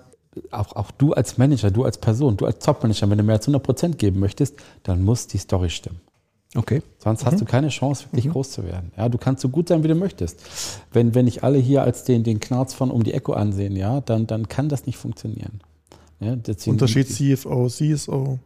auch, 0.51 0.77
auch 0.77 0.91
du 0.91 1.15
als 1.15 1.39
Manager, 1.39 1.71
du 1.71 1.85
als 1.85 1.97
Person, 1.97 2.37
du 2.37 2.45
als 2.45 2.59
Top-Manager, 2.59 3.09
wenn 3.09 3.19
du 3.19 3.25
mehr 3.25 3.37
als 3.37 3.47
100 3.47 3.63
Prozent 3.63 3.99
geben 3.99 4.21
möchtest, 4.21 4.57
dann 4.83 5.03
muss 5.03 5.27
die 5.27 5.39
Story 5.39 5.71
stimmen. 5.71 6.01
Okay. 6.57 6.83
Sonst 6.99 7.27
hast 7.27 7.41
du 7.41 7.45
keine 7.45 7.69
Chance, 7.69 8.07
wirklich 8.11 8.31
groß 8.31 8.53
zu 8.53 8.65
werden. 8.65 8.93
Ja, 8.97 9.09
du 9.09 9.19
kannst 9.19 9.43
so 9.43 9.49
gut 9.49 9.69
sein, 9.69 9.83
wie 9.83 9.89
du 9.89 9.95
möchtest. 9.95 10.41
Wenn, 10.93 11.15
wenn 11.15 11.25
nicht 11.25 11.43
alle 11.43 11.59
hier 11.59 11.83
als 11.83 12.05
den, 12.05 12.23
den 12.23 12.39
Knarz 12.39 12.75
von 12.75 12.91
um 12.91 13.03
die 13.03 13.13
Ecke 13.13 13.37
ansehen, 13.37 13.75
ja, 13.75 14.01
dann, 14.01 14.27
dann 14.27 14.49
kann 14.49 14.69
das 14.69 14.87
nicht 14.87 14.97
funktionieren. 14.97 15.61
Ja, 16.21 16.37
Unterschied 16.67 17.09
CFO, 17.09 17.69
CSO. 17.69 18.39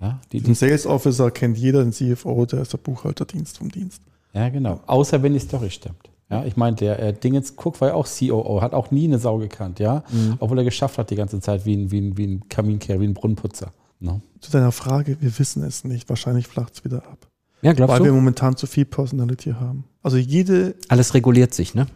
Ja, 0.00 0.20
die, 0.30 0.40
Den 0.40 0.46
die, 0.46 0.54
Sales 0.54 0.86
Officer 0.86 1.30
kennt 1.32 1.58
jeder, 1.58 1.82
den 1.82 1.92
CFO, 1.92 2.46
der 2.46 2.62
ist 2.62 2.72
der 2.72 2.78
Buchhalterdienst 2.78 3.58
vom 3.58 3.70
Dienst. 3.70 4.02
ja, 4.32 4.48
genau. 4.48 4.80
Außer 4.86 5.20
wenn 5.22 5.32
die 5.32 5.40
Story 5.40 5.70
stimmt. 5.70 6.08
Ja, 6.30 6.44
ich 6.44 6.56
meine, 6.56 6.76
der 6.76 6.98
äh, 7.00 7.12
Dingens 7.12 7.54
Cook 7.56 7.80
war 7.80 7.88
ja 7.88 7.94
auch 7.94 8.06
COO, 8.06 8.60
hat 8.60 8.74
auch 8.74 8.90
nie 8.90 9.04
eine 9.04 9.18
Sau 9.18 9.38
gekannt, 9.38 9.80
ja, 9.80 10.04
obwohl 10.38 10.58
er 10.58 10.64
geschafft 10.64 10.98
hat 10.98 11.10
die 11.10 11.16
ganze 11.16 11.40
Zeit 11.40 11.64
wie 11.64 11.74
ein, 11.74 11.90
wie 11.90 12.02
ein, 12.02 12.16
wie 12.18 12.26
ein 12.26 12.48
Kaminkehrer, 12.48 13.00
wie 13.00 13.06
ein 13.06 13.14
Brunnenputzer. 13.14 13.72
Ne? 14.00 14.20
Zu 14.40 14.52
deiner 14.52 14.70
Frage, 14.70 15.16
wir 15.20 15.38
wissen 15.38 15.62
es 15.64 15.84
nicht. 15.84 16.08
Wahrscheinlich 16.08 16.46
flacht 16.46 16.74
es 16.74 16.84
wieder 16.84 16.98
ab. 16.98 17.27
Ja, 17.62 17.72
glaubst 17.72 17.92
weil 17.92 17.98
du? 18.00 18.04
wir 18.06 18.12
momentan 18.12 18.56
zu 18.56 18.66
viel 18.66 18.84
Personality 18.84 19.50
haben. 19.52 19.84
Also 20.02 20.16
jede, 20.16 20.74
Alles 20.88 21.14
reguliert 21.14 21.52
sich, 21.54 21.74
ne? 21.74 21.86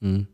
Mhm. 0.00 0.26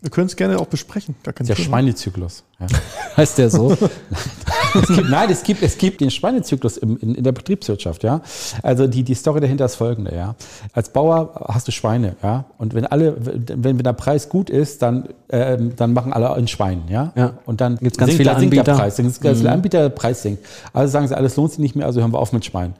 wir 0.00 0.10
können 0.10 0.26
es 0.28 0.36
gerne 0.36 0.58
auch 0.58 0.66
besprechen. 0.66 1.14
Gar 1.22 1.32
kein 1.34 1.46
Der 1.46 1.56
Thema. 1.56 1.68
Schweinezyklus. 1.68 2.44
Ja. 2.60 2.66
Heißt 3.16 3.38
der 3.38 3.50
so? 3.50 3.76
Es 4.74 4.88
gibt, 4.88 5.08
nein, 5.08 5.30
es 5.30 5.42
gibt, 5.42 5.62
es 5.62 5.78
gibt 5.78 6.00
den 6.00 6.10
Schweinezyklus 6.10 6.76
im, 6.76 6.96
in, 6.98 7.14
in 7.14 7.24
der 7.24 7.32
Betriebswirtschaft, 7.32 8.02
ja. 8.02 8.20
Also 8.62 8.86
die, 8.86 9.02
die 9.02 9.14
Story 9.14 9.40
dahinter 9.40 9.64
ist 9.64 9.76
folgende, 9.76 10.14
ja. 10.14 10.34
Als 10.72 10.90
Bauer 10.90 11.46
hast 11.48 11.68
du 11.68 11.72
Schweine, 11.72 12.16
ja. 12.22 12.44
Und 12.58 12.74
wenn 12.74 12.86
alle, 12.86 13.14
wenn, 13.18 13.64
wenn 13.64 13.78
der 13.78 13.92
Preis 13.92 14.28
gut 14.28 14.50
ist, 14.50 14.82
dann, 14.82 15.08
ähm, 15.30 15.74
dann 15.76 15.92
machen 15.92 16.12
alle 16.12 16.32
ein 16.34 16.48
Schwein, 16.48 16.82
ja. 16.88 17.12
Ja. 17.16 17.34
Und 17.46 17.60
dann 17.60 17.76
Gibt's 17.78 17.98
ganz 17.98 18.10
sinkt, 18.10 18.18
viele 18.18 18.30
der 18.30 18.38
Anbieter. 18.38 18.74
Preis. 18.74 18.96
Dann 18.96 19.06
gibt's 19.06 19.20
ganz 19.20 19.38
viele 19.38 19.52
Anbieter, 19.52 19.80
der 19.82 19.88
Preis 19.90 20.22
sinkt. 20.22 20.44
Also 20.72 20.92
sagen 20.92 21.08
sie, 21.08 21.16
alles 21.16 21.36
lohnt 21.36 21.50
sich 21.50 21.60
nicht 21.60 21.76
mehr, 21.76 21.86
also 21.86 22.00
hören 22.00 22.12
wir 22.12 22.18
auf 22.18 22.32
mit 22.32 22.44
Schweinen. 22.44 22.74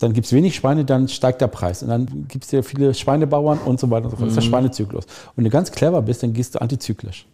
Dann 0.00 0.12
gibt's 0.12 0.32
wenig 0.32 0.54
Schweine, 0.56 0.84
dann 0.84 1.08
steigt 1.08 1.40
der 1.40 1.48
Preis. 1.48 1.82
Und 1.82 1.88
dann 1.88 2.26
gibt's 2.28 2.50
ja 2.50 2.62
viele 2.62 2.94
Schweinebauern 2.94 3.58
und 3.64 3.78
so 3.80 3.90
weiter 3.90 4.06
und 4.06 4.10
so 4.10 4.16
fort. 4.16 4.28
Das 4.28 4.36
ist 4.36 4.42
der 4.42 4.48
Schweinezyklus. 4.50 5.04
Und 5.04 5.32
wenn 5.36 5.44
du 5.44 5.50
ganz 5.50 5.70
clever 5.70 6.02
bist, 6.02 6.22
dann 6.22 6.32
gehst 6.32 6.54
du 6.54 6.60
antizyklisch. 6.60 7.26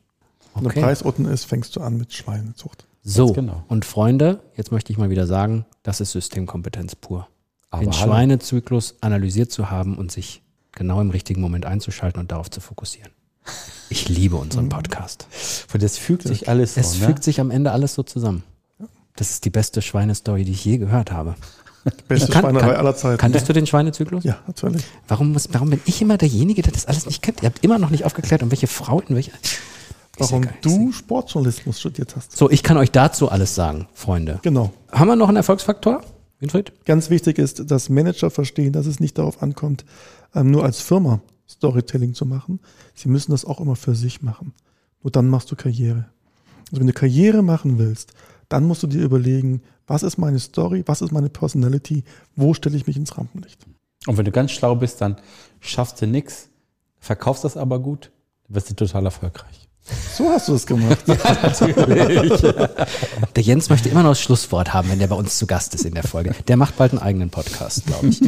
Wenn 0.54 0.66
Okay. 0.66 0.80
der 0.80 0.86
Preis 0.86 1.02
unten 1.02 1.24
ist, 1.26 1.44
fängst 1.44 1.74
du 1.76 1.80
an 1.80 1.96
mit 1.96 2.12
Schweinezucht. 2.12 2.84
So, 3.02 3.32
genau. 3.32 3.64
und 3.68 3.84
Freunde, 3.84 4.40
jetzt 4.56 4.70
möchte 4.70 4.92
ich 4.92 4.98
mal 4.98 5.10
wieder 5.10 5.26
sagen, 5.26 5.66
das 5.82 6.00
ist 6.00 6.12
Systemkompetenz 6.12 6.94
pur. 6.94 7.26
Aber 7.70 7.82
Den. 7.82 7.92
Schweinezyklus 7.92 8.96
analysiert 9.00 9.50
zu 9.50 9.70
haben 9.70 9.96
und 9.98 10.12
sich 10.12 10.42
genau 10.72 11.00
im 11.00 11.10
richtigen 11.10 11.40
Moment 11.40 11.66
einzuschalten 11.66 12.20
und 12.20 12.30
darauf 12.30 12.50
zu 12.50 12.60
fokussieren. 12.60 13.10
Ich 13.88 14.08
liebe 14.08 14.36
unseren 14.36 14.68
Podcast. 14.68 15.26
Und 15.74 15.82
das 15.82 15.98
fügt 15.98 16.22
sich 16.28 16.48
alles 16.48 16.76
Es 16.76 16.92
so, 16.92 17.00
ne? 17.00 17.06
fügt 17.06 17.24
sich 17.24 17.40
am 17.40 17.50
Ende 17.50 17.72
alles 17.72 17.94
so 17.94 18.02
zusammen. 18.04 18.44
Das 19.16 19.30
ist 19.30 19.44
die 19.44 19.50
beste 19.50 19.82
Schweinestory, 19.82 20.44
die 20.44 20.52
ich 20.52 20.64
je 20.64 20.78
gehört 20.78 21.10
habe. 21.10 21.34
Beste 22.06 22.30
Kann- 22.30 22.42
Schweinerei 22.42 22.66
kann- 22.68 22.76
aller 22.76 22.94
Zeiten. 22.94 23.18
Kanntest 23.18 23.48
du 23.48 23.52
den 23.52 23.66
Schweinezyklus? 23.66 24.22
ja, 24.22 24.38
natürlich. 24.46 24.84
Warum, 25.08 25.32
muss, 25.32 25.48
warum 25.50 25.70
bin 25.70 25.80
ich 25.86 26.00
immer 26.00 26.16
derjenige, 26.16 26.62
der 26.62 26.72
das 26.72 26.86
alles 26.86 27.06
nicht 27.06 27.20
kennt? 27.22 27.42
Ihr 27.42 27.46
habt 27.46 27.64
immer 27.64 27.78
noch 27.78 27.90
nicht 27.90 28.04
aufgeklärt, 28.04 28.42
um 28.44 28.50
welche 28.52 28.68
Frau 28.68 29.00
in 29.00 29.16
welcher. 29.16 29.32
Warum 30.18 30.46
du 30.60 30.92
Sportjournalismus 30.92 31.80
studiert 31.80 32.14
hast. 32.16 32.36
So, 32.36 32.50
ich 32.50 32.62
kann 32.62 32.76
euch 32.76 32.90
dazu 32.90 33.30
alles 33.30 33.54
sagen, 33.54 33.88
Freunde. 33.94 34.40
Genau. 34.42 34.72
Haben 34.90 35.08
wir 35.08 35.16
noch 35.16 35.28
einen 35.28 35.38
Erfolgsfaktor, 35.38 36.02
Winfried? 36.38 36.72
Ganz 36.84 37.08
wichtig 37.08 37.38
ist, 37.38 37.70
dass 37.70 37.88
Manager 37.88 38.30
verstehen, 38.30 38.72
dass 38.72 38.86
es 38.86 39.00
nicht 39.00 39.16
darauf 39.16 39.42
ankommt, 39.42 39.84
ähm, 40.34 40.50
nur 40.50 40.64
als 40.64 40.80
Firma 40.80 41.20
Storytelling 41.48 42.14
zu 42.14 42.26
machen. 42.26 42.60
Sie 42.94 43.08
müssen 43.08 43.30
das 43.30 43.44
auch 43.44 43.60
immer 43.60 43.76
für 43.76 43.94
sich 43.94 44.22
machen. 44.22 44.52
Nur 45.02 45.10
dann 45.10 45.28
machst 45.28 45.50
du 45.50 45.56
Karriere. 45.56 46.06
Also 46.70 46.80
wenn 46.80 46.86
du 46.86 46.92
Karriere 46.92 47.42
machen 47.42 47.78
willst, 47.78 48.12
dann 48.48 48.64
musst 48.64 48.82
du 48.82 48.86
dir 48.86 49.02
überlegen, 49.02 49.62
was 49.86 50.02
ist 50.02 50.18
meine 50.18 50.38
Story, 50.38 50.82
was 50.86 51.02
ist 51.02 51.12
meine 51.12 51.30
Personality, 51.30 52.04
wo 52.36 52.54
stelle 52.54 52.76
ich 52.76 52.86
mich 52.86 52.96
ins 52.96 53.16
Rampenlicht. 53.16 53.66
Und 54.06 54.16
wenn 54.16 54.24
du 54.24 54.30
ganz 54.30 54.50
schlau 54.50 54.74
bist, 54.74 55.00
dann 55.00 55.16
schaffst 55.60 56.00
du 56.02 56.06
nix, 56.06 56.48
verkaufst 56.98 57.44
das 57.44 57.56
aber 57.56 57.78
gut, 57.78 58.10
dann 58.46 58.56
wirst 58.56 58.70
du 58.70 58.74
total 58.74 59.04
erfolgreich. 59.04 59.61
So 60.16 60.28
hast 60.30 60.48
du 60.48 60.54
es 60.54 60.66
gemacht. 60.66 60.98
Der 63.36 63.42
Jens 63.42 63.68
möchte 63.68 63.88
immer 63.88 64.02
noch 64.02 64.10
das 64.10 64.20
Schlusswort 64.20 64.72
haben, 64.72 64.88
wenn 64.90 64.98
der 65.00 65.08
bei 65.08 65.16
uns 65.16 65.38
zu 65.38 65.46
Gast 65.46 65.74
ist 65.74 65.84
in 65.84 65.94
der 65.94 66.04
Folge. 66.04 66.34
Der 66.46 66.56
macht 66.56 66.76
bald 66.76 66.92
einen 66.92 67.00
eigenen 67.00 67.30
Podcast, 67.30 67.86
glaube 67.86 68.08
ich. 68.08 68.20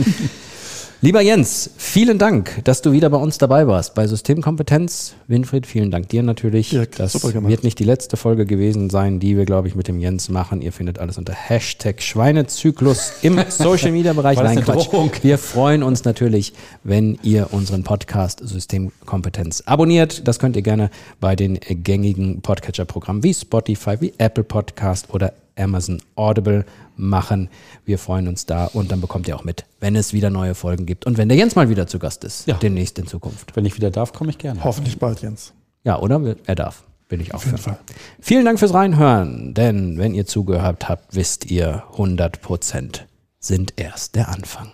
Lieber 1.05 1.21
Jens, 1.21 1.69
vielen 1.77 2.17
Dank, 2.17 2.65
dass 2.65 2.81
du 2.81 2.93
wieder 2.93 3.11
bei 3.11 3.19
uns 3.19 3.37
dabei 3.37 3.67
warst 3.67 3.95
bei 3.95 4.07
Systemkompetenz. 4.07 5.15
Winfried, 5.27 5.67
vielen 5.67 5.91
Dank 5.91 6.09
dir 6.09 6.23
natürlich. 6.23 6.73
Ja, 6.73 6.87
das 6.87 7.23
wird 7.23 7.63
nicht 7.63 7.79
die 7.79 7.85
letzte 7.85 8.17
Folge 8.17 8.47
gewesen 8.47 8.89
sein, 8.89 9.21
die 9.21 9.37
wir, 9.37 9.45
glaube 9.45 9.69
ich, 9.69 9.75
mit 9.75 9.87
dem 9.87 10.01
Jens 10.01 10.31
machen. 10.31 10.63
Ihr 10.63 10.73
findet 10.73 10.99
alles 10.99 11.19
unter 11.19 11.35
Hashtag 11.35 12.01
Schweinezyklus 12.01 13.13
im 13.21 13.39
Social 13.51 13.93
Media 13.93 14.15
Bereich. 14.15 14.39
Nein, 14.39 14.65
Quatsch. 14.65 14.87
Drohung? 14.87 15.11
Wir 15.21 15.37
freuen 15.37 15.83
uns 15.83 16.05
natürlich, 16.05 16.55
wenn 16.85 17.19
ihr 17.23 17.49
unseren 17.53 17.85
Podcast 17.85 18.41
Systemkompetenz 18.43 19.65
abonniert. 19.67 20.27
Das 20.27 20.39
könnt 20.39 20.57
ihr 20.57 20.63
gerne 20.63 20.89
bei 21.21 21.37
den 21.37 21.61
gängigen 21.61 22.41
Podcatcher-Programmen 22.41 23.23
wie 23.23 23.35
Spotify, 23.35 24.01
wie 24.01 24.15
Apple 24.17 24.45
Podcast 24.45 25.13
oder 25.13 25.35
Amazon 25.57 26.01
Audible 26.17 26.65
machen. 26.97 27.49
Wir 27.85 27.99
freuen 27.99 28.29
uns 28.29 28.47
da 28.47 28.67
und 28.67 28.93
dann 28.93 29.01
bekommt 29.01 29.29
ihr 29.29 29.37
auch 29.37 29.45
mit, 29.45 29.65
wenn 29.81 29.97
es 29.97 30.13
wieder 30.13 30.31
neue 30.31 30.55
Folgen 30.55 30.87
gibt 30.87 31.07
und 31.07 31.19
wenn 31.19 31.29
der 31.29 31.37
Jens 31.39 31.55
mal 31.57 31.69
wieder 31.69 31.87
zu 31.87 31.99
Gast 31.99 32.25
ist, 32.25 32.47
Ja. 32.47 32.55
demnächst 32.57 32.99
in 32.99 33.07
Zukunft. 33.07 33.57
Wenn 33.57 33.65
ich 33.65 33.77
wieder 33.77 33.91
darf, 33.91 34.13
komme 34.13 34.31
ich 34.31 34.39
gerne. 34.39 34.63
Hoffentlich 34.65 34.99
bald, 34.99 35.23
Jens. 35.23 35.53
Ja, 35.85 35.99
oder? 35.99 36.37
Er 36.47 36.55
darf. 36.55 36.85
Bin 37.09 37.21
ich 37.21 37.33
auch 37.33 37.37
Auf 37.37 37.45
jeden. 37.47 37.59
Fall. 37.59 37.79
Vielen 38.21 38.45
Dank 38.47 38.59
fürs 38.59 38.73
Reinhören, 38.73 39.53
denn 39.53 39.99
wenn 39.99 40.15
ihr 40.15 40.25
zugehört 40.27 40.89
habt, 40.89 41.15
wisst 41.15 41.51
ihr, 41.51 41.83
100 41.93 42.41
Prozent 42.41 43.07
sind 43.39 43.75
erst 43.77 44.15
der 44.15 44.31
Anfang. 44.31 44.73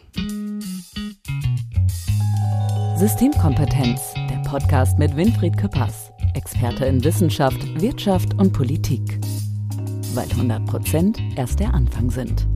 Systemkompetenz, 2.96 4.00
der 4.28 4.42
Podcast 4.48 4.98
mit 4.98 5.16
Winfried 5.16 5.56
Küppers, 5.56 6.10
Experte 6.34 6.84
in 6.84 7.02
Wissenschaft, 7.02 7.58
Wirtschaft 7.80 8.34
und 8.34 8.52
Politik. 8.52 9.18
Weil 10.14 10.28
100 10.30 10.66
Prozent 10.66 11.18
erst 11.36 11.60
der 11.60 11.72
Anfang 11.72 12.10
sind. 12.10 12.46